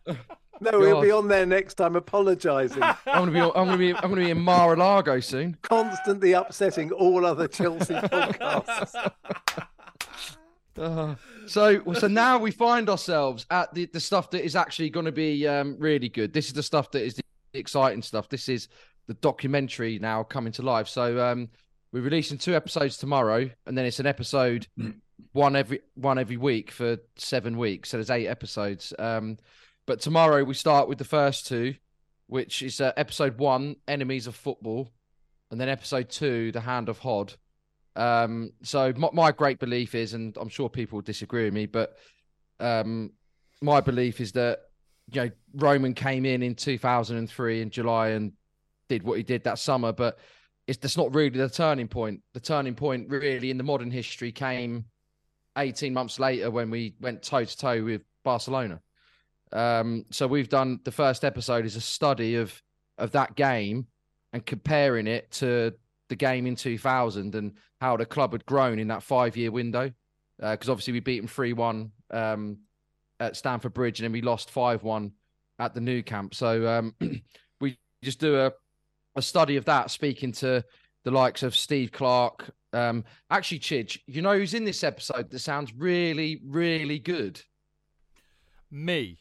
[0.61, 3.41] No, we'll be on there next time, apologising, I'm gonna be.
[3.41, 3.93] I'm gonna be.
[3.93, 5.59] I'm gonna be in Mar-a-Lago soon.
[5.63, 9.13] constantly upsetting all other Chelsea podcasts.
[10.79, 11.15] Uh,
[11.47, 15.13] so so now we find ourselves at the, the stuff that is actually going to
[15.13, 16.33] be um, really good.
[16.33, 17.23] This is the stuff that is the
[17.53, 18.29] exciting stuff.
[18.29, 18.69] This is
[19.07, 20.89] the documentary now coming to life.
[20.89, 21.49] So um,
[21.93, 24.67] we're releasing two episodes tomorrow, and then it's an episode
[25.33, 27.91] one every one every week for seven weeks.
[27.91, 28.93] So there's eight episodes.
[28.99, 29.39] Um,
[29.87, 31.75] but tomorrow we start with the first two,
[32.27, 34.91] which is uh, episode one, Enemies of Football,
[35.51, 37.35] and then episode two, The Hand of Hod.
[37.97, 41.67] Um, so my, my great belief is, and I'm sure people will disagree with me,
[41.67, 41.97] but
[42.61, 43.13] um,
[43.61, 44.61] my belief is that
[45.13, 48.33] you know Roman came in in 2003 in July and
[48.89, 50.19] did what he did that summer, but
[50.67, 52.21] it's that's not really the turning point.
[52.33, 54.87] The turning point really in the modern history came
[55.57, 58.81] 18 months later when we went toe to toe with Barcelona.
[59.53, 62.61] Um, so we've done the first episode is a study of
[62.99, 63.87] of that game
[64.33, 65.75] and comparing it to
[66.09, 69.93] the game in 2000 and how the club had grown in that five year window.
[70.39, 72.59] Because obviously we beat them 3 1 um,
[73.21, 75.13] at Stamford Bridge and then we lost 5 1
[75.59, 76.35] at the Nou Camp.
[76.35, 76.95] So um,
[77.61, 78.53] we just do a,
[79.17, 80.65] a study of that, speaking to
[81.05, 82.51] the likes of Steve Clarke.
[82.73, 87.41] Um, actually, Chidge, you know who's in this episode that sounds really, really good?
[88.71, 89.19] Me.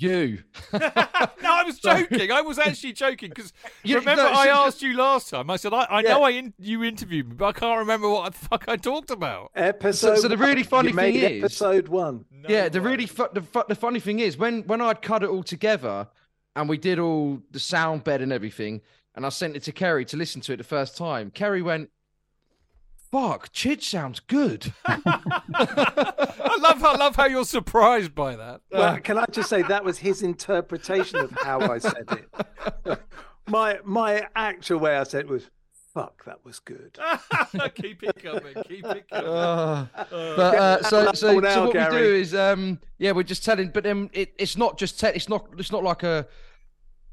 [0.00, 0.42] You.
[0.72, 2.30] no, I was joking.
[2.32, 3.52] I was actually joking because
[3.82, 5.50] You- remember no, I so- asked you last time.
[5.50, 8.32] I said I, I know I in, you interviewed me, but I can't remember what
[8.32, 9.50] the fuck I talked about.
[9.54, 10.16] Episode.
[10.18, 10.64] so the really one.
[10.64, 12.24] funny you made thing is- episode one.
[12.48, 15.28] yeah, the really fu- the, fu- the funny thing is when when I'd cut it
[15.28, 16.08] all together
[16.56, 18.80] and we did all the sound bed and everything,
[19.14, 21.30] and I sent it to Ceri to listen to it the first time.
[21.30, 21.90] Ceri went,
[23.10, 28.60] "Fuck, Chidge sounds good." I love I love how you're surprised by that.
[28.70, 33.00] Well, can I just say that was his interpretation of how I said it.
[33.48, 35.50] My my actual way I said it was,
[35.92, 36.96] "Fuck, that was good."
[37.74, 38.54] keep it coming.
[38.68, 39.26] Keep it coming.
[39.26, 43.24] Uh, but uh, so Get so, now, so what we do is um yeah we're
[43.24, 46.28] just telling but then it, it's not just te- it's not it's not like a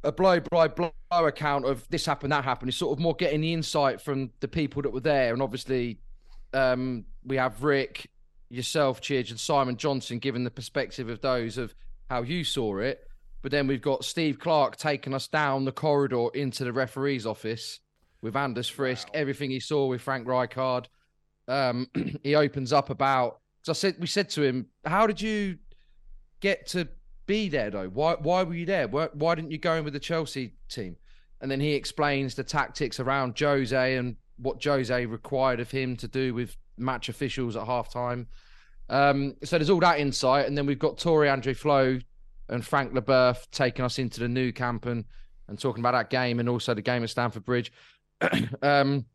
[0.03, 2.69] a blow by blow account of this happened that happened.
[2.69, 5.33] It's sort of more getting the insight from the people that were there.
[5.33, 5.99] And obviously
[6.53, 8.09] um we have Rick
[8.49, 11.75] yourself Chidge and Simon Johnson giving the perspective of those of
[12.09, 13.07] how you saw it.
[13.41, 17.79] But then we've got Steve Clarke taking us down the corridor into the referee's office
[18.21, 20.85] with Anders Frisk everything he saw with Frank Rijkaard.
[21.47, 21.87] Um,
[22.23, 23.39] he opens up about.
[23.69, 25.57] I said, we said to him, "How did you
[26.39, 26.87] get to
[27.27, 27.89] be there, though?
[27.89, 28.87] Why, why were you there?
[28.87, 30.97] Why, why didn't you go in with the Chelsea team?"
[31.39, 36.07] And then he explains the tactics around Jose and what Jose required of him to
[36.07, 38.25] do with match officials at halftime.
[38.89, 41.99] Um, so there's all that insight, and then we've got Tore André Flo
[42.49, 45.05] and Frank Leboeuf taking us into the Nou Camp and
[45.49, 47.71] and talking about that game and also the game at Stamford Bridge.
[48.61, 49.05] um,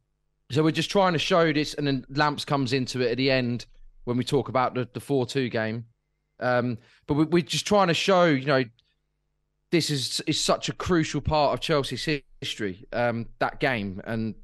[0.51, 3.31] so we're just trying to show this, and then Lamps comes into it at the
[3.31, 3.67] end
[4.05, 5.87] when we talk about the the four two game.
[6.43, 8.65] Um, but we, we're just trying to show, you know,
[9.71, 12.85] this is is such a crucial part of Chelsea's history.
[12.93, 14.35] Um, that game, and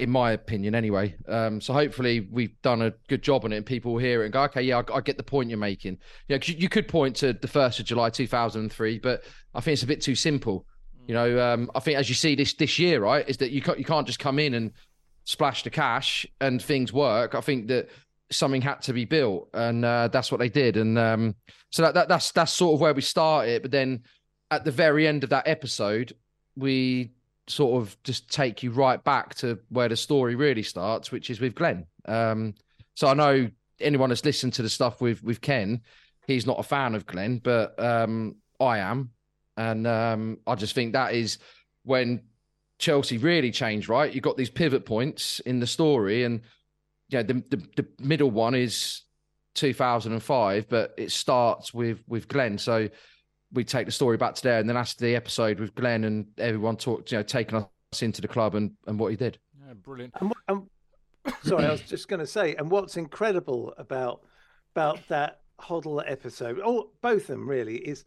[0.00, 1.14] in my opinion, anyway.
[1.28, 4.24] Um, so hopefully we've done a good job on it, and people will hear it
[4.24, 5.98] and go, "Okay, yeah, I, I get the point you're making."
[6.28, 8.98] Yeah, 'cause you, you could point to the first of July two thousand and three,
[8.98, 9.22] but
[9.54, 10.66] I think it's a bit too simple.
[11.06, 13.62] You know, um, I think as you see this this year, right, is that you
[13.62, 14.72] can't you can't just come in and
[15.24, 17.34] splash the cash and things work.
[17.34, 17.88] I think that
[18.30, 20.76] something had to be built, and uh, that's what they did.
[20.76, 21.34] And um,
[21.70, 23.62] so that, that that's that's sort of where we started.
[23.62, 24.02] But then
[24.50, 26.14] at the very end of that episode,
[26.56, 27.12] we
[27.46, 31.40] sort of just take you right back to where the story really starts, which is
[31.40, 31.86] with Glenn.
[32.06, 32.54] Um,
[32.94, 35.80] so I know anyone that's listened to the stuff with with Ken,
[36.26, 39.10] he's not a fan of Glenn, but um, I am,
[39.56, 41.38] and um, I just think that is
[41.84, 42.22] when
[42.78, 43.88] Chelsea really changed.
[43.88, 46.40] Right, you got these pivot points in the story, and
[47.08, 49.02] yeah, the, the the middle one is
[49.54, 52.58] 2005, but it starts with with Glenn.
[52.58, 52.88] So
[53.52, 56.26] we take the story back to there, and then that's the episode with Glenn and
[56.38, 59.38] everyone talked, you know, taking us into the club and and what he did.
[59.66, 60.14] Yeah, brilliant.
[60.20, 60.62] And, and
[61.42, 64.22] sorry, I was just going to say, and what's incredible about
[64.74, 68.04] about that Hoddle episode, or both of them really, is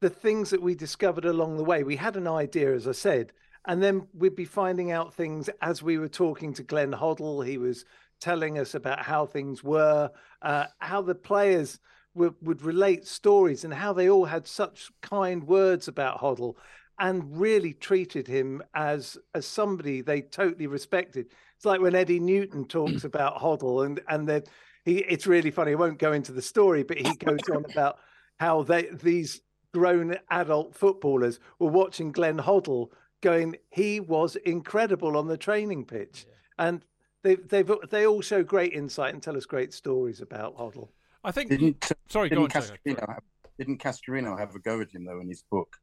[0.00, 1.84] the things that we discovered along the way.
[1.84, 3.32] We had an idea, as I said,
[3.66, 7.46] and then we'd be finding out things as we were talking to Glenn Hoddle.
[7.46, 7.84] He was
[8.22, 10.08] telling us about how things were,
[10.42, 11.80] uh, how the players
[12.14, 16.54] would, would relate stories, and how they all had such kind words about Hoddle
[16.98, 21.26] and really treated him as as somebody they totally respected.
[21.56, 24.48] It's like when Eddie Newton talks about Hoddle, and and that
[24.84, 25.72] he it's really funny.
[25.72, 27.98] I won't go into the story, but he goes on about
[28.38, 29.40] how they these
[29.74, 32.88] grown adult footballers were watching Glenn Hoddle
[33.22, 36.66] going he was incredible on the training pitch yeah.
[36.66, 36.84] and
[37.22, 40.88] they they've they all show great insight and tell us great stories about Hoddle.
[41.24, 43.22] I think didn't, uh, sorry didn't go on Cascarino have,
[43.58, 45.76] didn't Cascarino have a go at him though in his book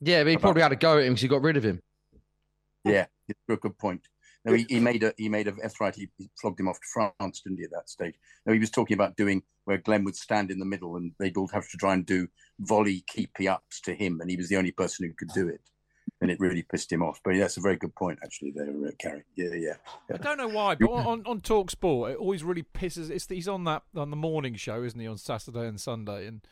[0.00, 1.82] yeah but he probably had a go at him because he got rid of him
[2.84, 4.02] yeah it's a good point
[4.46, 5.94] no, he, he made a he made a that's right.
[5.94, 6.86] He, he, flogged him off to
[7.18, 7.64] France, didn't he?
[7.64, 8.14] At that stage,
[8.46, 11.36] no, he was talking about doing where Glenn would stand in the middle, and they'd
[11.36, 12.28] all have to try and do
[12.60, 15.60] volley keepy ups to him, and he was the only person who could do it,
[16.20, 17.20] and it really pissed him off.
[17.24, 18.52] But yeah, that's a very good point, actually.
[18.52, 19.22] There, uh, Ceri.
[19.34, 19.74] Yeah, yeah,
[20.08, 20.14] yeah.
[20.14, 23.10] I don't know why, but on on Talk Sport, it always really pisses.
[23.10, 26.46] It's he's on that on the morning show, isn't he, on Saturday and Sunday, and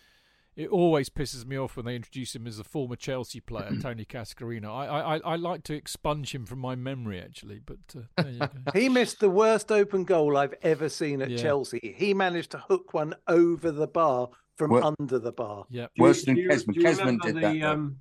[0.57, 4.05] it always pisses me off when they introduce him as a former Chelsea player, Tony
[4.05, 4.66] Cascarino.
[4.66, 7.78] I, I I like to expunge him from my memory, actually, but
[8.19, 11.39] uh, he missed the worst open goal I've ever seen at yeah.
[11.39, 11.95] Chelsea.
[11.97, 15.65] He managed to hook one over the bar from well, under the bar.
[15.70, 16.81] Yeah, worse than Kezman.
[16.81, 17.62] Kezman did the, that.
[17.62, 17.97] Um,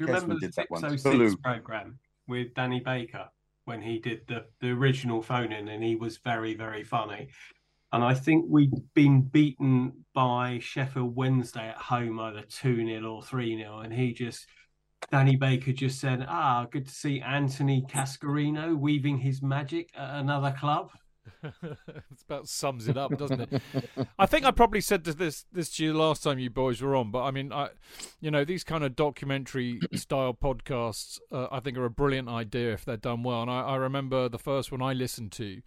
[0.00, 3.28] do you remember the 606 program with Danny Baker
[3.66, 7.28] when he did the the original phone in, and he was very very funny.
[7.92, 13.22] And I think we'd been beaten by Sheffield Wednesday at home either 2 0 or
[13.22, 13.80] 3 0.
[13.80, 14.46] And he just,
[15.10, 20.54] Danny Baker just said, Ah, good to see Anthony Cascarino weaving his magic at another
[20.56, 20.92] club.
[22.10, 23.62] it's about sums it up, doesn't it?
[24.18, 27.10] I think I probably said this this to you last time you boys were on,
[27.10, 27.68] but I mean, I,
[28.20, 32.72] you know, these kind of documentary style podcasts, uh, I think are a brilliant idea
[32.72, 33.42] if they're done well.
[33.42, 35.62] And I, I remember the first one I listened to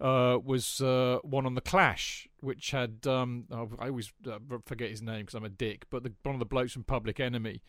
[0.00, 4.90] uh, was uh, one on the Clash, which had um, oh, I always uh, forget
[4.90, 7.62] his name because I'm a dick, but the, one of the blokes from Public Enemy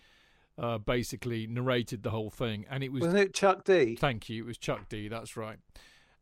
[0.57, 3.95] uh, basically narrated the whole thing, and it was wasn't it Chuck D?
[3.95, 5.07] Thank you, it was Chuck D.
[5.07, 5.57] That's right,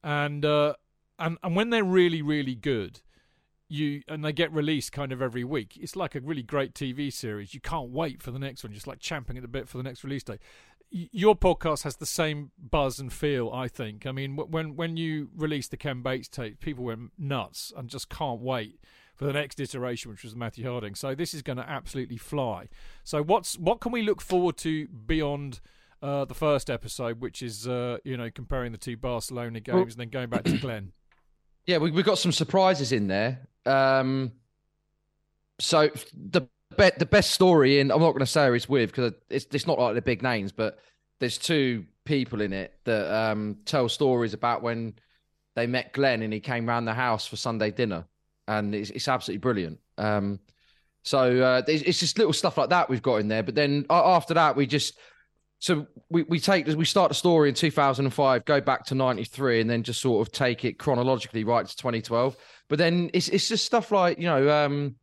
[0.03, 0.75] and uh,
[1.19, 3.01] and and when they're really really good.
[3.69, 5.75] You and they get released kind of every week.
[5.75, 7.53] It's like a really great TV series.
[7.53, 8.71] You can't wait for the next one.
[8.71, 10.39] Just like champing at the bit for the next release date
[10.89, 13.51] your podcast has the same buzz and feel.
[13.51, 14.05] I think.
[14.05, 18.09] I mean, when when you released the Ken Bates tape, people went nuts and just
[18.09, 18.79] can't wait
[19.15, 20.95] for the next iteration, which was Matthew Harding.
[20.95, 22.69] So this is going to absolutely fly.
[23.03, 25.59] So what's what can we look forward to beyond?
[25.99, 29.81] Uh, the first episode, which is uh, you know comparing the two Barcelona games well,
[29.81, 30.91] and then going back to Glenn.
[31.67, 33.41] Yeah, we we got some surprises in there.
[33.65, 34.31] Um,
[35.59, 39.13] so the be- the best story in I'm not going to say it's with because
[39.29, 40.79] it's it's not like the big names, but
[41.19, 44.93] there's two people in it that um, tell stories about when
[45.55, 48.05] they met Glenn and he came round the house for Sunday dinner,
[48.47, 49.79] and it's, it's absolutely brilliant.
[49.97, 50.39] Um,
[51.03, 53.43] so uh, it's, it's just little stuff like that we've got in there.
[53.43, 54.97] But then after that, we just
[55.59, 59.69] so we, we take we start the story in 2005, go back to 93, and
[59.69, 62.35] then just sort of take it chronologically right to 2012.
[62.69, 64.49] But then it's it's just stuff like you know.
[64.49, 64.95] Um,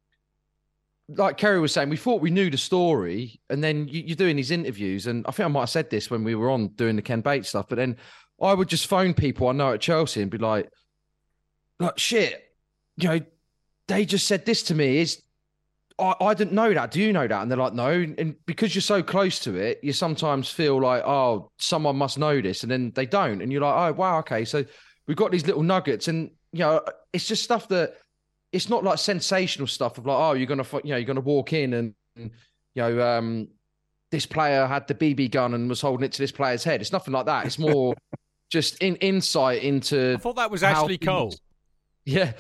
[1.09, 4.37] like Ceri was saying, we thought we knew the story, and then you, are doing
[4.37, 6.97] these interviews, and I think I might have said this when we were on doing
[6.97, 7.97] the Ken Bates stuff, but then
[8.41, 10.71] I would just phone people I know at Chelsea and be like,
[11.79, 12.43] like shit,
[12.97, 13.21] you know,
[13.87, 14.99] they just said this to me.
[14.99, 15.21] Is
[15.99, 16.91] I, I didn't know that.
[16.91, 17.43] Do you know that?
[17.43, 17.91] And they're like, no.
[17.91, 22.41] And because you're so close to it, you sometimes feel like, oh, someone must know
[22.41, 24.45] this, and then they don't, and you're like, oh, wow, okay.
[24.45, 24.65] So
[25.07, 26.81] we've got these little nuggets, and you know,
[27.13, 27.97] it's just stuff that
[28.53, 31.53] it's not like sensational stuff of like, oh, you're gonna, you know, you're gonna walk
[31.53, 32.31] in and, you
[32.77, 33.49] know, um,
[34.13, 36.81] this player had the BB gun and was holding it to this player's head.
[36.81, 37.47] It's nothing like that.
[37.47, 37.95] It's more
[38.51, 40.15] just in insight into.
[40.15, 41.35] I thought that was Ashley Cole.
[42.05, 42.33] Yeah,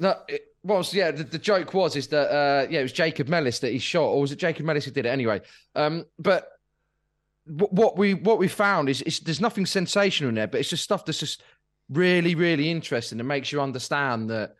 [0.00, 0.94] no, it was.
[0.94, 3.78] Yeah, the, the, joke was is that uh, yeah, it was Jacob Mellis that he
[3.78, 5.40] shot, or was it Jacob Mellis who did it anyway?
[5.74, 6.48] Um, but
[7.46, 10.84] what we what we found is, is there's nothing sensational in there, but it's just
[10.84, 11.42] stuff that's just
[11.88, 14.54] really really interesting and makes you understand that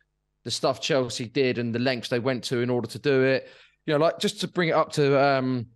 [0.45, 3.49] the stuff Chelsea did and the lengths they went to in order to do it.
[3.87, 5.67] You know, like just to bring it up to um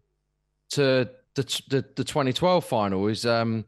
[0.70, 3.64] to the the, the 2012 final is um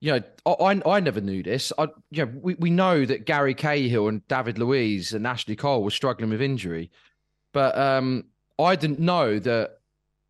[0.00, 1.72] you know I I never knew this.
[1.78, 5.82] I you know we, we know that Gary Cahill and David Luiz and Ashley Cole
[5.82, 6.90] were struggling with injury,
[7.52, 8.24] but um
[8.58, 9.78] I didn't know that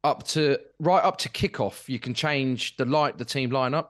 [0.05, 3.89] up to right up to kickoff you can change the light the team lineup.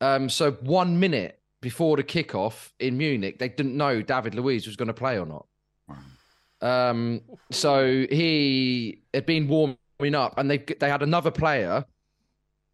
[0.00, 4.76] Um, so one minute before the kickoff in Munich, they didn't know David Luiz was
[4.76, 5.46] going to play or not.
[6.62, 11.84] Um, so he had been warming up, and they they had another player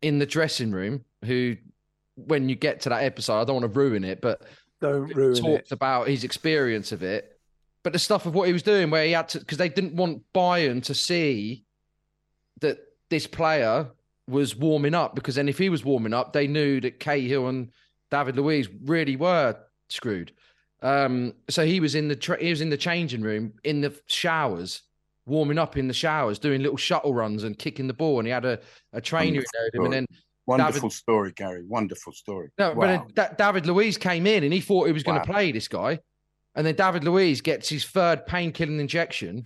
[0.02, 1.56] in the dressing room who,
[2.16, 4.42] when you get to that episode, I don't want to ruin it, but
[4.80, 5.72] don't ruin talked it.
[5.72, 7.38] about his experience of it.
[7.82, 9.94] But the stuff of what he was doing, where he had to, because they didn't
[9.94, 11.64] want Bayern to see
[12.60, 12.78] that
[13.10, 13.88] this player
[14.28, 17.70] was warming up, because then if he was warming up, they knew that Cahill and
[18.10, 19.56] David Luiz really were
[19.88, 20.32] screwed.
[20.82, 23.94] Um, so he was in the tra- he was in the changing room in the
[24.06, 24.82] showers,
[25.24, 28.32] warming up in the showers, doing little shuttle runs and kicking the ball, and he
[28.32, 28.58] had a,
[28.92, 30.06] a trainer in him, and then
[30.46, 31.62] Wonderful David- story, Garry.
[31.64, 32.50] Wonderful story.
[32.58, 33.04] no, wow.
[33.14, 35.24] but Da- David Luiz came in and he thought he was going Wow.
[35.24, 35.98] to play this guy.
[36.54, 39.44] And then David Luiz gets his third painkilling injection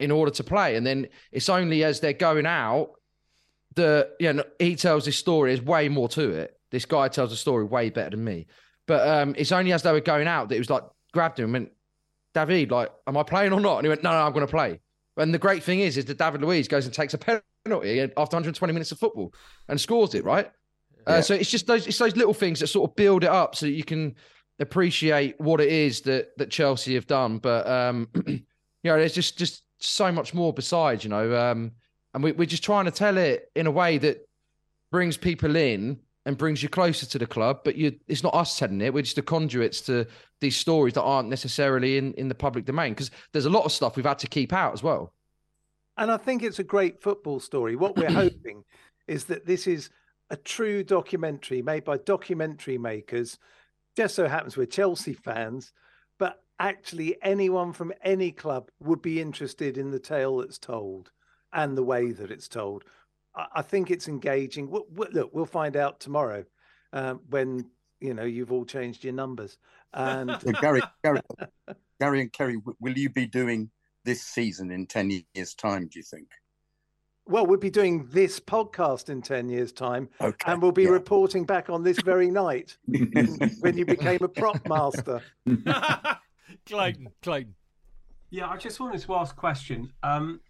[0.00, 0.76] in order to play.
[0.76, 2.92] And then it's only as they're going out
[3.76, 5.50] that, you know, he tells this story.
[5.54, 6.56] There's way more to it.
[6.70, 8.46] This guy tells the story way better than me.
[8.86, 11.44] But um, it's only as they were going out that it was like, grabbed him
[11.44, 11.72] and went,
[12.34, 13.76] David, like, am I playing or not?
[13.78, 14.80] And he went, no, no, I'm going to play.
[15.16, 18.36] And the great thing is, is that David Luiz goes and takes a penalty after
[18.36, 19.34] 120 minutes of football
[19.68, 20.50] and scores it, right?
[21.06, 23.56] Uh, so it's just those it's those little things that sort of build it up
[23.56, 24.14] so that you can
[24.58, 27.38] appreciate what it is that that Chelsea have done.
[27.38, 28.40] But um, you
[28.84, 31.34] know, there's just just so much more besides, you know.
[31.34, 31.72] Um,
[32.14, 34.28] and we, we're just trying to tell it in a way that
[34.90, 37.60] brings people in and brings you closer to the club.
[37.64, 40.06] But you, it's not us telling it; we're just the conduits to
[40.40, 42.92] these stories that aren't necessarily in in the public domain.
[42.92, 45.12] Because there's a lot of stuff we've had to keep out as well.
[45.96, 47.76] And I think it's a great football story.
[47.76, 48.64] What we're hoping
[49.06, 49.90] is that this is
[50.30, 53.38] a true documentary made by documentary makers.
[53.96, 55.72] Just so happens we're Chelsea fans,
[56.18, 61.10] but actually anyone from any club would be interested in the tale that's told
[61.52, 62.84] and the way that it's told.
[63.34, 64.70] I, I think it's engaging.
[64.70, 66.44] we we- look, we'll find out tomorrow
[66.92, 67.66] um, when
[68.00, 69.58] you know you've all changed your numbers.
[69.92, 71.20] And So Garry, Garry,
[72.00, 73.70] Garry and Ceri, will you be doing
[74.04, 76.28] this season in 10 years' time, do you think?
[77.30, 80.08] well, we'll be doing this podcast in ten years' time.
[80.20, 80.50] Okay.
[80.50, 80.90] and we'll be yeah.
[80.90, 82.76] reporting back on this very night
[83.60, 85.22] when you became a prop master.
[86.66, 87.54] Clayton, Clayton.
[88.30, 89.92] Yeah, I just wanted to ask a question.
[90.02, 90.40] Um,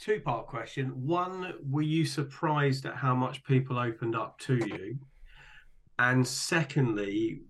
[0.00, 0.88] two part question.
[1.06, 4.98] One, were you surprised at how much people opened up to you?
[5.98, 7.42] And secondly,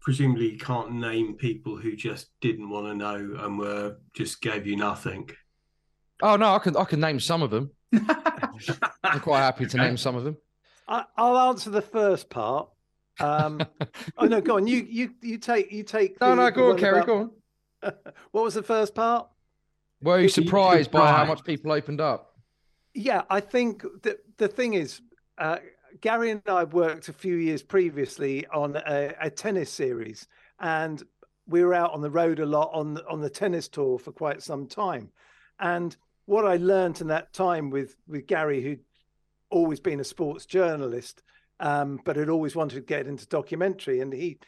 [0.00, 4.66] presumably you can't name people who just didn't want to know and were just gave
[4.66, 5.30] you nothing.
[6.22, 7.70] Oh no, I can I can name some of them.
[9.02, 10.36] I'm quite happy to name some of them.
[10.86, 12.68] I, I'll answer the first part.
[13.20, 13.60] Um,
[14.18, 14.66] oh no, go on.
[14.66, 16.20] You you you take you take.
[16.20, 17.30] No, the- no, go on, Ceri, about- go on.
[18.32, 19.28] what was the first part?
[20.00, 22.32] Were you surprised by how much people opened up?
[22.94, 25.00] Yeah, I think that the thing is,
[25.38, 25.58] uh,
[26.00, 30.26] Garry and I worked a few years previously on a, a tennis series,
[30.60, 31.02] and
[31.46, 34.12] we were out on the road a lot on the- on the tennis tour for
[34.12, 35.10] quite some time.
[35.58, 35.96] And
[36.26, 38.84] what I learned in that time with with Garry, who'd
[39.50, 41.22] always been a sports journalist,
[41.60, 44.38] um, but had always wanted to get into documentary, and he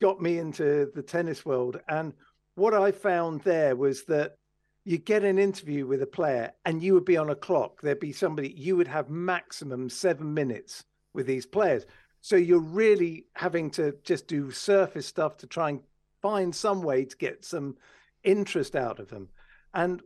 [0.00, 1.80] got me into the tennis world.
[1.88, 2.12] And
[2.54, 4.36] what I found there was that
[4.84, 7.80] you get an interview with a player and you would be on a clock.
[7.80, 10.84] There'd be somebody, you would have maximum seven minutes
[11.14, 11.86] with these players.
[12.20, 15.80] So you're really having to just do surface stuff to try and
[16.20, 17.76] find some way to get some
[18.24, 19.28] interest out of them.
[19.74, 20.02] And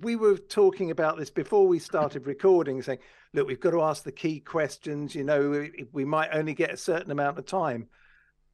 [0.00, 3.00] we were talking about this before we started recording, saying,
[3.32, 5.14] look, we've got to ask the key questions.
[5.14, 7.88] You know, we- we might only get a certain amount of time.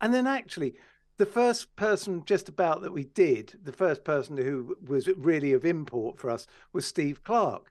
[0.00, 0.74] And then actually,
[1.16, 5.64] the first person just about that we did, the first person who was really of
[5.64, 7.70] import for us was Steve Clarke.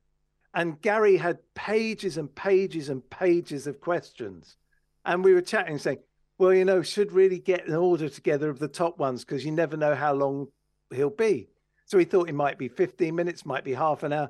[0.53, 4.55] And Garry had pages and pages and pages of questions.
[5.03, 5.99] And we were chatting, saying,
[6.37, 9.51] well, you know, should really get an order together of the top ones because you
[9.51, 10.47] never know how long
[10.93, 11.49] he'll be.
[11.85, 14.29] So he thought it might be 15 minutes, might be half an hour.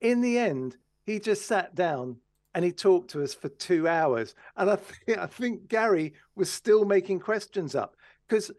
[0.00, 0.76] In the end,
[1.06, 2.16] he just sat down
[2.54, 4.34] and he talked to us for two hours.
[4.56, 4.76] And I,
[5.06, 7.96] th- I think Garry was still making questions up
[8.28, 8.50] because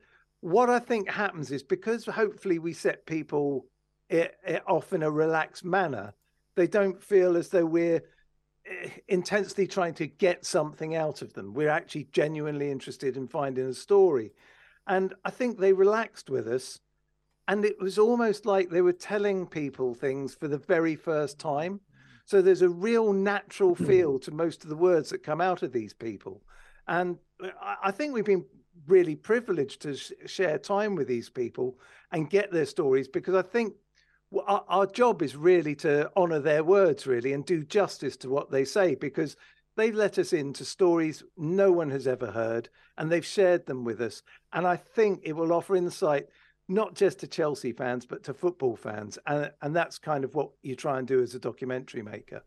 [0.42, 3.66] what I think happens is because hopefully we set people
[4.10, 6.14] it, it off in a relaxed manner,
[6.56, 8.04] they don't feel as though we're
[8.66, 11.54] eh, intensely trying to get something out of them.
[11.54, 14.34] We're actually genuinely interested in finding a story.
[14.88, 16.80] And I think they relaxed with us.
[17.48, 21.80] And it was almost like they were telling people things for the very first time.
[22.26, 25.72] So there's a real natural feel to most of the words that come out of
[25.72, 26.42] these people.
[26.88, 28.46] And I- I think we've been
[28.88, 31.80] really privileged to sh- share time with these people
[32.12, 33.74] and get their stories because I think
[34.48, 38.52] our, our job is really to honor their words, really, and do justice to what
[38.52, 39.36] they say because
[39.76, 44.02] they've let us into stories no one has ever heard, and they've shared them with
[44.02, 44.24] us.
[44.54, 46.28] And I think it will offer insight
[46.68, 49.20] not just to Chelsea fans, but to football fans.
[49.28, 52.42] And, and that's kind of what you try and do as a documentary maker.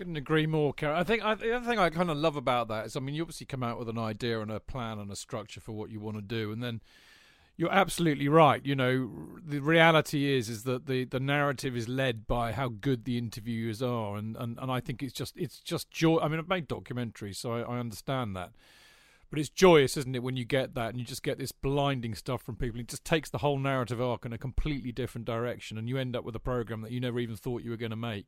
[0.00, 0.96] Couldn't agree more, Karen.
[0.96, 3.14] I think I, the other thing I kind of love about that is, I mean,
[3.14, 5.90] you obviously come out with an idea and a plan and a structure for what
[5.90, 6.80] you want to do, and then
[7.58, 8.64] you're absolutely right.
[8.64, 9.10] You know,
[9.46, 13.82] the reality is is that the, the narrative is led by how good the interviewers
[13.82, 16.16] are, and, and, and I think it's just it's just joy.
[16.16, 18.52] I mean, I've made documentaries, so I, I understand that,
[19.28, 22.14] but it's joyous, isn't it, when you get that and you just get this blinding
[22.14, 22.80] stuff from people.
[22.80, 26.16] It just takes the whole narrative arc in a completely different direction, and you end
[26.16, 28.24] up with a program that you never even thought you were going to make.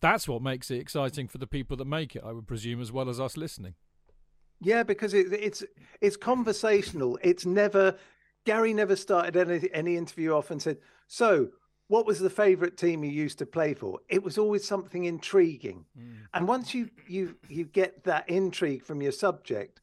[0.00, 2.92] That's what makes it exciting for the people that make it, I would presume, as
[2.92, 3.74] well as us listening.
[4.60, 5.64] Yeah, because it, it's
[6.00, 7.18] it's conversational.
[7.22, 7.96] It's never
[8.44, 11.50] Gary never started any any interview off and said, "So,
[11.88, 15.84] what was the favorite team you used to play for?" It was always something intriguing.
[15.98, 16.16] Mm.
[16.32, 19.80] And once you you you get that intrigue from your subject,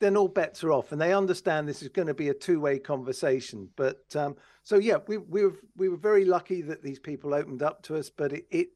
[0.00, 2.60] then all bets are off, and they understand this is going to be a two
[2.60, 3.68] way conversation.
[3.76, 7.62] But um, so yeah, we we were we were very lucky that these people opened
[7.62, 8.68] up to us, but it, it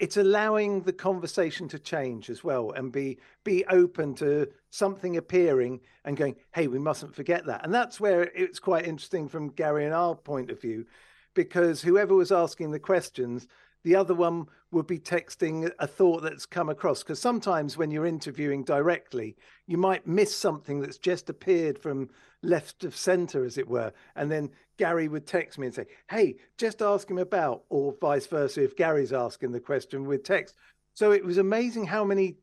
[0.00, 5.78] it's allowing the conversation to change as well and be be open to something appearing
[6.04, 7.64] and going hey we mustn't forget that.
[7.64, 10.86] And that's where it's quite interesting from garry and our point of view
[11.34, 13.46] because whoever was asking the questions
[13.82, 18.06] the other one would be texting a thought that's come across because sometimes when you're
[18.06, 19.36] interviewing directly
[19.66, 22.08] you might miss something that's just appeared from
[22.42, 24.48] left of center as it were and then
[24.78, 28.76] garry would text me and say hey just ask him about or vice versa if
[28.76, 30.54] garry's asking the question with text
[30.94, 32.36] so it was amazing how many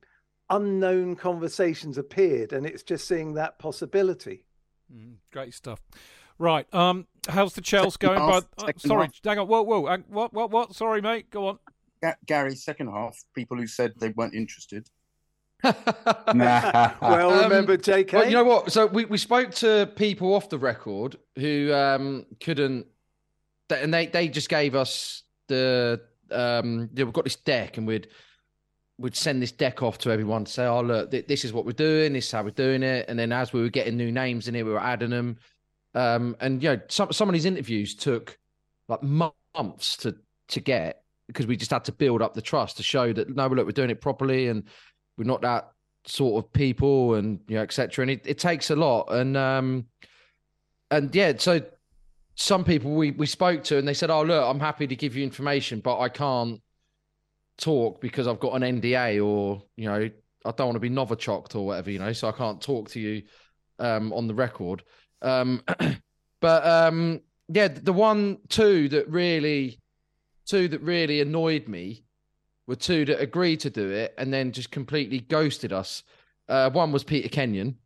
[0.49, 4.43] unknown conversations appeared and it's just seeing that possibility
[4.93, 5.81] Mm, great stuff.
[6.39, 6.71] Right.
[6.73, 8.17] Um, how's the Chels going?
[8.19, 9.13] half, But uh, sorry, half.
[9.23, 9.47] hang on.
[9.47, 9.85] Whoa, whoa.
[9.87, 10.75] hang- What, what, what?
[10.75, 11.29] Sorry, mate.
[11.29, 11.59] Go on.
[12.01, 14.87] Ga- Garry, second half, people who said they weren't interested.
[15.63, 18.71] well Um, remember jk Well, you know what?
[18.71, 22.85] So we, we spoke to people off the record who um, couldn't,
[23.69, 26.01] and they, they just gave us the
[26.31, 28.07] um, yeah, we've got this deck, and we'd
[28.99, 31.65] we'd send this deck off to everyone to say, oh look, th- this is what
[31.65, 34.11] we're doing, this is how we're doing it, and then as we were getting new
[34.11, 35.37] names in here, we were adding them,
[35.97, 38.37] um, and you know, some some of these interviews took
[38.87, 40.15] like months to
[40.49, 43.47] to get because we just had to build up the trust to show that no,
[43.47, 44.63] look, we're doing it properly, and
[45.17, 45.71] we're not that
[46.05, 49.11] sort of people and you know etc and it, it takes a lot.
[49.11, 49.85] And um
[50.91, 51.61] and yeah so
[52.35, 55.15] some people we we spoke to and they said oh look i'm happy to give
[55.15, 56.61] you information but i can't
[57.57, 60.09] talk because i've got an nda or you know
[60.45, 62.99] i don't want to be novichoked or whatever you know so i can't talk to
[62.99, 63.23] you
[63.79, 64.83] um on the record
[65.21, 65.63] um
[66.39, 69.79] but um yeah the one two that really
[70.45, 72.03] two that really annoyed me
[72.67, 76.03] were two that agreed to do it and then just completely ghosted us.
[76.49, 77.77] Uh, one was Peter Kenyon.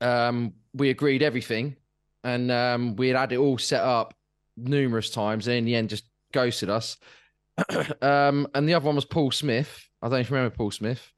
[0.00, 1.76] Um, we agreed everything,
[2.24, 4.14] and um, we had had it all set up
[4.56, 6.96] numerous times, and in the end, just ghosted us.
[8.02, 9.88] um, and the other one was Paul Smith.
[10.00, 11.12] I don't you remember Paul Smith.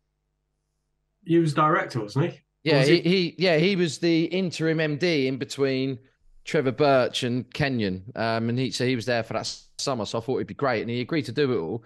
[1.25, 2.41] He was director, wasn't he?
[2.65, 5.99] Yeah, he, he yeah he was the interim MD in between
[6.45, 10.07] Trevor Birch and Kenyon, um, and he so he was there for that summer.
[10.07, 11.85] So I thought it'd be great, and he agreed to do it all.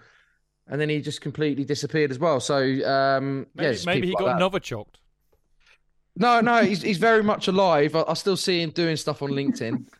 [0.67, 2.39] And then he just completely disappeared as well.
[2.39, 2.57] So
[2.87, 4.95] um, Maybe, yeah, maybe he like got another novichoked.
[6.15, 7.95] No, no, he's he's very much alive.
[7.95, 9.85] I, I still see him doing stuff on LinkedIn.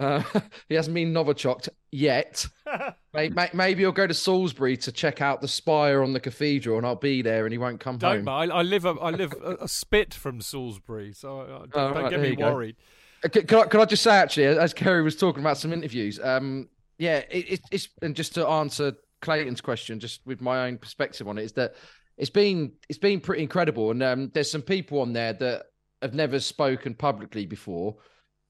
[0.00, 0.22] Uh,
[0.68, 2.46] he hasn't been Novichoked yet.
[3.12, 6.86] Maybe, maybe he'll go to Salisbury to check out the spire on the cathedral, and
[6.86, 8.28] I'll be there, and he won't come Don't, home.
[8.28, 11.92] I, I live a, I live a, a spit from Salisbury, so uh, don't, Oh,
[11.92, 12.52] don't right, get me go.
[12.54, 12.76] worried.
[13.24, 16.20] Uh, Can, can I, I just say actually, as Ceri was talking about some interviews,
[16.22, 16.68] um,
[16.98, 21.26] yeah, it, it, it's and just to answer Clayton's question, just with my own perspective
[21.26, 21.74] on it, is that
[22.16, 25.64] it's been it's been pretty incredible, and um, there's some people on there that
[26.00, 27.96] have never spoken publicly before.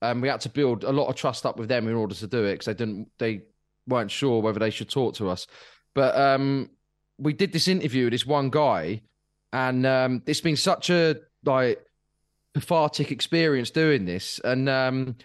[0.02, 2.26] Um, we had to build a lot of trust up with them in order to
[2.26, 3.42] do it because they didn't they
[3.86, 5.46] weren't sure whether they should talk to us.
[5.94, 6.70] But um,
[7.18, 9.02] we did this interview with this one guy,
[9.52, 11.84] and um, it's been such a like
[12.54, 14.40] cathartic experience doing this.
[14.42, 15.16] And um,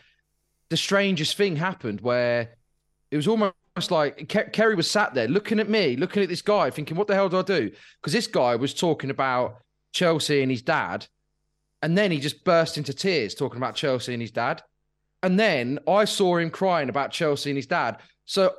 [0.69, 2.55] the strangest thing happened where
[3.11, 3.53] it was almost
[3.89, 7.07] like Ke- Ceri was sat there looking at me, looking at this guy, thinking, "What
[7.07, 7.71] the hell do I do?"
[8.01, 9.61] Because this guy was talking about
[9.93, 11.07] Chelsea and his dad,
[11.81, 14.63] and then he just burst into tears talking about Chelsea and his dad.
[15.23, 17.99] And then I saw him crying about Chelsea and his dad.
[18.25, 18.53] So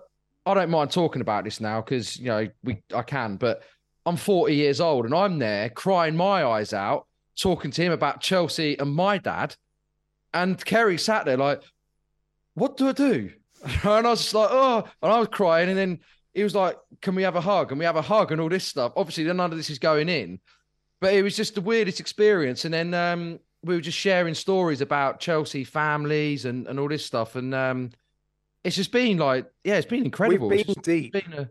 [0.45, 3.63] I don't mind talking about this now because you know we I can, but
[4.05, 7.07] I'm 40 years old and I'm there crying my eyes out,
[7.39, 9.57] talking to him about Chelsea and my dad.
[10.33, 11.63] And Ceri sat there like,
[12.55, 13.31] what do I do?
[13.83, 15.69] And I was like, oh, and I was crying.
[15.71, 15.99] And then
[16.37, 18.51] he was like, "Can we have a hug?" And we have a hug and all
[18.51, 18.93] this stuff.
[18.95, 20.39] Obviously, none of this is going in,
[21.01, 22.65] but it was just the weirdest experience.
[22.65, 27.05] And then um, we were just sharing stories about Chelsea families and and all this
[27.05, 27.37] stuff.
[27.37, 27.91] And um,
[28.65, 30.49] it's just been like, yeah, it's been incredible.
[30.49, 31.13] We've been just deep.
[31.13, 31.51] been a-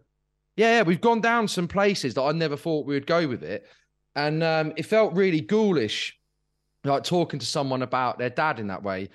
[0.57, 3.43] yeah, yeah, we've gone down some places that I never thought we would go with
[3.43, 3.67] it,
[4.15, 6.17] and um, it felt really ghoulish,
[6.85, 9.09] like talking to someone about their dad in that way,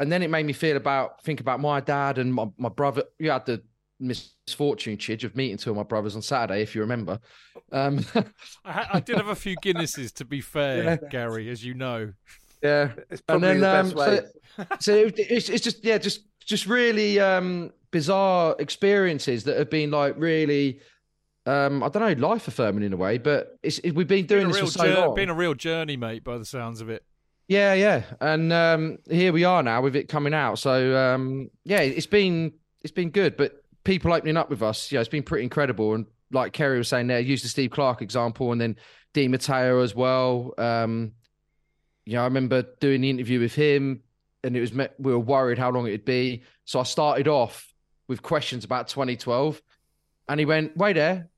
[0.00, 3.02] and then it made me feel about think about my dad and my, my brother.
[3.18, 3.62] You had the
[4.00, 7.18] misfortune, Chidge, of meeting two of my brothers on Saturday, if you remember.
[7.72, 8.04] Um,
[8.64, 10.96] I, I did have a few Guinnesses, to be fair, Yeah.
[11.10, 12.12] Garry, as you know.
[12.62, 14.20] Yeah, It's and probably then the um, best way.
[14.58, 19.70] so, so it- it's it's just yeah, just just really um bizarre experiences that have
[19.70, 20.80] been like really
[21.46, 24.48] um I don't know life affirming in a way, but it's it, we've been doing
[24.48, 25.14] Been a this real for so jour- long.
[25.14, 27.04] been a real journey, mate, by the sounds of it.
[27.46, 30.58] Yeah, yeah, and um, here we are now with it coming out.
[30.58, 32.52] So um, yeah, it's been
[32.82, 33.57] it's been good, but
[33.88, 35.94] people opening up with us, you know, it's been pretty incredible.
[35.94, 38.76] And like Ceri was saying there, use the Steve Clarke example, and then
[39.14, 40.52] Di Matteo as well.
[40.58, 41.12] Um,
[42.04, 44.02] yeah, I remember doing the interview with him,
[44.44, 46.42] and it was met, we were worried how long it'd be.
[46.66, 47.72] So I started off
[48.08, 49.62] with questions about 2012,
[50.28, 51.30] and he went, "Wait there,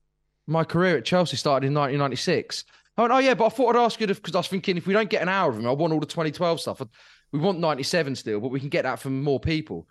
[0.48, 2.64] my career at Chelsea started in 1996."
[2.97, 4.89] I went, "Oh yeah, but I thought I'd ask you because I was thinking if
[4.89, 6.82] we don't get an hour of him, I want all the 2012 stuff.
[7.31, 9.86] We want 97 still, but we can get that from more people."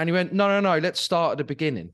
[0.00, 1.92] And he went, "No, no, no, let's start at the beginning."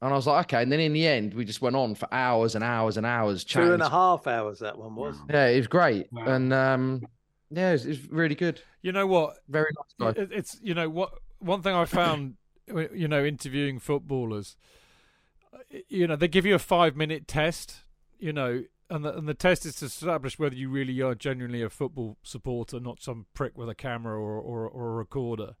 [0.00, 2.08] And I was like, "Okay." And then in the end, we just went on for
[2.12, 3.44] hours and hours and hours.
[3.44, 5.16] Two and chatting a half hours that one was.
[5.28, 6.24] yeah, it was great, Wow.
[6.26, 7.02] and um,
[7.50, 8.62] yeah, it was, it really good.
[8.82, 9.36] You know what?
[9.48, 10.26] Very nice guy.
[10.30, 12.36] It's you know what one thing I found
[12.94, 14.56] you know interviewing footballers,
[15.88, 17.84] you know they give you a five minute test,
[18.18, 21.62] you know, and the and the test is to establish whether you really are genuinely
[21.62, 25.56] a football supporter, not some prick with a camera or or, or a recorder.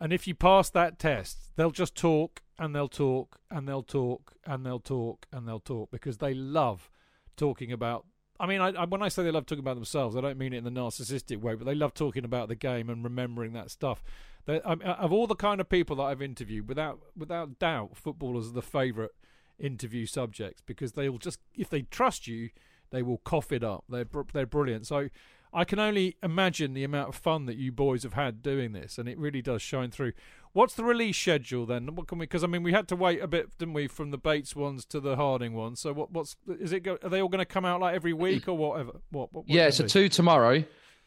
[0.00, 4.32] And if you pass that test, they'll just talk and they'll talk and they'll talk
[4.44, 6.90] and they'll talk and they'll talk because they love
[7.36, 8.04] talking about.
[8.38, 10.52] I mean, I, I, when I say they love talking about themselves, I don't mean
[10.52, 13.70] it in the narcissistic way, but they love talking about the game and remembering that
[13.70, 14.02] stuff.
[14.44, 18.48] They, I, of all the kind of people that I've interviewed, without without doubt, footballers
[18.48, 19.12] are the favourite
[19.58, 22.50] interview subjects because they'll just, if they trust you,
[22.90, 23.84] they will cough it up.
[23.88, 24.86] They're they're brilliant.
[24.86, 25.08] So
[25.56, 28.98] I can only imagine the amount of fun that you boys have had doing this,
[28.98, 30.12] and it really does shine through.
[30.52, 31.94] What's the release schedule then?
[31.94, 32.24] What can we?
[32.24, 34.84] Because I mean, we had to wait a bit, didn't we, from the Bates ones
[34.84, 35.80] to the Harding ones.
[35.80, 36.12] So what?
[36.12, 36.80] What's is it?
[36.80, 39.00] Go, are they all going to come out like every week or whatever?
[39.10, 39.32] What?
[39.32, 39.90] what yeah, what's so it be?
[39.92, 40.62] two tomorrow,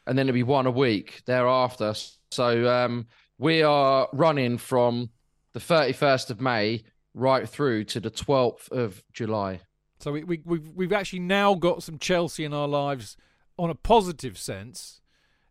[0.08, 1.94] and then it'll be one a week thereafter.
[2.32, 3.06] So um,
[3.38, 5.12] we are running from
[5.54, 6.82] the 31st of May
[7.14, 9.62] right through to the 12th of July.
[10.00, 13.16] So we, we we've we've actually now got some Chelsea in our lives
[13.60, 15.02] on a positive sense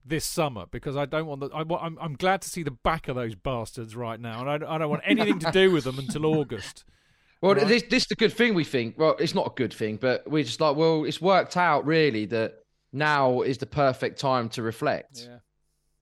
[0.05, 1.49] this summer because I don't want the.
[1.55, 4.59] I, I'm, I'm glad to see the back of those bastards right now and I,
[4.59, 6.85] don't- I don't want anything to do with them until August.
[7.41, 7.69] Well, Right.
[7.69, 8.99] this this is the good thing we think.
[8.99, 12.27] Well, it's not a good thing, but we're just like, well, it's worked out really
[12.27, 12.55] that
[12.93, 15.29] now is the perfect time to reflect.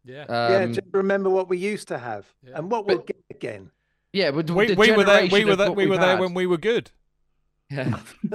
[0.06, 0.24] Yeah.
[0.28, 2.52] yeah, Um, just remember what we used to have Yeah.
[2.56, 3.70] and what we'll get again.
[4.14, 6.32] yeah, but We, we were there we were of there we were there had- when
[6.32, 6.90] we were good.
[7.70, 7.98] Yeah.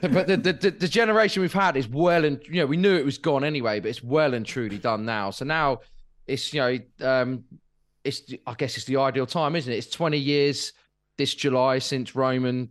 [0.00, 3.04] but the, the, the, generation we've had is well and you know we knew it
[3.04, 5.30] was gone anyway, but it's well and truly done now.
[5.30, 5.80] So now
[6.26, 7.44] it's you know um
[8.02, 9.76] it's I guess it's the ideal time, isn't it?
[9.76, 10.72] It's 20 years
[11.16, 12.68] this July since Roman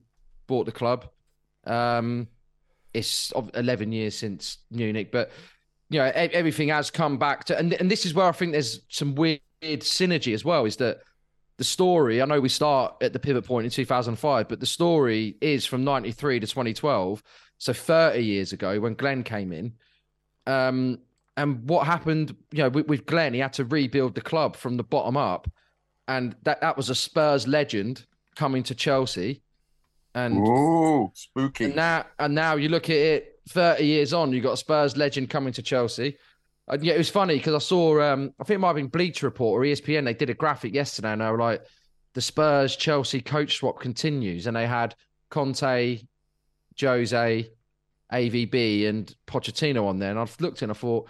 [0.48, 1.08] bought the club.
[1.66, 2.28] Um
[2.94, 5.32] it's 11 years since Munich, but
[5.90, 8.82] you know everything has come back to and and this is where I think there's
[8.90, 11.02] some weird synergy as well is that
[11.64, 15.38] the story, I know we start at the pivot point in 2005, but the story
[15.40, 17.24] is from 93 to 2012.
[17.58, 19.72] So 30 years ago when Glenn came in.
[20.46, 21.00] Um,
[21.38, 24.76] and what happened, you know, with, with Glenn, he had to rebuild the club from
[24.76, 25.50] the bottom up.
[26.10, 29.42] And that, that was a Spurs legend coming to Chelsea.
[30.14, 31.64] And Ooh, spooky.
[31.66, 34.98] and now, and now you look at it, thirty years on, you got a Spurs
[34.98, 36.18] legend coming to Chelsea.
[36.68, 38.88] And yeah, it was funny because I saw, um, I think it might have been
[38.88, 40.06] Bleacher Report or ESPN.
[40.06, 41.62] They did a graphic yesterday, and they were like,
[42.14, 44.96] "The Spurs Chelsea coach swap continues," and they had
[45.30, 46.00] Conte,
[46.80, 47.50] Jose,
[48.12, 50.12] AVB, and Pochettino on there.
[50.12, 51.10] And I've looked and I thought,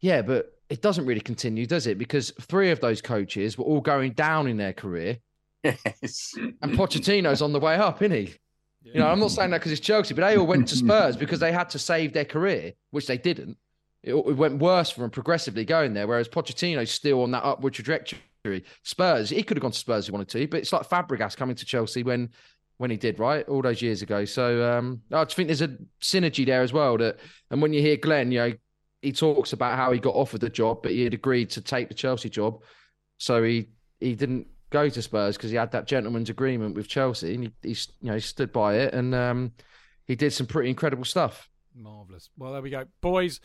[0.00, 1.98] yeah, but it doesn't really continue, does it?
[1.98, 5.18] Because three of those coaches were all going down in their career,
[5.64, 6.34] Yes.
[6.62, 8.34] and Pochettino's on the way up, isn't he?
[8.82, 11.16] You know, I'm not saying that because it's Chelsea, but they all went to Spurs
[11.18, 13.56] because they had to save their career, which they didn't.
[14.02, 18.64] It, it went worse them progressively going there, whereas Pochettino's still on that upward trajectory.
[18.82, 21.36] Spurs, he could have gone to Spurs if he wanted to, but it's like Fabregas
[21.36, 22.30] coming to Chelsea when
[22.78, 23.46] when he did, right?
[23.48, 24.24] All those years ago.
[24.24, 26.96] So um, I just think there's a synergy there as well.
[26.96, 27.18] That
[27.50, 28.52] and when you hear Glenn, you know,
[29.02, 31.88] he talks about how he got offered the job, but he had agreed to take
[31.88, 32.62] the Chelsea job.
[33.18, 33.68] So he
[34.00, 37.52] he didn't go to Spurs because he had that gentleman's agreement with Chelsea, and he,
[37.62, 39.52] he you know he stood by it, and um,
[40.06, 41.48] he did some pretty incredible stuff.
[41.74, 42.30] Marvelous.
[42.36, 43.40] Well, there we go, boys.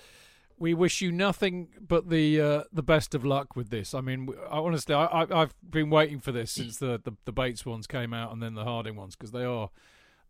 [0.57, 3.93] We wish you nothing but the uh, the best of luck with this.
[3.93, 7.31] I mean, I, honestly, I, I, I've been waiting for this since the, the, the
[7.31, 9.69] Bates ones came out and then the Harding ones because they are,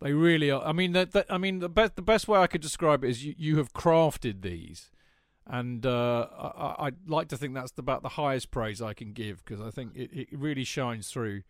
[0.00, 0.64] they really are.
[0.64, 3.24] I mean, that, I mean the best the best way I could describe it is
[3.24, 4.90] you, you have crafted these,
[5.46, 9.44] and uh, I, I'd like to think that's about the highest praise I can give
[9.44, 11.42] because I think it, it really shines through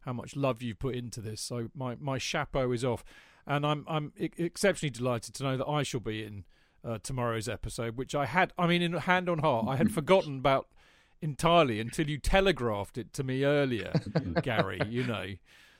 [0.00, 1.40] how much love you've put into this.
[1.40, 3.04] So my my chapeau is off,
[3.46, 6.44] and I'm I'm exceptionally delighted to know that I shall be in
[6.84, 8.52] uh, tomorrow's episode, which I had.
[8.58, 10.68] I mean, in hand on heart, I had forgotten about
[11.20, 13.92] entirely until you telegraphed it to me earlier,
[14.42, 14.80] Garry.
[14.88, 15.26] You know.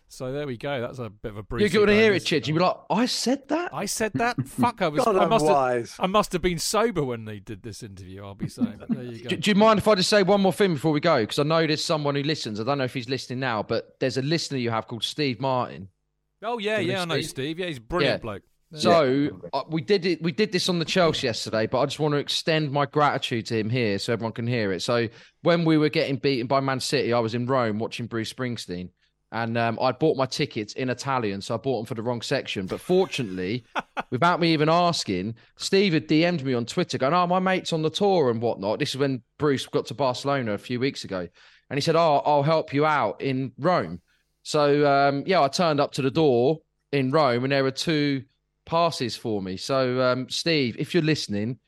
[0.08, 0.78] So there we go.
[0.82, 1.62] That's a bit of a brief.
[1.62, 2.46] You're going to hear it, Chidge.
[2.46, 3.72] You'll be like, I said that.
[3.72, 4.36] I said that.
[4.46, 5.02] Fuck, I was.
[5.06, 5.54] God, I I'm must have.
[5.54, 5.96] wise.
[5.98, 8.22] I must have been sober when they did this interview.
[8.22, 8.74] I'll be saying.
[8.78, 9.30] But there you go.
[9.30, 11.22] Do, do you mind if I just say one more thing before we go?
[11.22, 12.60] Because I know there's someone who listens.
[12.60, 15.40] I don't know if he's listening now, but there's a listener you have called Steve
[15.40, 15.88] Martin.
[16.42, 17.30] Oh yeah, Do you yeah, I know Steve?
[17.30, 17.58] Steve.
[17.60, 18.22] Yeah, he's a brilliant Yeah.
[18.22, 18.42] bloke.
[18.74, 20.22] So uh, we did it.
[20.22, 23.46] We did this on the Chels yesterday, but I just want to extend my gratitude
[23.46, 24.80] to him here so everyone can hear it.
[24.80, 25.08] So
[25.42, 28.88] when we were getting beaten by Man City, I was in Rome watching Bruce Springsteen,
[29.30, 32.22] and um, I bought my tickets in Italian, so I bought them for the wrong
[32.22, 32.66] section.
[32.66, 33.64] But fortunately,
[34.10, 37.82] without me even asking, Steve had DM'd me on Twitter, going, "Oh, my mate's on
[37.82, 41.28] the tour and whatnot." This is when Bruce got to Barcelona a few weeks ago,
[41.68, 44.00] and he said, "Oh, I'll help you out in Rome."
[44.44, 48.24] So um, yeah, I turned up to the door in Rome, and there were two
[48.72, 49.56] passes for me.
[49.56, 51.58] So um, Steve, if you're listening,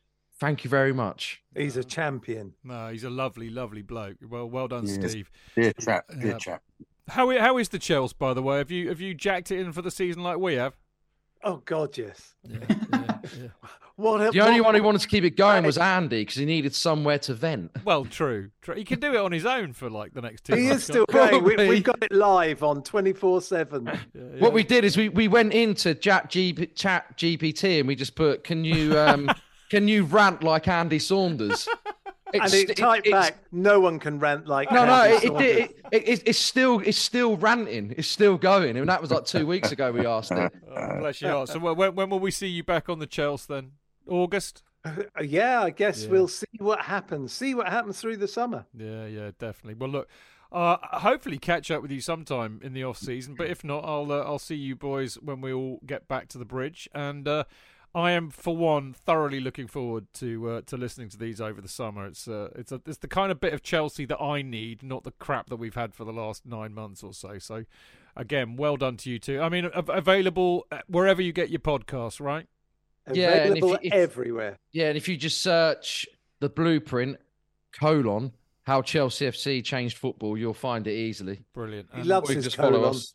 [0.40, 1.42] thank you very much.
[1.54, 2.54] He's a champion.
[2.64, 4.16] No, he's a lovely, lovely bloke.
[4.28, 5.10] Well, well done, Yes.
[5.10, 5.30] Steve.
[5.54, 6.38] Dear chap, dear Yeah.
[6.38, 6.62] chap.
[7.08, 8.56] How how is the Chels, by the way?
[8.58, 10.74] Have you have you jacked it in for the season like we have?
[11.46, 12.34] Oh God, yes.
[12.48, 13.48] Yeah, yeah, yeah.
[13.96, 16.34] What a, The only what- one who wanted to keep it going was Andy because
[16.34, 17.70] he needed somewhere to vent.
[17.84, 18.74] Well, true, true.
[18.74, 20.56] He can do it on his own for like the next two.
[20.56, 21.44] He months, is still can't going.
[21.44, 23.86] We, we've got it live on twenty four seven.
[24.40, 28.16] What we did is we, we went into Chat, GP, Chat GPT and we just
[28.16, 29.30] put, "Can you um,
[29.70, 31.68] can you rant like Andy Saunders?"
[32.34, 33.38] And It's- it it- typed it's- back.
[33.52, 36.98] No one can rant like No, no, it, it, it, it, it, it's still it's
[36.98, 37.94] still ranting.
[37.96, 39.92] It's still going, and that was like two weeks ago.
[39.92, 40.52] We asked it.
[40.76, 41.48] Oh, bless your heart.
[41.50, 43.72] So when, when will we see you back on the Chels then?
[44.08, 44.62] August?
[44.84, 46.10] Uh, yeah, I guess Yeah.
[46.10, 47.32] we'll see what happens.
[47.32, 48.66] See what happens through the summer.
[48.76, 49.74] Yeah, yeah, definitely.
[49.74, 50.08] Well, look,
[50.52, 53.34] uh, hopefully catch up with you sometime in the off season.
[53.36, 56.38] But if not, I'll uh, I'll see you boys when we all get back to
[56.38, 56.88] the bridge.
[56.92, 57.44] And uh,
[57.94, 61.68] I am, for one, thoroughly looking forward to uh, to listening to these over the
[61.68, 62.06] summer.
[62.06, 65.04] It's uh, it's a, it's the kind of bit of Chelsea that I need, not
[65.04, 67.38] the crap that we've had for the last nine months or so.
[67.38, 67.64] So,
[68.16, 69.40] again, well done to you two.
[69.40, 72.46] I mean, available uh, wherever you get your podcasts, right?
[73.12, 74.58] Yeah, and if Available you- if- everywhere.
[74.72, 76.06] Yeah, and if you just search
[76.40, 77.18] the blueprint
[77.72, 78.32] colon
[78.64, 81.42] how Chelsea FC changed football, you'll find it easily.
[81.52, 81.90] Brilliant.
[81.94, 82.90] He loves his just follow colon.
[82.90, 83.14] us.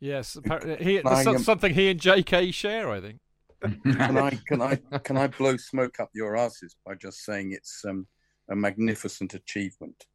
[0.00, 3.20] Yes, apparently he, I there's something he and JK share, I think.
[3.62, 7.84] Can I can I can I blow smoke up your asses by just saying it's
[7.88, 8.06] um,
[8.50, 10.06] a magnificent achievement,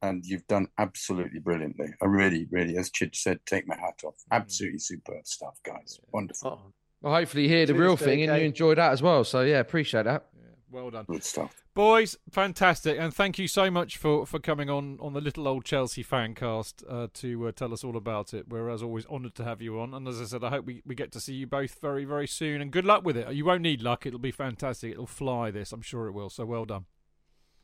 [0.00, 1.92] and you've done absolutely brilliantly.
[2.00, 4.16] I really, really, as Chid said, take my hat off.
[4.30, 6.00] Absolutely superb stuff, guys.
[6.12, 9.24] Wonderful, Oh, Well, hopefully you hear the real thing and you enjoy that as well.
[9.24, 10.26] So yeah, appreciate that.
[10.72, 11.04] Well done.
[11.06, 11.62] good stuff.
[11.74, 15.64] Boys, fantastic, and thank you so much for, for coming on on the little old
[15.64, 18.48] Chelsea fan cast uh, to uh, tell us all about it.
[18.48, 20.82] We're as always honoured to have you on, and as I said, I hope we,
[20.84, 22.60] we get to see you both very very soon.
[22.60, 23.32] And good luck with it.
[23.34, 24.92] You won't need luck; it'll be fantastic.
[24.92, 25.50] It'll fly.
[25.50, 26.30] This, I'm sure it will.
[26.30, 26.86] So well done.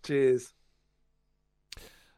[0.05, 0.53] cheers.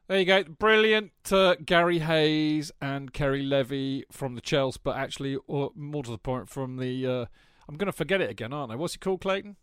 [0.08, 1.12] There you go, brilliant.
[1.30, 6.18] Uh, Garry Hayes and Ceri Levy from the Chels, but actually, or more to the
[6.18, 7.06] point, from the.
[7.06, 7.26] Uh,
[7.68, 8.74] I'm going to forget it again, aren't I?
[8.74, 9.54] What's it called, Clayton?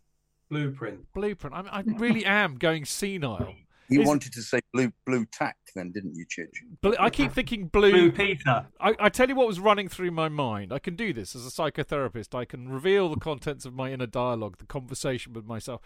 [0.50, 1.12] Blueprint.
[1.12, 1.54] Blueprint.
[1.54, 3.54] I, I really am going senile.
[3.88, 6.50] You Is- wanted to say blue blue tack, then, didn't you, Chid?
[6.82, 8.66] Bl- I keep thinking Blue Peter.
[8.80, 10.72] I, I tell you what was running through my mind.
[10.72, 12.34] I can do this as a psychotherapist.
[12.34, 15.80] I can reveal the contents of my inner dialogue, the conversation with myself.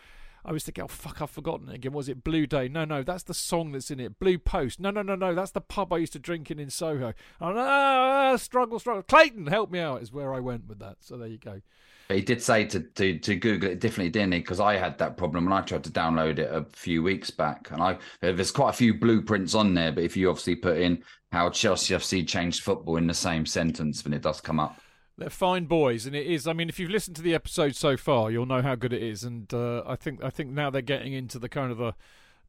[0.44, 1.92] I was thinking, oh fuck, I've forgotten it again.
[1.92, 2.66] Was it Blue Day?
[2.66, 4.18] No, no, that's the song that's in it.
[4.18, 4.80] Blue Post.
[4.80, 7.14] No, no, no, no, that's the pub I used to drink in in Soho.
[7.40, 9.04] Oh, ah, no, struggle, struggle.
[9.04, 10.02] Clayton, help me out.
[10.02, 10.96] Is where I went with that.
[11.00, 11.60] So there you go.
[12.08, 14.40] But he did say to, to, to Google it differently, didn't he?
[14.40, 17.70] Because I had that problem and I tried to download it a few weeks back.
[17.70, 21.02] And I there's quite a few blueprints on there, but if you obviously put in
[21.32, 24.76] how Chelsea FC changed football in the same sentence, then it does come up.
[25.18, 26.46] They're fine boys, and it is.
[26.46, 29.02] I mean, if you've listened to the episode so far, you'll know how good it
[29.02, 29.24] is.
[29.24, 31.94] And uh, I think I think now they're getting into the kind of the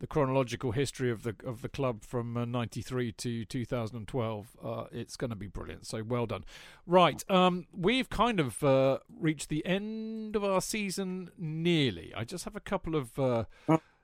[0.04, 5.16] the chronological history of the of the club from uh, 93 to 2012 uh, it's
[5.16, 6.44] going to be brilliant so well done
[6.86, 12.44] right um we've kind of uh, reached the end of our season nearly i just
[12.44, 13.46] have a couple of uh,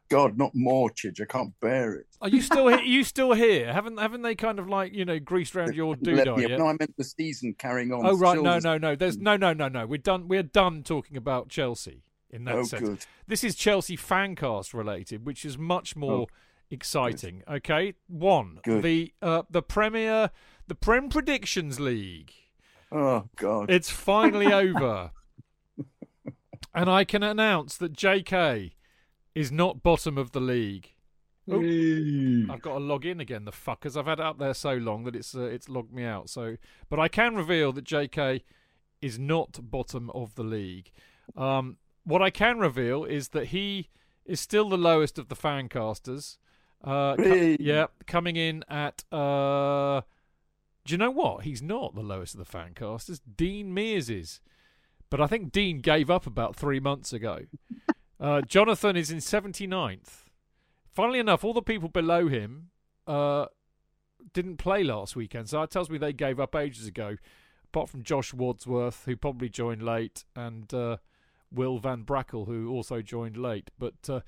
[0.09, 1.21] God, not more, Chidge.
[1.21, 2.07] I can't bear it.
[2.19, 2.79] Are you still here?
[2.79, 3.71] you still here?
[3.71, 6.57] Haven't haven't they kind of like you know greased around your doodah yet?
[6.57, 8.03] No, I meant the season carrying on.
[8.03, 8.95] Oh right, no, no, no.
[8.95, 9.85] There's no, no, no, no.
[9.85, 10.27] We're done.
[10.27, 12.87] We're done talking about Chelsea in that Oh, sense.
[12.87, 13.05] good.
[13.27, 16.27] This is Chelsea fancast related, which is much more Oh,
[16.71, 17.43] exciting.
[17.49, 18.83] Okay, one Good.
[18.83, 20.31] the uh, the Premier,
[20.67, 22.31] the Prem Predictions League.
[22.91, 23.69] Oh God.
[23.71, 25.11] It's finally over,
[26.73, 28.75] and I can announce that J.K.
[29.35, 30.93] is not bottom of the league.
[31.51, 33.97] Ooh, I've got to log in again, the fuckers.
[33.97, 36.29] I've had it up there so long that it's uh, it's logged me out.
[36.29, 36.57] So,
[36.89, 38.43] but I can reveal that J.K.
[39.01, 40.91] is not bottom of the league.
[41.35, 41.77] Um,
[42.09, 43.89] what I can reveal is that he
[44.25, 46.37] is still the lowest of the fancasters.
[46.83, 47.57] Uh, co- Hey.
[47.59, 49.03] yeah, coming in at.
[49.11, 50.01] Uh,
[50.85, 51.43] do you know what?
[51.43, 53.19] He's not the lowest of the fancasters.
[53.37, 54.39] Dean Mears is,
[55.09, 57.41] but I think Dean gave up about three months ago.
[58.21, 60.25] Uh, Jonathan is in 79th.
[60.93, 62.69] Funnily enough, all the people below him
[63.07, 63.45] uh,
[64.33, 67.15] didn't play last weekend, so that tells me they gave up ages ago.
[67.67, 70.97] Apart from Josh Wadsworth, who probably joined late, and uh,
[71.51, 73.71] Will Van Brackle, who also joined late.
[73.77, 74.21] But uh,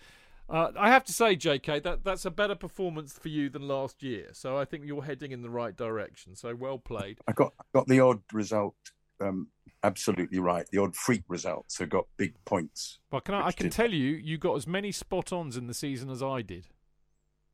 [0.50, 4.04] uh, I have to say, JK, that that's a better performance for you than last
[4.04, 4.30] year.
[4.34, 6.36] So I think you're heading in the right direction.
[6.36, 7.20] So well played.
[7.28, 8.76] I got I got the odd result
[9.22, 9.48] um,
[9.84, 10.66] absolutely right.
[10.72, 13.00] The odd freak result, so got big points.
[13.10, 15.68] But can I, I can did- tell you, you got as many spot ons in
[15.68, 16.68] the season as I did.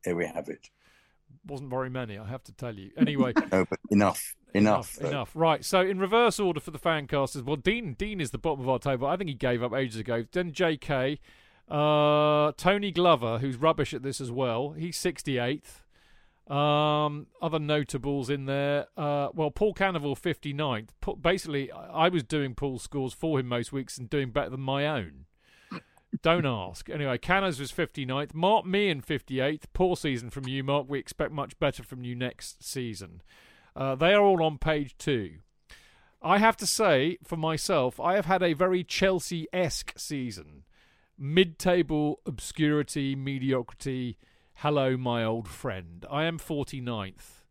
[0.04, 0.70] Here we have it.
[1.46, 2.90] Wasn't very many, I have to tell you.
[2.96, 5.08] Anyway, No, but enough, enough, though.
[5.08, 5.30] enough.
[5.34, 5.64] Right.
[5.64, 8.78] So in reverse order for the fancasters, well, Dean Dean is the bottom of our
[8.78, 9.06] table.
[9.06, 10.24] I think he gave up ages ago.
[10.30, 11.18] Then J.K.
[11.68, 14.70] Uh, Tony Glover, who's rubbish at this as well.
[14.70, 15.82] He's 68th.
[16.50, 18.86] Um, other notables in there.
[18.96, 20.88] Uh, well, Paul Canoville 59th.
[21.02, 24.48] Pa- Basically, I I was doing Paul's scores for him most weeks and doing better
[24.50, 25.26] than my own.
[26.22, 26.88] Don't ask.
[26.88, 28.32] Anyway, Canners was 59th.
[28.32, 29.64] Mark Meehan 58th.
[29.74, 30.86] Poor season from you, Mark.
[30.88, 33.20] We expect much better from you next season.
[33.74, 35.38] Uh, they are all on page two.
[36.20, 40.64] I have to say, for myself, I have had a very Chelsea esque season.
[41.16, 44.18] Mid table obscurity, mediocrity.
[44.54, 46.04] Hello, my old friend.
[46.10, 47.44] I am 49th,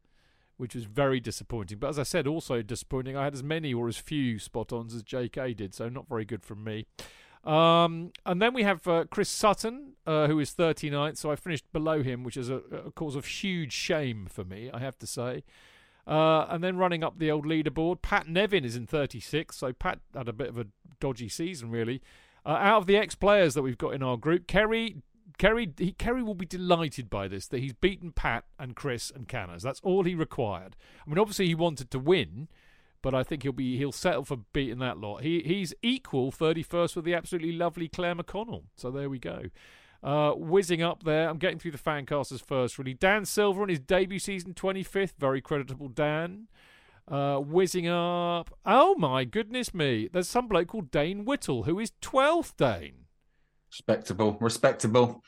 [0.58, 1.80] which was very disappointing.
[1.80, 3.16] But as I said, also disappointing.
[3.16, 6.26] I had as many or as few spot ons as JK did, so not very
[6.26, 6.86] good from me.
[7.46, 11.72] Um, and then we have uh, Chris Sutton, uh, who is 39th, so I finished
[11.72, 15.08] below him, which is a, a cause of huge shame for me, I have to
[15.08, 15.44] say.
[16.08, 20.00] Uh, and then running up the old leaderboard, Pat Nevin is in 36th, so Pat
[20.16, 20.68] had a bit of a
[21.02, 22.02] dodgy season, really.
[22.46, 25.02] Uh, out of the ex-players that we've got in our group, Kerry,
[25.38, 29.28] Kerry, he, Kerry will be delighted by this that he's beaten Pat and Chris and
[29.28, 29.64] Canners.
[29.64, 30.78] That's all he required.
[31.06, 32.48] I mean, obviously he wanted to win,
[33.02, 35.24] but I think he'll be he'll settle for beating that lot.
[35.24, 38.64] He he's equal 31st with the absolutely lovely Claire McConnell.
[38.76, 39.44] So there we go.
[40.04, 42.78] Uh, whizzing up there, I'm getting through the fancasters first.
[42.78, 46.48] Really, Dan Silver on his debut season, 25th, very creditable Dan.
[47.08, 48.54] Uh, whizzing up.
[48.66, 50.10] Oh my goodness me!
[50.12, 52.58] There's some bloke called Dayne Whittle who is 12th.
[52.58, 53.06] Dayne,
[53.72, 55.24] Respectable, respectable.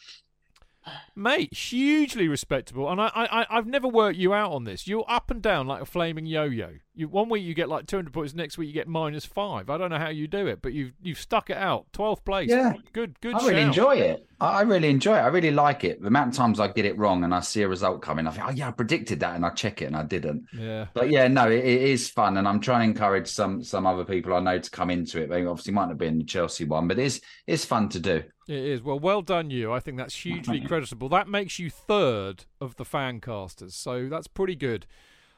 [1.16, 2.90] Mate, hugely respectable.
[2.90, 4.88] And I, I, I've never worked you out on this.
[4.88, 6.76] You're up and down like a flaming yo-yo.
[6.96, 9.70] You one week you get like 200 points, next week you get minus five.
[9.70, 11.86] I don't know how you do it, but you've you've stuck it out.
[11.94, 12.50] 12th place.
[12.50, 12.74] Yeah.
[12.92, 13.36] good, good.
[13.36, 13.68] I really shout.
[13.68, 14.28] enjoy it.
[14.42, 15.22] I I really enjoy it.
[15.22, 16.02] I really like it.
[16.02, 18.32] The amount of times I get it wrong and I see a result coming, I
[18.32, 20.48] think, oh yeah, I predicted that, and I check it and I didn't.
[20.54, 20.88] Yeah.
[20.94, 24.04] But yeah, no, it, it is fun, and I'm trying to encourage some some other
[24.04, 25.30] people I know to come into it.
[25.30, 28.24] They obviously might not be in the Chelsea one, but it's it's fun to do.
[28.50, 28.82] It is.
[28.82, 29.72] Well, well done, you.
[29.72, 31.08] I think that's hugely creditable.
[31.08, 34.88] That makes you third of the fancasters, so that's pretty good.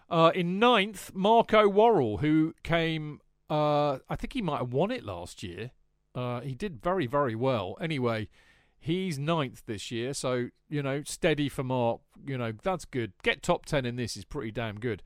[0.09, 3.19] Uh, in ninth, Marco Worrell, who came,
[3.49, 5.71] uh, I think he might have won it last year.
[6.15, 7.75] Uh, he did very, very well.
[7.81, 8.29] Anyway,
[8.79, 11.99] he's ninth this year, so, you know, steady for Mark.
[12.25, 13.11] You know, that's good.
[13.23, 15.03] Get top 10 in this is pretty damn good.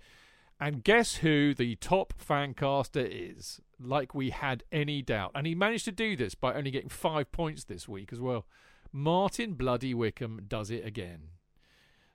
[0.60, 3.62] And guess who the top fancaster is?
[3.80, 5.32] Like we had any doubt.
[5.36, 8.46] And he managed to do this by only getting five points this week as well.
[8.92, 11.30] Martin Bloody Wickham does it again.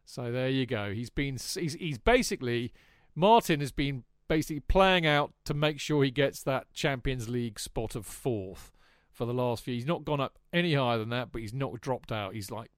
[0.04, 0.92] So there you go.
[0.92, 2.72] He's been he's he's basically
[3.14, 7.94] Martin has been basically playing out to make sure he gets that Champions League spot
[7.94, 8.72] of fourth
[9.12, 9.74] for the last few.
[9.74, 12.34] He's not gone up any higher than that, but he's not dropped out.
[12.34, 12.70] He's like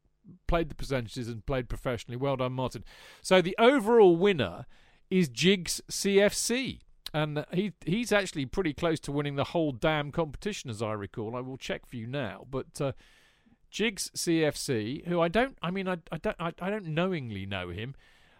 [0.47, 2.17] played the percentages and played professionally.
[2.17, 2.85] Well done, Martin.
[3.21, 4.67] So the overall winner
[5.11, 6.81] is Jigs CFC.
[7.15, 11.37] And he he's actually pretty close to winning the whole damn competition, as I recall.
[11.37, 12.47] I will check for you now.
[12.51, 12.93] But uh,
[13.71, 17.71] Jigs CFC, who I don't, I mean, I, I don't, I, I don't knowingly know
[17.71, 17.95] him.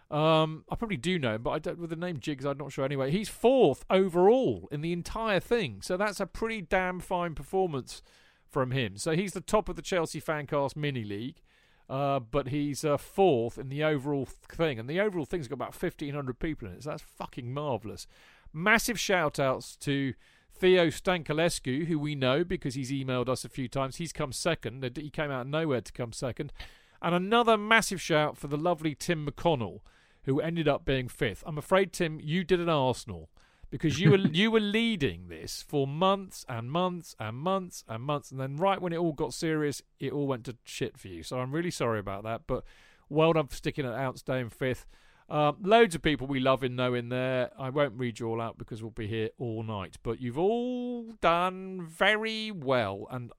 [0.09, 2.45] Um, I probably do know him, but I don't with the name Jigs.
[2.45, 2.85] I'm not sure.
[2.85, 8.01] Anyway, he's fourth overall in the entire thing, so that's a pretty damn fine performance
[8.47, 8.97] from him.
[8.97, 11.41] So he's the top of the Chelsea Fancast mini league.
[11.89, 15.75] Uh, but he's uh, fourth in the overall thing, and the overall thing's got about
[15.75, 16.83] fifteen hundred people in it.
[16.83, 18.07] So that's fucking marvelous.
[18.53, 20.13] Massive shout outs to
[20.55, 23.97] Theo Stankulescu, who we know because he's emailed us a few times.
[23.97, 24.89] He's come second.
[24.95, 26.53] He came out of nowhere to come second.
[27.01, 29.79] And another massive shout for the lovely Tim McConnell,
[30.23, 31.43] who ended up being fifth.
[31.45, 33.29] I'm afraid, Tim, you did an Arsenal
[33.73, 38.31] because you were you were leading this for months and months and months and months,
[38.31, 41.23] and then right when it all got serious, it all went to shit for you.
[41.23, 42.63] So I'm really sorry about that, but
[43.09, 44.85] well done for sticking at out, Day in fifth.
[45.29, 47.51] Um, loads of people we love in know in there.
[47.57, 49.97] I won't read you all out because we'll be here all night.
[50.03, 53.07] But you've all done very well.
[53.09, 53.31] And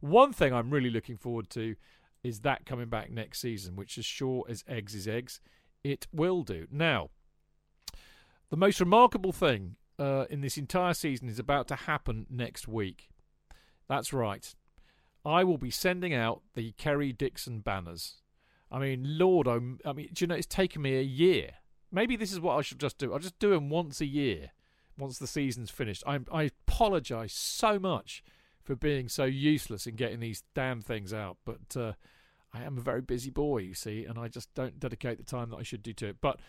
[0.00, 1.76] one thing I'm really looking forward to
[2.22, 5.40] is that coming back next season, which as sure as eggs is eggs,
[5.82, 6.66] it will do.
[6.70, 7.10] Now,
[8.50, 13.08] the most remarkable thing uh, in this entire season is about to happen next week.
[13.88, 14.54] That's right.
[15.24, 18.21] I will be sending out the Kerry Dixon banners.
[18.72, 21.50] I mean, Lord, I'm, I mean, do you know, it's taken me a year.
[21.92, 23.12] Maybe this is what I should just do.
[23.12, 24.52] I'll just do them once a year,
[24.96, 26.02] once the season's finished.
[26.06, 28.24] I, I apologise so much
[28.62, 31.92] for being so useless in getting these damn things out, but uh,
[32.54, 35.50] I am a very busy boy, you see, and I just don't dedicate the time
[35.50, 36.16] that I should do to it.
[36.22, 36.40] But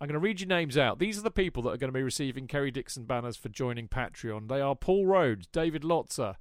[0.00, 0.98] I'm going to read your names out.
[0.98, 3.88] These are the people that are going to be receiving Kerry Dixon banners for joining
[3.88, 4.48] Patreon.
[4.48, 6.36] They are Paul Rhodes, David Lotzer,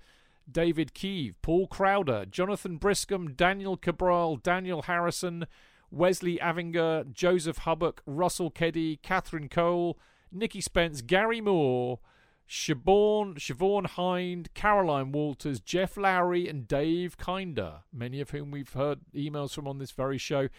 [0.52, 5.46] David Keeve, Paul Crowder, Jonathan Briscombe, Daniel Cabral, Daniel Harrison,
[5.92, 9.98] Wesley Avinger, Joseph Hubbock, Russell Keddy, Catherine Cole,
[10.32, 12.00] Nikki Spence, Gary Moore,
[12.48, 19.00] Siobhan, Siobhan Hind, Caroline Walters, Jeff Lowry, and Dave Kinder, many of whom we've heard
[19.16, 20.50] emails from on this very show.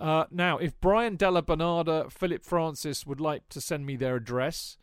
[0.00, 4.78] Uh, now, if Brian Della Bernarda, Philip Francis would like to send me their address,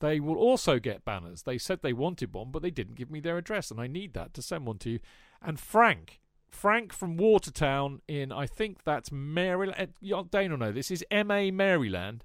[0.00, 1.42] they will also get banners.
[1.42, 4.14] They said they wanted one, but they didn't give me their address, and I need
[4.14, 4.98] that to send one to you.
[5.42, 9.92] And Frank, Frank from Watertown in, I think that's Maryland.
[10.30, 12.24] Dayne will know this is MA Maryland.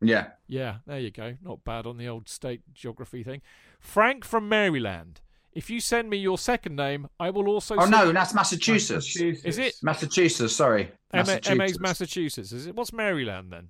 [0.00, 0.28] Yeah.
[0.48, 1.36] Yeah, there you go.
[1.42, 3.40] Not bad on the old state geography thing.
[3.80, 5.20] Frank from Maryland.
[5.52, 7.76] If you send me your second name, I will also.
[7.76, 9.06] Oh no, that's Massachusetts.
[9.06, 9.44] Massachusetts.
[9.44, 10.56] Is it Massachusetts?
[10.56, 11.56] Sorry, MA, Massachusetts.
[11.56, 12.52] MA's Massachusetts?
[12.52, 12.74] Is it?
[12.74, 13.68] What's Maryland then?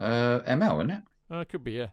[0.00, 1.02] Uh, ML, isn't it?
[1.30, 1.88] Uh, could be, yeah.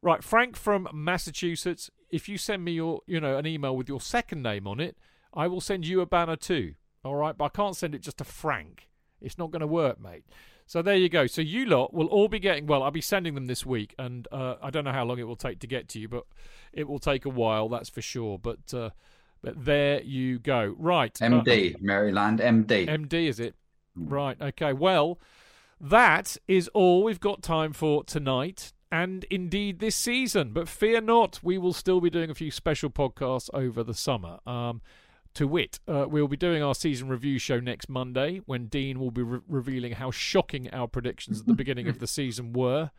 [0.00, 1.90] Right, Frank from Massachusetts.
[2.10, 4.96] If you send me your, you know, an email with your second name on it,
[5.34, 6.74] I will send you a banner too.
[7.04, 8.88] All right, but I can't send it just to Frank.
[9.20, 10.24] It's not going to work, mate.
[10.66, 11.26] So there you go.
[11.26, 12.66] So you lot will all be getting.
[12.66, 15.26] Well, I'll be sending them this week, and uh, I don't know how long it
[15.26, 16.24] will take to get to you, but
[16.72, 18.38] it will take a while, that's for sure.
[18.38, 18.90] But uh,
[19.42, 20.74] but there you go.
[20.78, 22.86] Right, uh, MD, Maryland, MD.
[22.86, 23.54] MD is it?
[23.96, 24.40] Right.
[24.40, 24.72] Okay.
[24.72, 25.18] Well,
[25.80, 28.72] that is all we've got time for tonight.
[28.90, 30.52] And indeed, this season.
[30.52, 34.38] But fear not, we will still be doing a few special podcasts over the summer.
[34.46, 34.80] Um,
[35.34, 39.10] to wit, uh, we'll be doing our season review show next Monday when Dean will
[39.10, 42.90] be re- revealing how shocking our predictions at the beginning of the season were.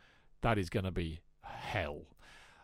[0.42, 2.04] That is going to be hell.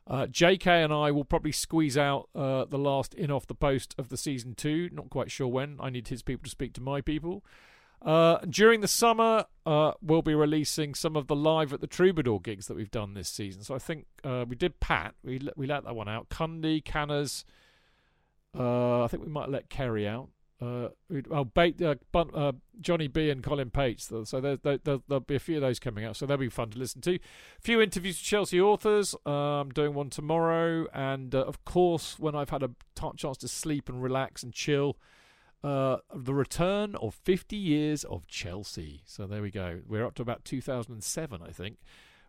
[0.07, 3.95] Uh, JK and I will probably squeeze out uh, the last in off the post
[3.97, 4.89] of the season two.
[4.93, 5.77] Not quite sure when.
[5.79, 7.43] I need his people to speak to my people.
[8.01, 12.39] Uh, during the summer, uh, we'll be releasing some of the live at the Troubadour
[12.39, 13.63] gigs that we've done this season.
[13.63, 15.15] So I think uh, we did Pat.
[15.23, 16.30] We let, we let that one out.
[16.30, 17.45] Cundy, Canners.
[18.57, 20.30] Uh, I think we might let Kerry out.
[20.61, 20.88] Uh,
[21.31, 24.11] oh, bait, uh, Bun- Johnny B and Colin Pates.
[24.23, 26.15] So there, there, there, there'll be a few of those coming out.
[26.15, 27.15] So they'll be fun to listen to.
[27.15, 27.19] A
[27.61, 29.15] few interviews with Chelsea authors.
[29.26, 30.88] I'm doing one tomorrow.
[30.93, 34.97] And of course, when I've had a t- chance to sleep and relax and chill,
[35.65, 39.01] uh, the return of 50 years of Chelsea.
[39.05, 39.81] So there we go.
[39.87, 41.77] We're up to about 2007, I think.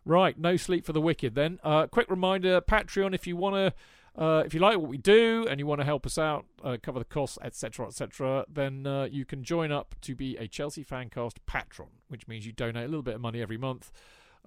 [0.05, 1.59] Right, no sleep for the wicked then.
[1.63, 3.73] Uh, quick reminder Patreon, if you want to.
[4.19, 6.77] Uh, if you like what we do and you want to help us out, uh,
[6.81, 10.83] cover the costs, etc., etc., then uh, you can join up to be a Chelsea
[10.83, 13.91] Fancast patron, which means you donate a little bit of money every month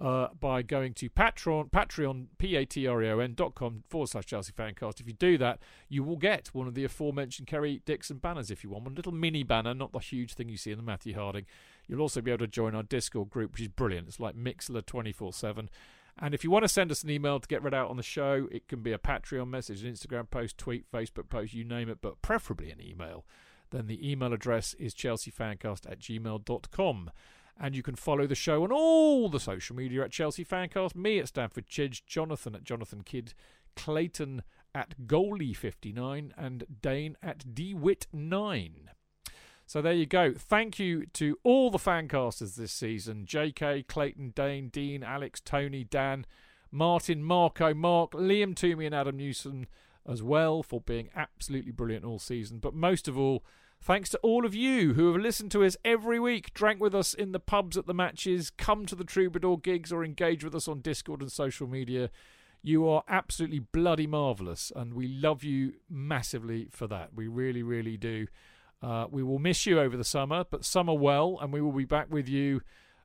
[0.00, 5.00] uh, by going to Patreon, Patreon, P-A-T-R-E-O-N dot com forward slash Chelsea Fancast.
[5.00, 5.58] If you do that,
[5.88, 8.84] you will get one of the aforementioned Kerry Dixon banners if you want.
[8.84, 11.44] One little mini banner, not the huge thing you see in the Matthew Harding.
[11.86, 14.08] You'll also be able to join our Discord group, which is brilliant.
[14.08, 15.68] It's like Mixlr 24-7.
[16.18, 18.02] And if you want to send us an email to get read out on the
[18.02, 21.88] show, it can be a Patreon message, an Instagram post, tweet, Facebook post, you name
[21.88, 23.24] it, but preferably an email.
[23.70, 27.10] Then the email address is chelseafancast at gmail.com.
[27.62, 31.18] And you can follow the show on all the social media at Chelsea Fancast, me
[31.18, 33.34] at Stamford Chidge, Jonathan at Jonathan Kydd,
[33.76, 34.42] Clayton
[34.74, 38.70] at Goalie59, and Dayne at DWit9.
[39.66, 40.32] So there you go.
[40.32, 46.24] Thank you to all the fancasters this season JK, Clayton, Dayne, Dean, Alex, Tony, Dan,
[46.72, 49.66] Martin, Marco, Mark, Liam Toomey, and Adam Newson
[50.08, 52.58] as well for being absolutely brilliant all season.
[52.58, 53.44] But most of all,
[53.82, 57.14] thanks to all of you who have listened to us every week, drank with us
[57.14, 60.68] in the pubs at the matches, come to the Troubadour gigs, or engage with us
[60.68, 62.10] on Discord and social media.
[62.62, 67.14] You are absolutely bloody marvellous, and we love you massively for that.
[67.14, 68.26] We really, really do.
[68.82, 71.84] Uh, we will miss you over the summer, but summer well, and we will be
[71.84, 72.60] back with you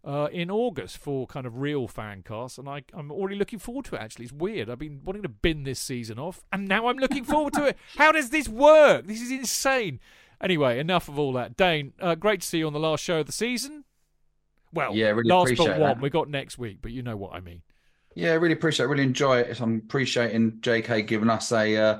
[0.05, 2.57] uh, in August for kind of real fan casts.
[2.57, 4.25] And I, I'm already looking forward to it, actually.
[4.25, 4.69] It's weird.
[4.69, 7.77] I've been wanting to bin this season off, and now I'm looking forward to it.
[7.97, 9.07] How does this work?
[9.07, 9.99] This is insane.
[10.41, 11.55] Anyway, enough of all that.
[11.57, 13.83] Dayne, uh, great to see you on the last show of the season.
[14.73, 15.89] Well, Yeah, really last but appreciate one.
[15.89, 16.01] that.
[16.01, 17.61] We got next week, but you know what I mean.
[18.15, 18.85] Yeah, really appreciate.
[18.85, 18.89] it.
[18.89, 19.59] really enjoy it.
[19.61, 21.99] I'm appreciating JK giving us a uh,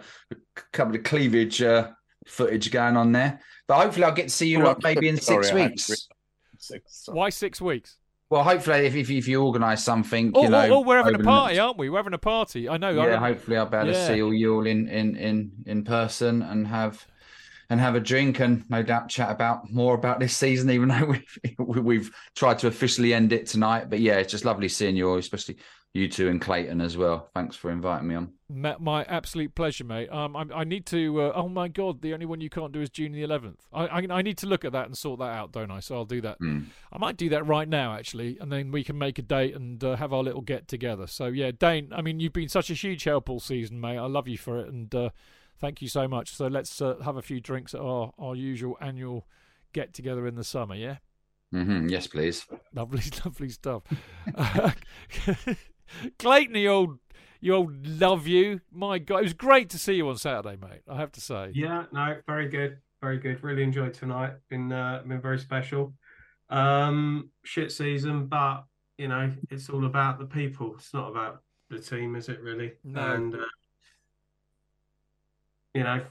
[0.72, 1.90] couple of cleavage uh,
[2.26, 3.40] footage going on there.
[3.68, 6.08] But hopefully, I'll get to see you Oh, lot maybe in sorry, six I weeks.
[6.60, 7.10] six.
[7.12, 7.98] Why six weeks?
[8.30, 11.14] Well, hopefully, if if, if you organise something, Oh, you know, oh, oh, we're having
[11.14, 11.90] a over the party, aren't we?
[11.90, 12.68] We're having a party.
[12.70, 12.92] I know.
[12.92, 15.84] Yeah, remember- hopefully, I'll be able to see all you all in in in in
[15.84, 17.06] person and have
[17.70, 21.16] and have a drink and no doubt chat about more about this season, even though
[21.60, 23.90] we've we've tried to officially end it tonight.
[23.90, 25.58] But yeah, it's just lovely seeing you all, especially
[25.96, 27.30] you two and Clayton as well.
[27.34, 28.34] Thanks for inviting me on.
[28.50, 30.10] My absolute pleasure, mate.
[30.10, 31.22] Um, I, I need to.
[31.22, 33.66] Uh, oh my god, the only one you can't do is June the eleventh.
[33.74, 35.80] I, I I need to look at that and sort that out, don't I?
[35.80, 36.38] So I'll do that.
[36.40, 36.64] Hmm.
[36.92, 39.82] I might do that right now, actually, and then we can make a date and
[39.84, 41.08] uh, have our little get together.
[41.08, 41.94] So yeah, Dayne.
[41.96, 43.98] I mean, you've been such a huge help all season, mate.
[43.98, 45.10] I love you for it, and uh,
[45.60, 46.36] thank you so much.
[46.36, 49.28] So let's uh, have a few drinks at our our usual annual
[49.74, 50.76] get together in the summer.
[50.76, 50.98] Yeah.
[51.52, 52.46] hmm Yes, please.
[52.74, 53.84] Lovely, lovely stuff.
[54.36, 54.72] Uh,
[56.20, 57.00] Clayton, you old,
[57.42, 58.62] you old love you.
[58.72, 60.82] My God, it was great to see you on Saturday, mate.
[60.90, 61.52] I have to say.
[61.54, 63.44] Yeah, no, very good, very good.
[63.44, 64.34] Really enjoyed tonight.
[64.50, 65.94] Been uh, been very special.
[66.50, 68.66] Um, shit season, but
[68.98, 70.76] you know, it's all about the people.
[70.78, 72.74] It's not about the team, is it really?
[72.84, 73.14] No.
[73.14, 73.46] And uh,
[75.76, 76.02] you know,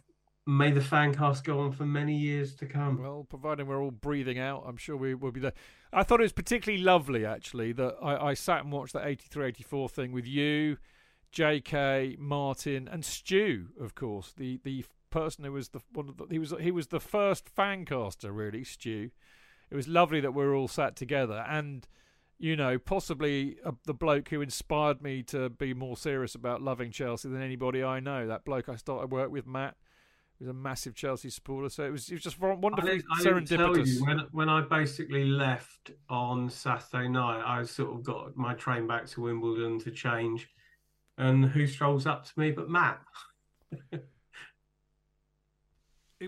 [0.47, 3.03] may the fan cast go on for many years to come.
[3.03, 5.55] Well, providing we're all breathing out, I'm sure we will be there.
[5.93, 9.47] I thought it was particularly lovely, actually, that I, I sat and watched that 83
[9.47, 10.77] 84 thing with you,
[11.33, 16.27] JK, Martin, and Stu, of course, the, the person who was the one of the,
[16.31, 19.11] he was he was the first fan caster, really, Stu.
[19.71, 21.89] It was lovely that we were all sat together and
[22.45, 26.91] you know, possibly uh, the bloke who inspired me to be more serious about loving
[26.91, 28.27] Chelsea than anybody I know.
[28.27, 29.77] That bloke I started work with, Matt,
[30.39, 31.71] was a massive Chelsea supporter.
[31.71, 33.87] So it was it was just I wonderfully I didn't tell serendipitous.
[33.87, 37.43] you when when I basically left on Saturday night.
[37.47, 40.51] I sort of got my train back to Wimbledon to change,
[41.17, 43.01] and who strolls up to me but Matt?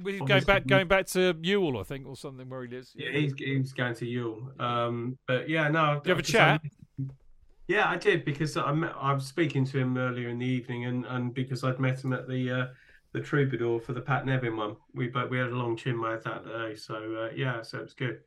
[0.04, 2.92] He was going back going back to Ewell, I think, or something where he lives.
[2.96, 4.52] Yeah, he's he's going to Ewell.
[4.58, 6.00] Um, but yeah, no.
[6.02, 6.60] Did you have a chat?
[6.64, 6.70] I-
[7.68, 10.84] yeah, I did because I met, I was speaking to him earlier in the evening,
[10.84, 12.66] and, and because I'd met him at the uh,
[13.12, 14.76] the Troubadour for the Pat Nevin one.
[14.94, 16.94] We but we had a long chin wag that day, so
[17.28, 18.20] uh, yeah, so it was good.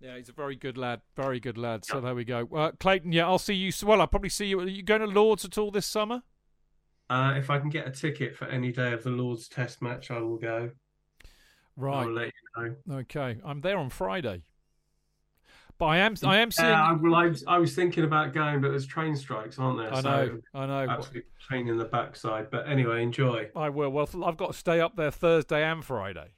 [0.00, 1.00] Yeah, he's a very good lad.
[1.16, 1.84] Very good lad.
[1.84, 2.46] So there we go.
[2.54, 3.72] Uh, Clayton, yeah, I'll see you.
[3.82, 4.60] Well, I'll probably see you.
[4.60, 6.22] Are you going to Lords at all this summer?
[7.08, 10.10] Uh, if I can get a ticket for any day of the Lord's Test match,
[10.10, 10.70] I will go.
[11.76, 12.06] Right.
[12.06, 12.96] I'll let you know.
[12.98, 14.42] Okay, I'm there on Friday.
[15.78, 16.70] But I am I am seeing.
[16.70, 19.78] Yeah, I, well, I, was, I was thinking about going, but there's train strikes, aren't
[19.78, 19.92] there?
[19.92, 20.86] I know, So I know.
[20.90, 22.50] Absolute pain in the backside.
[22.50, 23.50] But anyway, enjoy.
[23.54, 23.90] I will.
[23.90, 26.32] Well, I've got to stay up there Thursday and Friday.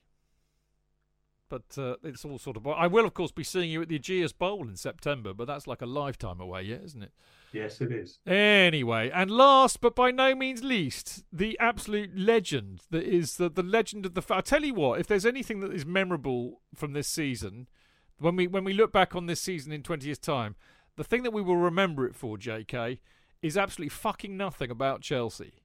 [1.48, 2.66] But uh, it's all sort of.
[2.66, 5.66] I will, of course, be seeing you at the Ageas Bowl in September, but that's
[5.68, 7.12] like a lifetime away yet, isn't it?
[7.52, 8.18] Yes, it is.
[8.26, 13.62] Anyway, and last but by no means least, the absolute legend that is the, the
[13.62, 14.22] legend of the.
[14.30, 17.68] I tell you what, if there's anything that is memorable from this season,
[18.18, 20.56] when we when we look back on this season in 20 years' time,
[20.96, 23.00] the thing that we will remember it for, J.K.,
[23.40, 25.62] is absolutely fucking nothing about Chelsea.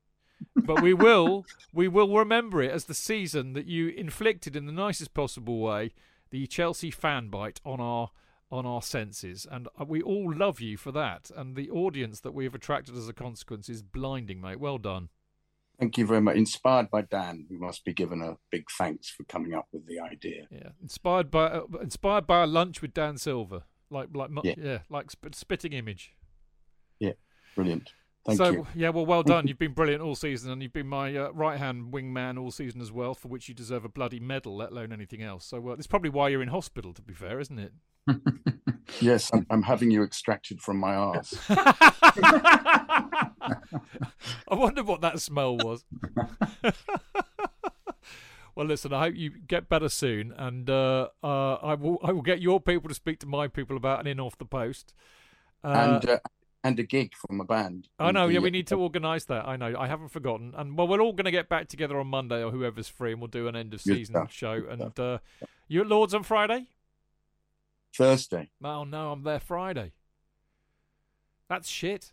[0.55, 4.71] but we will we will remember it as the season that you inflicted in the
[4.71, 5.91] nicest possible way
[6.31, 8.09] the Chelsea fan bite on our
[8.53, 12.33] on our senses and uh, we all love you for that and the audience that
[12.33, 15.09] we have attracted as a consequence is blinding mate well done
[15.79, 16.35] Thank you very much.
[16.37, 19.99] Inspired by Dan, we must be given a big thanks for coming up with the
[19.99, 20.45] idea.
[20.51, 24.77] yeah inspired by uh, inspired by a lunch with Dan Silver like like yeah, Yeah.
[24.89, 26.13] like sp- spitting image
[26.99, 27.13] Yeah,
[27.55, 27.91] brilliant.
[28.25, 28.45] Thank you.
[28.45, 28.67] so you.
[28.75, 29.47] yeah, well, well done.
[29.47, 32.79] You've been brilliant all season, and you've been my uh, right hand wingman all season
[32.79, 35.43] as well, for which you deserve a bloody medal, let alone anything else.
[35.43, 37.73] So uh, that's probably why you're in hospital, to be fair, isn't it?
[39.01, 41.33] Yes, I'm, I'm having you extracted from my ass.
[41.49, 43.09] I
[44.51, 45.83] wonder what that smell was.
[48.55, 52.21] well, listen, I hope you get better soon, and uh, uh, I will I will
[52.21, 54.93] get your people to speak to my people about an in off the post.
[55.63, 56.19] Uh, and uh,
[56.63, 57.89] and a gig from a band.
[57.99, 58.27] I know.
[58.27, 59.47] in Yeah, we need to organise that.
[59.47, 59.75] I know.
[59.77, 60.53] I haven't forgotten.
[60.55, 63.21] And well, we're all going to get back together on Monday or whoever's free, and
[63.21, 64.63] we'll do an end of season show.
[64.69, 65.17] And uh,
[65.67, 66.67] you at Lords on Friday?
[67.95, 68.49] Thursday.
[68.63, 69.93] Oh no, I'm there Friday.
[71.49, 72.11] That's shit.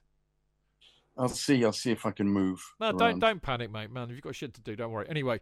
[1.16, 1.65] I'll see.
[1.65, 2.62] I'll see if I can move.
[2.81, 3.90] No, don't don't panic, mate.
[3.90, 5.07] Man, if you've got shit to do, don't worry.
[5.09, 5.40] Anyway,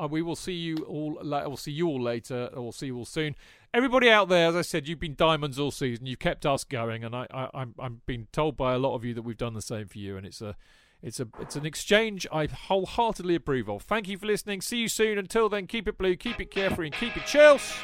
[0.00, 1.18] uh, we will see you all.
[1.22, 2.50] La- we'll see you all later.
[2.54, 3.34] Or we'll see you all soon.
[3.72, 6.06] Everybody out there, as I said, you've been diamonds all season.
[6.06, 9.04] You've kept us going, and I, I I'm I'm being told by a lot of
[9.04, 10.56] you that we've done the same for you, and it's a.
[11.02, 13.82] It's a it's an exchange I wholeheartedly approve of.
[13.82, 14.60] Thank you for listening.
[14.60, 15.16] See you soon.
[15.18, 17.82] Until then, keep it blue, keep it carefree, and keep it Chels.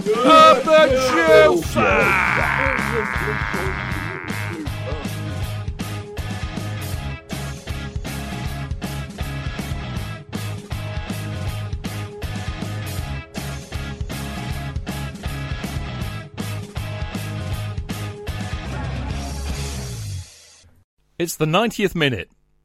[0.00, 0.88] Up the
[21.18, 22.30] It's the 90th minute.